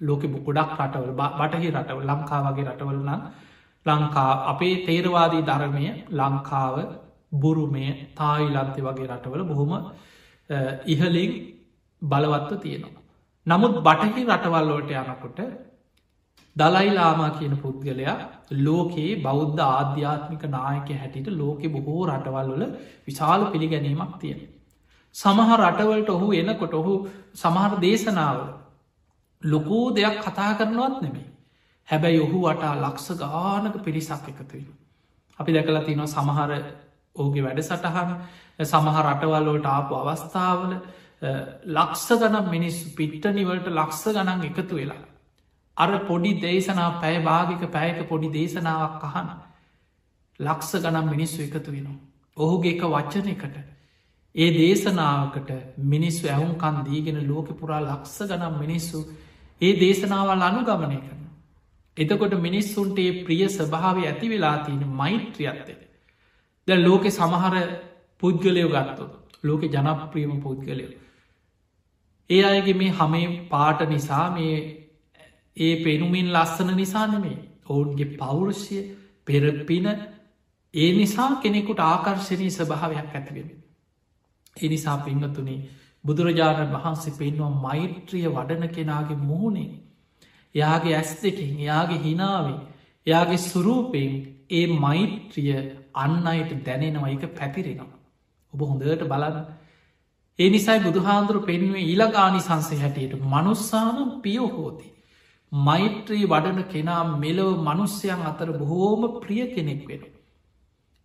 ලෝක 0.00 0.22
ගොඩක් 0.38 0.72
රටවල 0.78 1.12
බටහි 1.32 1.68
රටව 1.70 2.00
ලංකා 2.02 2.40
වගේ 2.46 2.66
රටවල 2.66 2.98
නම් 3.00 3.22
ලංකා 3.86 4.30
අපේ 4.46 4.74
තේරවාදී 4.84 5.42
ධර්මය 5.42 5.84
ලංකාව 6.12 6.76
බුරුමය 7.34 7.86
තායිලන්තය 8.14 8.80
වගේ 8.82 9.08
රටවල 9.08 9.42
බොහොම 9.44 9.72
ඉහලින් 10.86 11.32
බලවත්ව 12.02 12.52
තියෙනවා. 12.58 13.02
නමුත් 13.46 13.74
බටහි 13.80 14.22
රටවල්ලෝට 14.26 14.90
යනකොට 14.92 15.38
දලයිලාමා 16.56 17.30
කියන 17.30 17.54
පුද්ගලයා 17.56 18.18
ලෝකයේ 18.58 19.10
බෞද්ධ 19.22 19.62
ආධ්‍යාත්මික 19.68 20.44
නායක 20.48 20.88
හැටියට 20.92 21.28
ලෝකෙ 21.32 21.68
බොහෝ 21.68 22.06
රටවල්වල 22.06 22.64
විශාල 23.06 23.44
පිළිගැනීමක් 23.46 24.14
තියෙන. 24.18 24.40
සමහ 25.14 25.50
රටවලට 25.58 26.10
ඔහු 26.10 26.32
එනකොට 26.32 26.74
ඔහු 26.74 26.94
සමහර 27.34 27.72
දේශනාවල 27.80 28.42
ලොකෝ 29.42 29.86
දෙයක් 29.92 30.16
කතා 30.20 30.52
කරනවත් 30.54 31.02
නෙමේ. 31.02 31.26
හැබැයි 31.88 32.20
ඔහු 32.20 32.38
වටා 32.40 32.74
ලක්ෂ 32.76 33.08
ගානක 33.16 33.76
පිරිසක් 33.84 34.28
එකතුයි. 34.28 34.66
අපි 35.38 35.50
දැකලා 35.52 35.82
තිනවා 35.82 36.06
සමහර 36.08 36.50
ඕගේ 37.16 37.44
වැඩ 37.44 37.60
සටහන් 37.60 38.10
සමහ 38.64 38.96
රටවල්ලෝට 39.02 39.66
ආපු 39.66 39.94
අවස්ථාවල 39.96 40.72
ලක්ෂ 41.68 42.08
ගනම් 42.14 42.50
මිනිස්සු 42.50 42.90
පිට්ටනිවලට 42.96 43.70
ලක්ෂ 43.70 44.04
ගණන් 44.08 44.44
එකතු 44.44 44.74
වෙලා. 44.74 45.02
අර 45.78 45.90
පොඩි 46.06 46.32
දේශනා 46.40 46.90
පැය 47.00 47.16
භාගික 47.22 47.64
පැයක 47.72 47.98
පොඩි 48.08 48.28
දේශනාවක් 48.30 49.02
අහන. 49.04 49.28
ලක්ෂ 50.40 50.72
ගනම් 50.76 51.10
මිනිස්සු 51.10 51.42
එකතු 51.42 51.70
වෙනවා. 51.70 51.98
ඔහුගේ 52.36 52.74
එක 52.74 52.82
වච්චන 52.86 53.28
එකට. 53.28 53.56
ඒ 54.34 54.50
දේශනාවකට 54.52 55.50
මිනිස්සු 55.86 56.28
ඇවුන්කන් 56.28 56.76
දීගෙන 56.84 57.20
ලෝක 57.26 57.48
පුරා 57.54 57.80
ලක්ෂ 57.82 58.18
ගනම් 58.24 58.58
මිනිස්සු 58.58 58.98
ඒ 59.60 59.72
දේශනාවල් 59.76 60.42
අනුගමනය 60.42 60.98
කරන. 60.98 61.22
එතකොට 61.96 62.34
මිනිස්සුන්ට 62.38 62.98
ඒ 62.98 63.12
ප්‍රිය 63.24 63.44
ස්භාව 63.50 63.96
ඇති 64.00 64.26
වෙලා 64.28 64.56
තියෙන 64.64 64.84
මෛත්‍රියත්තේ. 64.94 65.78
ද 66.68 66.68
ලෝකෙ 66.78 67.10
සමහර 67.10 67.54
පුද්ගලයෝ 68.22 68.70
ගත්තොත් 68.70 69.12
ලෝක 69.44 69.62
ජනප්‍රියම 69.66 70.34
පුද්ගලයෝ. 70.40 70.92
ඒ 72.30 72.42
අයගේ 72.44 72.74
මේ 72.74 72.92
හමේ 72.92 73.26
පාට 73.48 73.80
නිසා 73.88 74.26
මේ 74.30 74.54
ඒ 75.58 75.74
පෙනුමින් 75.78 76.28
ලස්සන 76.32 76.70
නිසා 76.76 77.06
නෙමේ 77.06 77.38
ඔවුන්ගේ 77.66 78.14
පෞරුෂය 78.16 78.78
පෙරපින 79.26 79.86
ඒ 80.74 80.90
නිසා 80.92 81.30
කෙනෙකුට 81.36 81.80
ආකර්ශණී 81.82 82.50
ස්භාවයක් 82.50 83.10
ඇතිවෙන. 83.10 83.48
එනිසා 84.56 84.96
පිංහතුනේ 84.98 85.58
බුදුරජාණන් 86.04 86.74
වහන්සේ 86.74 87.14
පෙන්වා 87.14 87.52
මෛත්‍රිය 87.58 88.26
වඩන 88.28 88.64
කෙනාගේ 88.68 89.18
මුහුණේ 89.22 89.70
එයාගේ 90.54 90.94
ඇස් 90.94 91.12
දෙකින් 91.22 91.54
එයාගේ 91.56 92.00
හිනාවේ 92.00 92.58
එයාගේ 93.06 93.40
සුරූපයෙන් 93.40 94.12
ඒ 94.50 94.66
මෛත්‍රිය 94.76 95.56
අන්න 95.94 96.26
අයට 96.26 96.52
දැනෙනවා 96.66 97.08
එක 97.08 97.24
පැතිරෙනවා. 97.34 97.98
ඔබ 98.52 98.60
හොඳට 98.62 99.02
බලන්න 99.04 99.38
ඒ 100.38 100.48
නිසයි 100.48 100.78
බුදුහාන්දුරු 100.80 101.40
පෙන්වේ 101.42 101.84
ඊළගානි 101.84 102.40
සංසය 102.40 102.76
හැටියට 102.76 103.20
මනුස්සානම් 103.24 104.10
පියෝහෝති. 104.20 104.88
මෛත්‍රී 105.52 106.26
වඩන 106.26 106.62
කෙනා 106.64 107.02
මෙලව 107.16 107.48
මනුස්්‍යයන් 107.60 108.22
අතර 108.22 108.52
බොහෝම 108.54 109.20
ප්‍රිය 109.20 109.46
කෙනෙක් 109.48 109.88
වෙන. 109.88 110.02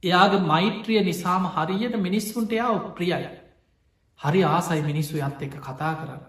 එයාගේ 0.04 0.46
මෛත්‍රිය 0.46 1.02
නිසාම 1.02 1.46
හරියට 1.48 1.96
මිනිස්සුන්ට 1.98 2.52
එයා 2.52 2.80
ප්‍රියයි. 2.91 3.30
හරි 4.20 4.44
ආසයි 4.46 4.82
මිනිස්සු 4.82 5.16
යත් 5.20 5.41
එක 5.41 5.56
කතා 5.60 5.94
කරන්න. 5.96 6.22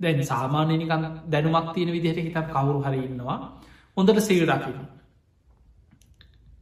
දැන් 0.00 0.24
සාමාන්‍යනිකන් 0.24 1.04
දැනුමක් 1.26 1.74
තියෙන 1.74 1.90
විදිහට 1.90 2.18
හිතන් 2.18 2.46
කවුරු 2.46 2.80
හරි 2.80 3.00
ඉන්නවා 3.04 3.38
හොඳට 3.96 4.20
සේල් 4.20 4.46
රකින්න. 4.46 4.80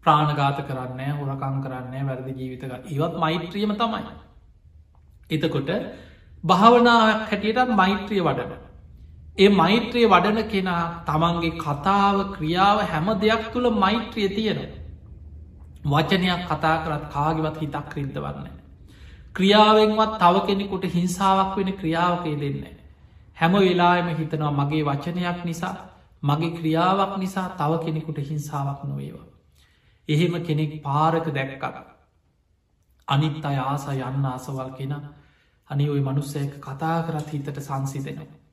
ප්‍රාණගාත 0.05 0.59
කරන්න 0.63 1.01
හොරකං 1.13 1.57
කරන්න 1.63 2.07
වැරදි 2.07 2.33
ජීවිතක 2.33 2.73
ඒවත් 2.87 3.15
මෛත්‍රියම 3.17 3.73
තමයි. 3.75 4.03
එතකොට 5.31 5.71
භාවනාවක් 6.45 7.29
හැටියට 7.29 7.75
මෛත්‍රිය 7.75 8.23
වඩන. 8.23 8.66
ඒ 9.39 9.49
මෛත්‍රිය 9.51 10.07
වඩන 10.09 10.49
කෙනා 10.49 10.85
තමන්ගේ 11.05 11.57
කතාව 11.59 12.19
ක්‍රියාව 12.37 12.79
හැම 12.85 13.09
දෙයක් 13.21 13.43
තුළ 13.53 13.67
මෛත්‍රිය 13.75 14.29
තියෙන. 14.29 14.61
වචනයක් 15.85 16.43
කතා 16.47 16.77
කරත් 16.85 17.05
කාගවත් 17.13 17.57
හිතක් 17.61 17.91
රින්ද 17.95 18.17
වන්න. 18.17 18.47
ක්‍රියාවෙන්වත් 19.35 20.13
තව 20.19 20.35
කෙනෙකුට 20.47 20.85
හිංසාවක් 20.95 21.53
වෙන 21.57 21.71
ක්‍රියාවකේ 21.73 22.37
දෙන්නේ. 22.37 22.75
හැම 23.37 23.53
වෙලාම 23.55 24.09
හිතනවා 24.15 24.53
මගේ 24.53 24.85
වචනයක් 24.85 25.45
නිසා 25.45 25.75
මගේ 26.23 26.51
ක්‍රියාවක් 26.51 27.13
නිසා 27.19 27.49
තව 27.51 27.73
කෙනෙකුට 27.85 28.19
හිංසාවක් 28.21 28.81
නොවේවා. 28.85 29.27
එහෙම 30.09 30.35
කෙනෙක් 30.43 30.73
පාරක 30.83 31.27
දැක්කක්. 31.31 31.77
අනිත් 33.09 33.45
අය 33.45 33.57
ආස 33.59 33.87
යන්න 33.89 34.25
ආසවල් 34.25 34.71
කෙන 34.79 34.93
අනි 35.71 35.85
ඔය 35.91 36.01
මනුස්සයක 36.01 36.53
කතා 36.61 36.99
කරත් 37.03 37.29
හිතට 37.29 37.59
සංසිදෙනවා. 37.61 38.46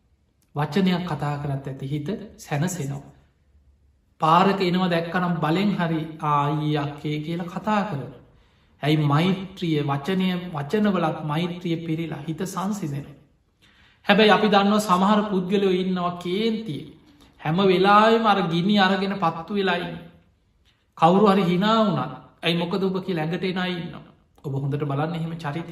වචනයක් 0.56 1.06
කතා 1.06 1.36
කරත් 1.38 1.68
ඇති 1.68 1.88
හිත 1.88 2.08
සැනසෙනවා. 2.38 3.14
පාරක 4.22 4.60
එනවා 4.62 4.89
දැක්කනම් 4.89 5.36
බලෙන් 5.39 5.72
හරි 5.80 6.01
ආයක්කේ 6.24 7.18
කියලා 7.20 7.47
කතා 7.47 7.82
කරන. 7.84 8.12
ඇයි 8.84 8.97
මෛත්‍රිය 9.06 9.80
වචනය 9.84 10.28
වචනවලත් 10.54 11.20
මෛත්‍රිය 11.24 11.78
පිරිලා 11.86 12.24
හිත 12.28 12.41
සංසිදෙන. 12.45 13.06
හැබැයි 14.06 14.32
අපි 14.32 14.47
දන්න 14.47 14.80
සමහර 14.80 15.20
පුද්ගලයෝ 15.30 15.74
ඉන්නවා 15.74 16.14
කේන්තිය. 16.18 16.82
හැම 17.41 17.58
වෙලායි 17.64 18.18
මර 18.20 18.39
ගිනි 18.49 18.76
අරගෙන 18.80 19.16
පත්තු 19.20 19.54
වෙලායි. 19.54 19.93
කවුරු 20.97 21.26
හරි 21.28 21.43
හිනා 21.43 21.80
වුනත් 21.86 22.14
ඇයි 22.43 22.58
මොකද 22.58 22.84
ඔබ 22.84 22.97
කිය 23.06 23.16
läඟට 23.16 23.43
එනයි 23.43 23.74
ඉන්නවා. 23.76 24.06
ඔබ 24.45 24.54
හොඳට 24.56 24.84
බලන්න 24.84 25.16
එහෙම 25.16 25.34
චරිත 25.38 25.70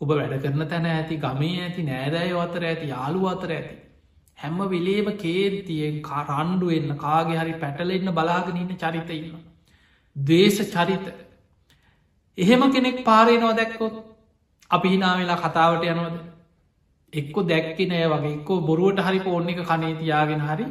ඔබ 0.00 0.08
වැඩ 0.10 0.34
කරන 0.42 0.64
තැන 0.66 0.86
ඇති 0.86 1.16
ගමේ 1.16 1.54
ඇති 1.60 1.82
නෑදෑය 1.82 2.32
අතර 2.38 2.64
ඇති 2.64 2.86
යාළු 2.88 3.28
අතර 3.28 3.52
ඇති. 3.52 3.76
හැම්ම 4.38 4.58
විලේම 4.66 5.08
කේන්තියෙන් 5.16 6.02
කාරණ්ඩු 6.02 6.70
එන්න 6.70 6.90
කාගේ 6.96 7.38
හරි 7.38 7.54
පැටලෙන්න 7.56 8.12
බලාගෙන 8.12 8.56
ඉන්න 8.56 8.76
චරිත 8.76 9.10
ඉන්න. 9.12 9.36
දවේශ 10.16 10.60
චරිත. 10.68 11.06
එහෙම 12.38 12.62
කෙනෙක් 12.70 13.04
පාරයනවා 13.04 13.54
දැක්කොත් 13.54 13.94
අපි 14.70 14.88
හිනා 14.88 15.14
වෙලා 15.16 15.38
කතාවට 15.38 15.84
යනවද. 15.86 16.18
එක්කො 17.12 17.42
දැක්කි 17.44 17.86
නෑ 17.86 18.08
වගේ 18.08 18.34
එක්කෝ 18.34 18.60
බොරුවට 18.62 19.00
හරි 19.00 19.20
පෝර්ණ 19.20 19.50
එක 19.50 19.64
කනේ 19.64 19.94
තියාගෙන 19.94 20.42
හරි 20.42 20.66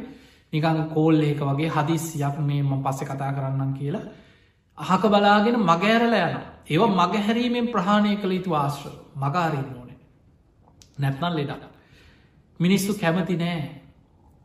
නිකං 0.52 0.80
කෝල් 0.88 1.22
ඒක 1.22 1.40
වගේ 1.42 1.70
හදිස්සියක් 1.70 2.36
මේ 2.40 2.62
ම 2.62 2.72
පස්සෙ 2.80 3.04
කතා 3.06 3.32
කරන්නම් 3.32 3.72
කියලා 3.74 4.06
අහක 4.78 5.02
බලාගෙන 5.08 5.56
මගෑරල 5.62 6.14
යන 6.16 6.36
ඒව 6.68 6.82
මගහැරීමෙන් 6.90 7.66
ප්‍රහණය 7.68 8.12
කළ 8.16 8.32
යුතු 8.32 8.54
ආශ්‍ර 8.56 8.94
මගාරන්න 9.16 9.68
ඕන 9.72 9.90
නැත්නල් 10.98 11.34
ලෙඩක් 11.36 11.77
මිනිස්සු 12.60 12.98
කැමති 12.98 13.36
නෑ 13.36 13.62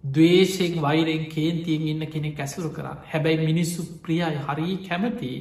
දවේශයෙන් 0.04 0.80
වෛරෙන් 0.82 1.26
කේන්තියෙන් 1.28 1.84
ඉන්න 1.88 2.06
කෙනෙක් 2.08 2.40
ඇසුරු 2.40 2.70
කරන්න 2.70 3.04
හැබැයි 3.12 3.46
මිනිස්සු 3.46 3.86
ප්‍රියයි 4.02 4.40
හරී 4.42 4.76
කැමති 4.84 5.32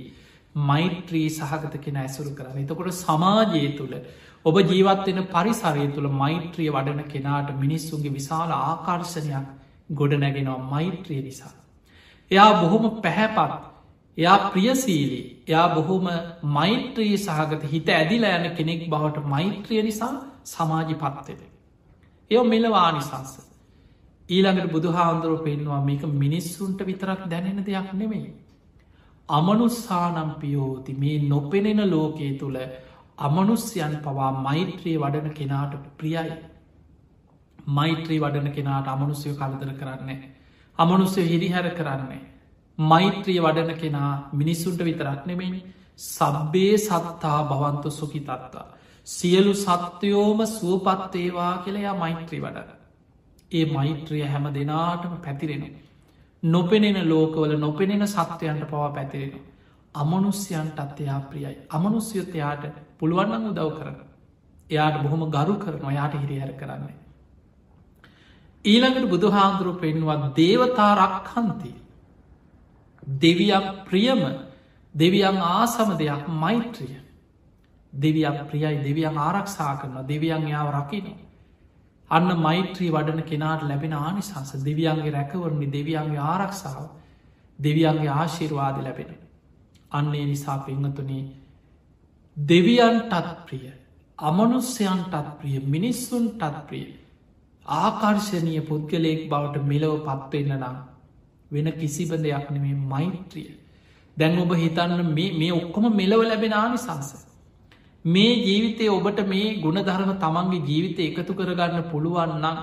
මෛත්‍රී 0.55 1.29
සහගත 1.31 1.81
කෙන 1.81 1.97
ඇසුරු 1.99 2.31
කරන්න 2.33 2.61
එතකොට 2.61 2.93
සමාජය 2.97 3.65
තුළ 3.77 3.97
ඔබ 4.45 4.57
ජීවත්වෙන 4.65 5.21
පරිසරය 5.29 5.89
තුළ 5.91 6.09
මෛත්‍රිය 6.15 6.71
වඩන 6.71 7.03
කෙනාට 7.07 7.51
මිනිස්සුන්ගේ 7.57 8.13
විශාල 8.13 8.51
ආකර්ශනයක් 8.53 9.47
ගොඩ 9.91 10.15
නැගෙනවා 10.15 10.59
මෛත්‍රිය 10.71 11.21
නිසා. 11.21 11.53
එයා 12.31 12.51
බොහොම 12.61 12.85
පැහැපත් 13.01 13.55
එයා 14.19 14.39
ප්‍රියසීලී 14.51 15.25
එයා 15.47 15.69
බොහොම 15.71 16.07
මෛත්‍රී 16.51 17.15
සහගත 17.19 17.63
හිත 17.69 17.89
ඇදිල 17.91 18.25
යන 18.27 18.47
කෙනෙක් 18.55 18.85
බවට 18.89 19.27
මෛත්‍රිය 19.27 19.83
නිසා 19.83 20.15
සමාජි 20.47 20.95
පත්තෙද. 20.97 21.52
එය 22.33 22.43
මෙලවානිසංස. 22.45 23.33
ඊළඟට 24.29 24.73
බුදුහාන්දුරුව 24.73 25.41
පෙන්වා 25.41 25.81
මේක 25.81 26.03
මිනිස්සුන්ට 26.17 26.81
විතරක් 26.83 27.23
දැනෙන 27.27 27.61
දෙයක් 27.63 27.91
නෙමෙයි. 27.95 28.31
අමනුස්සානම් 29.29 30.31
පියෝති 30.37 30.93
මේ 30.95 31.19
නොපෙනෙන 31.25 31.83
ලෝකයේ 31.91 32.39
තුළ 32.39 32.59
අමනුස්්‍යයන් 33.19 33.95
පවා 33.99 34.33
මෛත්‍රයේ 34.41 34.99
වඩන 34.99 35.31
කෙනාට 35.33 35.75
ප්‍රියයි. 35.99 36.37
මෛත්‍රී 37.69 38.21
වඩන 38.21 38.51
කෙනාට 38.51 38.89
අමනුස්යෝ 38.89 39.35
කලදර 39.35 39.73
කරන්නේ. 39.75 40.21
අමනුස්්‍යය 40.79 41.25
හිරිහැර 41.25 41.69
කරන්නේ. 41.73 42.23
මෛත්‍රිය 42.79 43.41
වඩන 43.41 43.75
කෙනා 43.77 44.13
මිනිස්සුන්ට 44.33 44.81
විතරක් 44.81 45.27
නෙමෙයි 45.27 45.63
සබ්බේ 45.97 46.79
සත්තා 46.79 47.45
භවන්තු 47.45 47.91
සුකි 47.91 48.21
තත්තා. 48.21 48.67
සියලු 49.07 49.55
සත්‍යයෝම 49.57 50.47
සුවපත්තේවා 50.49 51.59
කියලයා 51.59 51.95
මෛත්‍රී 51.95 52.41
වඩන. 52.41 52.71
ඒ 53.53 53.65
මෛත්‍රිය 53.67 54.25
හැම 54.25 54.47
දෙනාටම 54.55 55.15
පැතිරෙන. 55.19 55.65
නොපෙනෙන 56.43 57.09
ලෝකවල 57.09 57.59
නොපෙනෙන 57.59 58.09
සත්වයන්ට 58.09 58.65
පවා 58.67 58.91
පැතිරෙන. 58.91 59.41
අමනුස්්‍යයන්ටත් 59.95 61.01
එයා 61.01 61.21
ප්‍රියයි. 61.23 61.59
අමනුස්්‍යයතයාට 61.71 62.65
පුළුවන්නන් 62.99 63.51
උදව් 63.51 63.71
කරන. 63.79 63.97
එයාට 64.71 65.03
බොහොම 65.03 65.31
ගරු 65.31 65.55
කරන 65.57 65.85
ඔයාට 65.85 66.15
හිරිහැර 66.15 66.53
කරන්නේ. 66.53 66.97
ඊළඟට 68.65 69.11
බුදුහාන්දුරු 69.11 69.73
පෙන්වත් 69.75 70.37
දේවතා 70.37 70.93
රක්හන්ති. 70.97 71.75
දෙවියක් 73.21 73.67
ප්‍රියම 73.85 74.23
දෙවියන් 74.95 75.39
ආසම 75.53 75.99
දෙයක් 75.99 76.29
මෛත්‍රිය. 76.29 77.02
දෙවියක් 77.93 78.39
ප්‍රියයි 78.49 78.79
දෙවියන් 78.81 79.19
ආරක්ෂා 79.19 79.77
කරන 79.77 79.97
දෙවියන් 80.05 80.49
යාව 80.49 80.69
රකින. 80.73 81.07
අන්න 82.11 82.29
මෛත්‍රී 82.39 82.91
වඩන 82.91 83.23
කෙනාට 83.23 83.63
ලැබෙන 83.63 83.93
ආනිසංස 83.95 84.53
දෙවියන්ගේ 84.61 85.13
රැකවරණි 85.13 85.67
දෙවියන්ගේ 85.69 86.25
ආරක්ෂාව 86.27 86.89
දෙවියන්ගේ 87.59 88.09
ආශිර්වාද 88.11 88.77
ලැබෙන. 88.79 89.11
අන්නේ 89.91 90.27
නිසා 90.27 90.59
පෙංහතුනේ 90.61 91.25
දෙවියන්ටත් 92.37 93.29
ප්‍රිය 93.47 93.73
අමනුස්්‍යයන්ටත් 94.19 95.29
ප්‍රිය 95.39 95.59
මිනිස්සුන්ටත් 95.67 96.67
ප්‍රිය 96.69 96.87
ආකර්ශණය 97.67 98.61
පුද්ගලයෙක් 98.63 99.29
බවට 99.29 99.65
මෙලව 99.65 100.07
පත්වෙන්න 100.07 100.55
නම් 100.55 100.79
වෙන 101.51 101.73
කිසිබ 101.73 102.11
දෙයක් 102.19 102.49
නෙමේ 102.51 102.75
මෛත්‍රිය 102.87 103.51
දැන් 104.17 104.39
ඔබ 104.39 104.55
හිතන්න 104.55 105.13
මේ 105.13 105.53
ඔක්කොම 105.53 105.85
මෙලව 105.95 106.23
ලැබෙන 106.23 106.55
ආනිසංස 106.55 107.11
මේ 108.05 108.33
ජීවිතය 108.39 108.89
ඔබට 108.89 109.21
මේ 109.27 109.57
ගුණධර්ම 109.59 110.13
තමන්ගේ 110.17 110.63
ජීවිතය 110.63 111.03
එකතු 111.05 111.35
කරගන්න 111.35 111.85
පුළුවන්නම් 111.85 112.59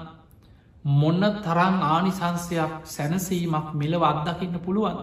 මොන්න 0.94 1.24
තරං 1.40 1.76
ආනිසංසයක් 1.86 2.74
සැනසීමක් 2.86 3.68
මෙලව 3.76 4.04
අත්දකින්න 4.06 4.60
පුළුවන් 4.60 5.00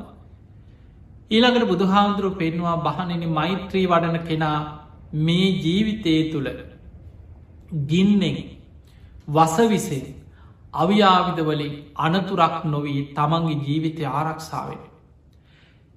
ඊළඟට 1.30 1.66
බුදුහාමුදුරුව 1.66 2.34
පෙන්වා 2.36 2.76
බහනෙන 2.78 3.24
මෛත්‍රී 3.30 3.86
වඩන 3.86 4.18
කෙනා 4.24 4.58
මේ 5.20 5.48
ජීවිතය 5.58 6.14
තුළ 6.30 6.48
ගින්නෙන් 7.86 8.36
වසවිසේ 9.28 10.14
අවියාවිදවලින් 10.74 11.74
අනතුරක් 11.98 12.64
නොවී 12.66 13.00
තමන්ගේ 13.12 13.58
ජීවිතය 13.60 14.04
ආරක්ෂාවෙන. 14.06 14.80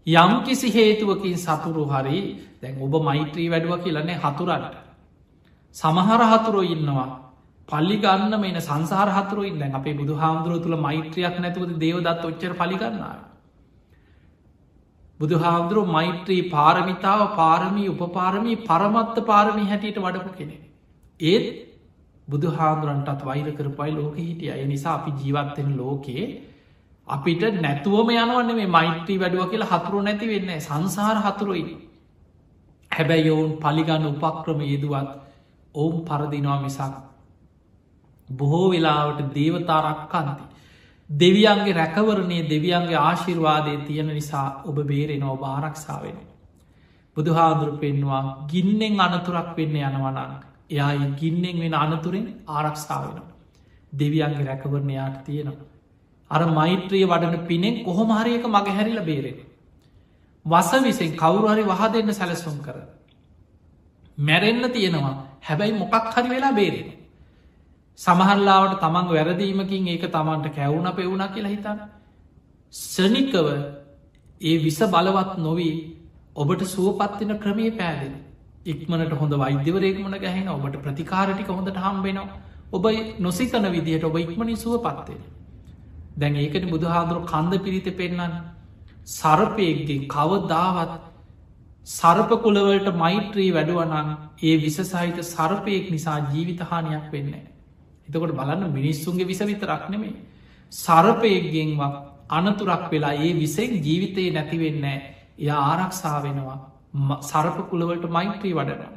යම් 0.09 0.31
කිසි 0.43 0.67
හේතුවකින් 0.69 1.37
සතුරු 1.37 1.83
හරි 1.85 2.19
දැන් 2.61 2.75
ඔබ 2.79 2.93
මෛත්‍රී 3.03 3.49
වැඩුව 3.49 3.73
කියලන්නේ 3.79 4.17
හතුරට. 4.17 4.75
සමහර 5.75 6.21
හතුරෝ 6.25 6.65
ඉන්නවා 6.65 7.07
පල්ලි 7.69 7.97
ගන්න 7.97 8.33
මේන 8.37 8.59
සංසාර 8.59 9.09
හතුරුයින් 9.09 9.59
දැන් 9.59 9.73
අපේ 9.73 9.93
බුදු 9.93 10.13
හාමුදුරුව 10.15 10.63
තුළ 10.63 10.77
මෛත්‍රයක් 10.77 11.35
නැතුවද 11.37 11.73
දේවදත් 11.77 12.23
ඔච්චර 12.23 12.53
පලිගන්නාව. 12.55 13.19
බුදු 15.19 15.35
හාමුදුරුව 15.37 15.87
මෛත්‍රී 15.87 16.41
පාරමිතාව 16.49 17.21
පාරමී 17.35 17.89
උපපාරමී 17.89 18.61
පරමත්ත 18.63 19.17
පාරමී 19.25 19.67
හැටියට 19.67 19.99
වඩපු 19.99 20.31
කෙනෙ. 20.37 20.55
ඒත් 21.19 21.47
බුදු 22.27 22.47
හාමුදුරන්ටත් 22.51 23.21
වෛර 23.23 23.47
කරපයි 23.53 23.91
ලෝක 23.91 24.15
හිටිය 24.17 24.51
අය 24.51 24.63
නිසා 24.65 24.93
අපි 24.93 25.11
ජීවත්වෙන 25.13 25.69
ලෝකයේ 25.77 26.25
අපිට 27.09 27.43
නැතුවම 27.57 28.09
යනවන්න 28.13 28.55
මේ 28.55 28.69
මෛත්‍රී 28.69 29.19
වැඩුව 29.19 29.49
කියලා 29.49 29.71
හතුරු 29.73 30.01
නැති 30.01 30.27
වෙන්න 30.27 30.51
සංසාර 30.59 31.17
හතුරුයි. 31.19 31.63
හැබැයි 32.91 33.29
ඔවුන් 33.29 33.51
පලිගන්න 33.57 34.05
උපක්‍රම 34.07 34.61
යෙදුවත් 34.63 35.09
ඔවුන් 35.75 36.03
පරදිනවා 36.03 36.59
මිසක්. 36.61 36.93
බොහෝ 38.29 38.67
වෙලාවට 38.69 39.21
දේවතාරක්කන්ති. 39.33 40.43
දෙවියන්ගේ 41.09 41.73
රැකවරණය 41.73 42.37
දෙවියන්ගේ 42.45 42.99
ආශිර්වාදය 42.99 43.77
තියෙන 43.79 44.09
නිසා 44.09 44.47
ඔබ 44.65 44.77
බේරෙන 44.83 45.23
ඔබ 45.25 45.41
ආරක්ෂාවෙන. 45.45 46.19
බුදුහාදුරු 47.17 47.73
පෙන්වා 47.77 48.23
ගින්නෙන් 48.47 48.99
අනතුරක් 48.99 49.49
වෙන්න 49.57 49.75
යනවනන් 49.79 50.31
එයා 50.69 51.09
ගින්නෙන් 51.15 51.57
වෙන 51.59 51.75
අනතුරෙන් 51.75 52.27
ආරක්ෂාවෙන. 52.49 53.25
දෙවියන්ගේ 53.93 54.45
රැකවරණයාට 54.45 55.19
තියෙනවා. 55.25 55.68
අර 56.31 56.41
මෛත්‍රිය 56.49 57.05
වඩන 57.05 57.45
පිනෙන් 57.45 57.83
කොහොමහරයක 57.83 58.43
මග 58.45 58.67
හැරිල 58.69 59.01
බේරෙන. 59.01 59.37
වස 60.45 60.71
විසෙන් 60.81 61.11
කවුරුහරි 61.13 61.63
වහ 61.63 61.81
දෙන්න 61.89 62.13
සැලසුම් 62.13 62.57
කර. 62.59 62.77
මැරෙන්න්න 64.17 64.71
තියෙනවා 64.71 65.15
හැබැයි 65.41 65.73
මොකක් 65.75 65.95
හරි 66.13 66.29
වෙලා 66.29 66.53
බේරෙන. 66.53 66.89
සමහල්ලාවට 67.99 68.79
තමන් 68.79 69.07
වැරදීමකින් 69.09 69.87
ඒක 69.87 70.05
තමන්ට 70.07 70.55
කැවුණ 70.55 70.89
පෙවුණ 70.93 71.25
කියලා 71.29 71.51
හිතන්න. 71.51 71.79
සනිකව 72.73 73.47
ඒ 74.41 74.57
විස 74.59 74.79
බලවත් 74.87 75.31
නොවී 75.39 75.75
ඔබට 76.35 76.61
සුවපත්තින 76.65 77.33
ක්‍රමය 77.37 77.71
පෑදෙන. 77.73 78.13
ඉක්මනට 78.65 79.13
හොඳ 79.13 79.33
වෛද්‍යවරේක්මන 79.35 80.15
ගැහෙන 80.17 80.47
ඔබට 80.49 80.77
ප්‍රතිකාරටික 80.77 81.49
හොඳට 81.49 81.77
හම්බෙනවා 81.77 82.29
ඔබ 82.71 82.85
නොසිතන 83.19 83.65
විදිහට 83.67 84.03
ඔබ 84.03 84.15
ඉක්මනින් 84.17 84.57
සුව 84.57 84.79
පත්වෙන. 84.79 85.21
දැන් 86.19 86.35
ඒකට 86.35 86.65
බුදුහාදුරු 86.67 87.21
කන්ද 87.25 87.59
පිරිත 87.59 87.87
පෙන්න්න 87.95 88.33
සරපයක්ගේ 89.09 90.07
කවදාවත් 90.07 90.93
සර්පකුලවලට 91.87 92.89
මෛත්‍රී 92.95 93.51
වැඩුවනන් 93.51 94.09
ඒ 94.41 94.55
විසසහිත 94.57 95.19
සර්පයෙක් 95.25 95.85
නිසා 95.89 96.17
ජීවිතහානයක් 96.27 97.05
වෙන්නේ. 97.11 97.45
එතකොට 98.07 98.33
බලන්න 98.33 98.71
මිනිස්සුන්ගේ 98.71 99.25
විස 99.25 99.41
විතරක් 99.41 99.83
නෙමේ 99.89 100.15
සරපයක්ගෙන්වක් 100.73 101.95
අනතුරක් 102.29 102.83
වෙලා 102.89 103.15
ඒ 103.17 103.33
විසෙන් 103.35 103.71
ජීවිතයේ 103.79 104.31
නැතිවෙන්න 104.31 104.85
එය 104.85 105.49
ආරක්ෂා 105.49 106.19
වෙනවා. 106.19 106.59
සරපකුලවලට 107.23 108.05
මෛත්‍රී 108.09 108.53
වඩන 108.53 108.95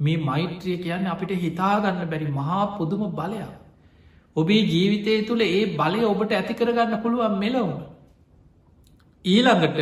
මේ 0.00 0.18
මෛත්‍රිය 0.20 0.76
කියන්න 0.78 1.06
අපිට 1.08 1.32
හිතාගන්න 1.38 2.02
බැරි 2.06 2.32
මහා 2.32 2.64
පුදුම 2.76 3.02
බලයක්. 3.12 3.52
ඔබේ 4.36 4.62
ජීවිතය 4.64 5.12
තුළ 5.26 5.42
ඒ 5.42 5.62
බලය 5.74 6.00
ඔබට 6.04 6.32
ඇති 6.32 6.54
කරගන්න 6.54 7.02
පුළුවන් 7.02 7.38
මෙලවුම. 7.38 7.72
ඊළඟට 9.24 9.78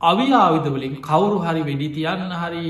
අවිආවිදවලින් 0.00 0.96
කවුරු 1.00 1.38
හරි 1.40 1.62
වෙඩි 1.62 1.88
තියන්න 1.90 2.34
හරි 2.34 2.66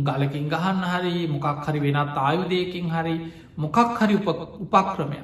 ගලකින් 0.00 0.48
ගහන්න 0.48 0.82
හරි 0.86 1.14
මොකක් 1.28 1.66
හරි 1.66 1.80
වෙනත් 1.80 2.18
ආයුදයකින් 2.18 2.90
හරි 2.90 3.14
මොකක් 3.56 3.78
හරි 3.98 4.16
උපක්‍රමය 4.16 5.20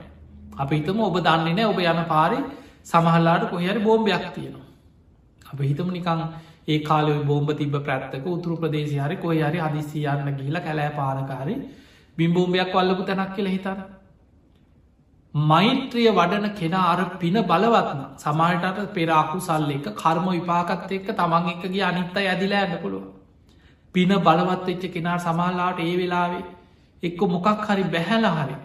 අප 0.57 0.71
හිතම 0.71 1.01
ඔබ 1.01 1.19
දන්නේ 1.21 1.55
නෑ 1.55 1.67
ඔබ 1.67 1.81
යන 1.83 2.03
පාරි 2.07 2.39
සමහල්ලාට 2.85 3.51
කොහරි 3.51 3.81
බෝම්භයක් 3.81 4.27
තියෙනවා. 4.35 4.67
අප 5.45 5.61
හිතම 5.61 5.91
නිකං 5.91 6.25
ඒ 6.69 6.79
කාල 6.81 7.07
බෝම්බ 7.25 7.51
තිබ 7.57 7.77
ප්‍රත්තක 7.81 8.27
උතුරු 8.29 8.57
ප්‍රදේශ 8.57 8.97
හරි 8.99 9.17
කොහ 9.19 9.35
හරි 9.35 9.61
හදිසි 9.61 10.07
යන්න 10.07 10.35
ගිහිල 10.37 10.59
කැලෑ 10.61 10.97
පාරකාරි 10.97 11.55
බිම්බෝම්භයක් 12.19 12.73
වල්ලපු 12.73 13.03
තැනක් 13.05 13.35
කියල 13.37 13.49
හිතන්න. 13.49 13.98
මෛත්‍රිය 15.35 16.09
වඩන 16.11 16.47
කෙනා 16.53 16.87
අර 16.89 17.01
පින 17.19 17.35
බලවත්න 17.45 18.01
සමාටට 18.17 18.95
පෙරාකු 18.95 19.41
සල්ල 19.41 19.71
එක 19.71 19.87
කර්ම 19.95 20.27
විපාකත් 20.29 20.93
එක්ක 20.93 21.09
තමන් 21.13 21.49
එකගේ 21.49 21.83
අනිත්ත 21.83 22.17
ඇදිලා 22.19 22.61
ඇන්න 22.61 22.79
පුළුව 22.79 23.05
පින 23.95 24.09
බලවත් 24.19 24.67
වෙච්ච 24.67 24.85
කෙනාට 24.91 25.23
සමහල්ලාට 25.23 25.79
ඒ 25.81 25.95
වෙලාවේ 25.97 26.45
එක්ක 27.03 27.21
මොකක් 27.27 27.47
හරි 27.67 27.85
බැහැල 27.87 28.27
හරි 28.33 28.57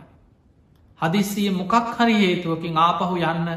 හදිස්සිය 1.00 1.50
මොකක් 1.52 1.74
හරි 1.94 2.16
හේතුවකින් 2.16 2.78
ආපහු 2.78 3.16
යන්න 3.26 3.50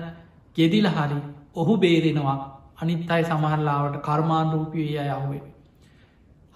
ගෙදිල 0.57 0.87
හරි 0.89 1.19
ඔහු 1.55 1.77
බේරෙනවා. 1.77 2.39
අනිත් 2.77 3.11
අයි 3.11 3.25
සමහල්ලාවට 3.25 4.03
කර්මාන් 4.03 4.53
රූපිය 4.53 4.89
යහුවේ 4.95 5.43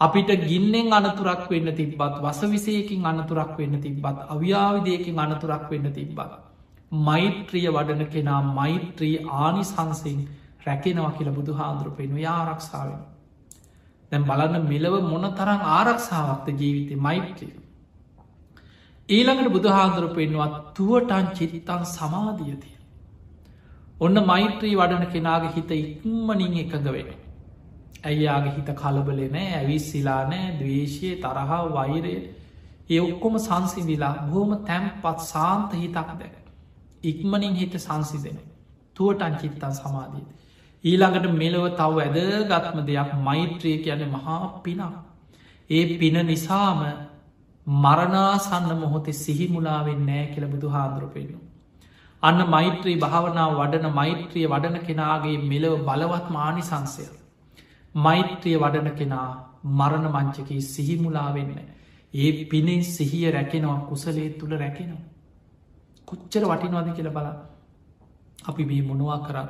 අපිට 0.00 0.30
ගින්නෙන් 0.42 0.92
අනතුරක් 0.92 1.44
වෙන්න 1.50 1.70
තිබ්බත් 1.74 2.16
වස 2.22 2.40
විසයකින් 2.48 3.06
අනතුරක් 3.06 3.54
වෙන්න 3.58 3.80
තිබ්බත් 3.80 4.18
අව්‍යාවිදයකින් 4.28 5.18
අනතුරක් 5.18 5.64
වෙන්න 5.70 5.92
තිබ්බත් 5.92 6.32
මෛත්‍රිය 7.06 7.68
වඩන 7.68 8.04
කෙනා 8.06 8.42
මෛත්‍රී 8.52 9.16
ආනි 9.42 9.64
සංසින් 9.64 10.20
රැකෙනවා 10.66 11.12
කියල 11.12 11.30
බුදු 11.30 11.52
හාන්දුරු 11.52 11.90
පෙනු 11.92 12.22
ආරක්ෂාවෙන 12.32 13.00
දැම් 14.12 14.24
බලන්න 14.24 14.64
මෙලව 14.64 14.94
මොන 15.04 15.24
තරම් 15.32 15.60
ආරක්ෂාවක්ත 15.70 16.48
ජීවිතය 16.60 16.94
මෛත්‍රිය? 16.98 17.52
ඊළඟට 19.08 19.52
බුදුහාදුර 19.52 20.06
පෙන්වත් 20.14 20.54
තුවටන් 20.76 21.26
චිරිතන් 21.36 21.82
සමාධියතිය. 21.88 22.76
ඔන්න 24.00 24.16
මෛත්‍රී 24.24 24.74
වඩන 24.76 25.06
කෙනාගේ 25.06 25.52
හිත 25.54 25.70
ඉක්මනින් 25.76 26.56
එකඟ 26.62 26.88
වෙන. 26.88 27.10
ඇයියාගේ 28.02 28.52
හිත 28.52 28.70
කලබලෙ 28.74 29.26
නෑ 29.28 29.48
ඇවිස්සිලා 29.54 30.22
නෑ 30.26 30.52
දවේශය 30.58 31.08
තරහා 31.18 31.62
වෛරය 31.70 32.14
ඒ 32.90 33.00
ඔක්කොම 33.00 33.34
සංසිවිලා 33.38 34.14
බොහොම 34.24 34.52
තැම්පත් 34.64 35.18
සාන්ත 35.24 35.72
හිතක් 35.74 36.08
දැක. 36.14 36.34
ඉක්මනින් 37.04 37.54
හිත 37.54 37.74
සංසිදෙන. 37.78 38.38
තුවටන් 38.96 39.34
චිත්තන් 39.36 39.74
සමාධීද. 39.74 40.26
ඊළඟට 40.84 41.26
මෙලව 41.34 41.64
තව 41.74 41.96
ඇදගත්ම 42.00 42.80
දෙයක් 42.84 43.12
මෛත්‍රය 43.20 43.72
කියන 43.78 44.02
මහා 44.08 44.40
පිනක්. 44.60 44.82
ඒ 45.70 45.84
පින 45.98 46.16
නිසාම 46.26 46.80
මරණාසන්න 47.66 48.72
මොහොතේ 48.78 49.16
සිහිමුලාවෙන් 49.16 50.02
නෑ 50.06 50.26
කියල 50.28 50.46
බුදු 50.46 50.68
හාන්දුරපෙන්නවා. 50.68 51.46
අන්න 52.22 52.40
මෛත්‍රී 52.48 52.96
භාවනාව 52.98 53.52
වඩන 53.54 53.94
මෛත්‍රිය 53.94 54.46
වඩන 54.46 54.76
කෙනාගේ 54.82 55.36
මෙලව 55.44 55.74
බලවත් 55.84 56.26
මානි 56.30 56.62
සංසය. 56.62 57.04
මෛත්‍රිය 57.94 58.56
වඩන 58.56 58.90
කෙනා 58.94 59.28
මරණ 59.62 60.06
මංචකී 60.08 60.60
සිහිමුලාවෙන්න. 60.64 61.54
ඒ 62.14 62.44
පිනෙන් 62.46 62.84
සිහිය 62.86 63.30
රැකෙනවා 63.30 63.80
කුසලේ 63.82 64.30
තුළ 64.32 64.52
රැකෙනවා. 64.54 65.02
කොච්චර 66.08 66.44
වටිනවාද 66.44 66.94
කියල 66.94 67.10
බල 67.10 67.26
අපි 68.44 68.64
මේ 68.64 68.82
මොනවා 68.82 69.18
කරන්න. 69.20 69.48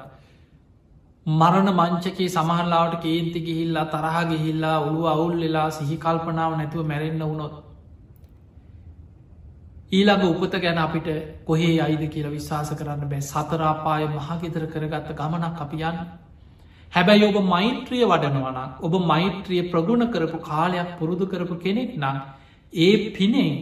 මරණ 1.27 1.69
මංචකේ 1.73 2.29
සමහල්ලාවට 2.29 3.01
කේන්ති 3.01 3.41
ගිහිල්ලා 3.41 3.87
තරහ 3.87 4.17
ගිහිල්ලා 4.29 4.79
ඔළු 4.81 5.03
අවුල් 5.07 5.35
වෙලා 5.39 5.71
සිහි 5.71 5.97
කල්පනාව 5.99 6.57
නැතුව 6.57 6.87
මැරෙන්න්න 6.87 7.23
වුණොත් 7.23 7.55
ඊළඟ 9.93 10.25
උපත 10.25 10.55
ගැන 10.57 10.79
අපිට 10.79 11.09
කොහේ 11.45 11.81
අයිද 11.81 12.03
කියල 12.09 12.27
විශ්වාස 12.29 12.71
කරන්න 12.73 13.07
බෑ 13.07 13.23
සතරාපාය 13.23 14.05
මහගෙදර 14.09 14.67
කරගත්ත 14.69 15.09
ගමනක් 15.15 15.61
අපියන්න. 15.61 15.99
හැබැයි 16.93 17.27
ඔබ 17.27 17.39
මෛත්‍රිය 17.47 18.05
වඩනවනක් 18.05 18.81
ඔබ 18.81 18.95
මෛත්‍රිය 19.05 19.63
ප්‍රගුණ 19.71 20.07
කරපු 20.09 20.39
කාලයක් 20.43 20.91
පුරුදු 20.99 21.27
කරපු 21.27 21.57
කෙනෙක් 21.57 21.93
නම් 21.97 22.17
ඒ 22.73 22.95
පිනේ 23.11 23.53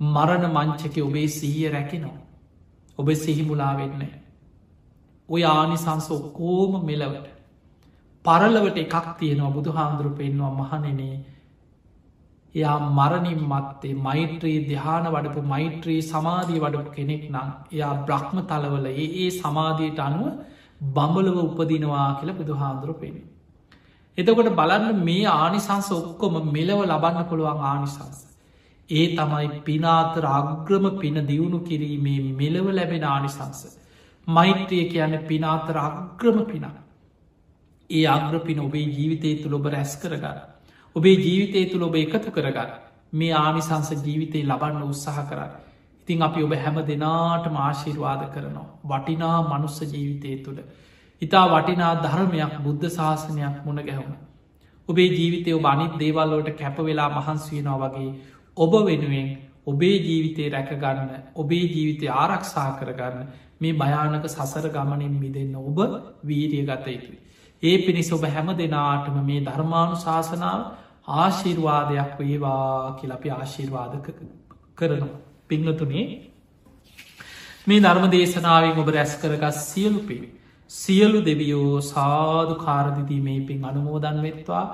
මරණ 0.00 0.46
මංචක 0.48 0.96
ඔබේ 1.00 1.28
සිහිය 1.30 1.68
රැකෙනවා. 1.68 2.18
ඔබ 2.98 3.08
සිහිමුලාවෙන්නේ. 3.16 4.14
ඔය 5.28 5.42
ආනිසංස 5.46 6.08
ඔක්කෝම 6.10 6.72
මෙලවට. 6.82 7.26
පරලවට 8.24 8.78
එකක් 8.78 9.06
තියෙනවා 9.18 9.50
බුදු 9.50 9.70
හාමුදුරු 9.72 10.10
පෙන්වා 10.12 10.52
මහනනේ 10.52 11.16
එයා 12.54 12.78
මරණින් 12.90 13.40
මත්තේ 13.44 13.94
මෛත්‍රී 14.00 14.58
දිහාන 14.62 15.06
වඩපු 15.06 15.40
මෛත්‍රී 15.44 16.00
සමාධී 16.04 16.60
වඩපු 16.60 16.90
කෙනෙක් 16.90 17.24
නම් 17.28 17.50
එයා 17.72 17.94
බ්‍රහ්ම 18.02 18.38
තලවල 18.42 18.86
ඒ 18.92 19.08
ඒ 19.16 19.30
සමාධයට 19.32 20.00
අනුව 20.00 20.26
බඹලව 20.80 21.38
උපදිනවා 21.38 22.20
කියල 22.20 22.32
බුදු 22.34 22.54
හාන්දුර 22.54 22.94
පෙනෙ. 22.94 23.22
එතකොට 24.18 24.50
බලන්න 24.52 25.04
මේ 25.04 25.26
ආනිසංස 25.26 25.90
ඔක්කොම 25.92 26.34
මෙලව 26.50 26.80
ලබන්න 26.84 27.24
පුළුවන් 27.24 27.62
ආනිසංස. 27.62 28.18
ඒ 28.90 29.06
තමයි 29.10 29.48
පිනාතර 29.62 30.24
අග්‍රම 30.28 30.84
පින 30.98 31.16
දියුණු 31.26 31.60
කිරීමේ 31.60 32.20
මෙලව 32.34 32.66
ලැබෙන 32.72 33.04
ආනිසංස. 33.06 33.60
මෛත්‍රිය 34.26 34.84
කියන 34.86 35.18
පිනාතර 35.24 35.76
අග්‍රම 35.78 36.38
පිනක්. 36.44 36.76
ඒ 37.90 38.06
අග්‍රපින 38.08 38.60
ඔබේ 38.60 38.86
ජීවිතය 38.88 39.30
තුළ 39.36 39.54
ඔබ 39.54 39.66
රැස් 39.66 39.96
කරගන්න. 39.96 40.38
ඔබේ 40.96 41.16
ජීවිතය 41.16 41.64
තුළ 41.66 41.82
ඔබ 41.82 41.94
එකතු 41.96 42.30
කරගන්න 42.30 42.70
මේ 43.12 43.32
ආනිසංස 43.34 43.90
ජීවිතය 43.98 44.42
ලබන්න 44.44 44.82
උත්සාහ 44.84 45.24
කරන්න. 45.24 45.67
ඉතිං 46.08 46.22
අපි 46.22 46.42
ඔබ 46.42 46.52
හැම 46.54 46.76
දෙනාට 46.82 47.46
මාශීර්වාද 47.50 48.22
කරනවා. 48.28 48.66
වටිනා 48.84 49.38
මනුස්ස 49.44 49.80
ජීවිතය 49.82 50.36
තුළ. 50.38 50.60
ඉතා 51.22 51.44
වටිනා 51.46 51.92
ධර්මයක් 51.96 52.54
බුද්ධ 52.58 52.86
ශාසනයක් 52.90 53.56
මුණ 53.64 53.80
ගැහුණ. 53.80 54.16
ඔබේ 54.88 55.08
ජීවිතය 55.08 55.52
ඔබ 55.52 55.66
අනිත් 55.66 55.92
දේවල්ලෝට 55.96 56.48
කැපවෙලා 56.52 57.10
මහන්සුවෙනවා 57.10 57.78
වගේ 57.86 58.10
ඔබ 58.56 58.72
වෙනුවෙන් 58.82 59.28
ඔබේ 59.66 59.96
ජීවිතය 59.98 60.48
රැකගන්න 60.48 61.10
ඔබේ 61.34 61.64
ජීවිතය 61.66 62.06
ආරක්ෂා 62.14 62.70
කරගන්න 62.72 63.28
මේ 63.60 63.74
භයානක 63.74 64.26
සසර 64.26 64.66
ගමනින් 64.70 65.14
මිදන්න 65.16 65.54
ඔබ 65.60 65.78
වීරිය 66.24 66.64
ගත 66.64 66.86
යුතුයි. 66.88 67.18
ඒ 67.62 67.76
පිණිස 67.78 68.12
ඔබ 68.12 68.24
හැම 68.26 68.48
දෙනාටම 68.56 69.16
මේ 69.22 69.40
ධර්මාණු 69.42 69.96
ශාසනාව 69.98 70.60
ආශිර්වාදයක් 71.16 72.12
වේවා 72.18 72.96
කියලපි 72.98 73.28
ආශිර්වාද 73.30 73.92
කරනවා. 74.74 75.27
පිංහතුනේ 75.50 76.06
මේ 77.66 77.80
ධර්ම 77.80 78.04
දේශනාවෙන් 78.10 78.82
ඔබ 78.82 78.90
රැස් 78.90 79.14
කරගත් 79.22 79.56
සියලු 79.62 80.00
පිරි. 80.08 80.28
සියලු 80.70 81.20
දෙවියෝ 81.22 81.80
සාධු 81.84 82.54
කාරදිදී 82.56 83.20
මේ 83.20 83.40
පින් 83.42 83.64
අනුමෝදන් 83.64 84.18
වෙත්වා 84.22 84.66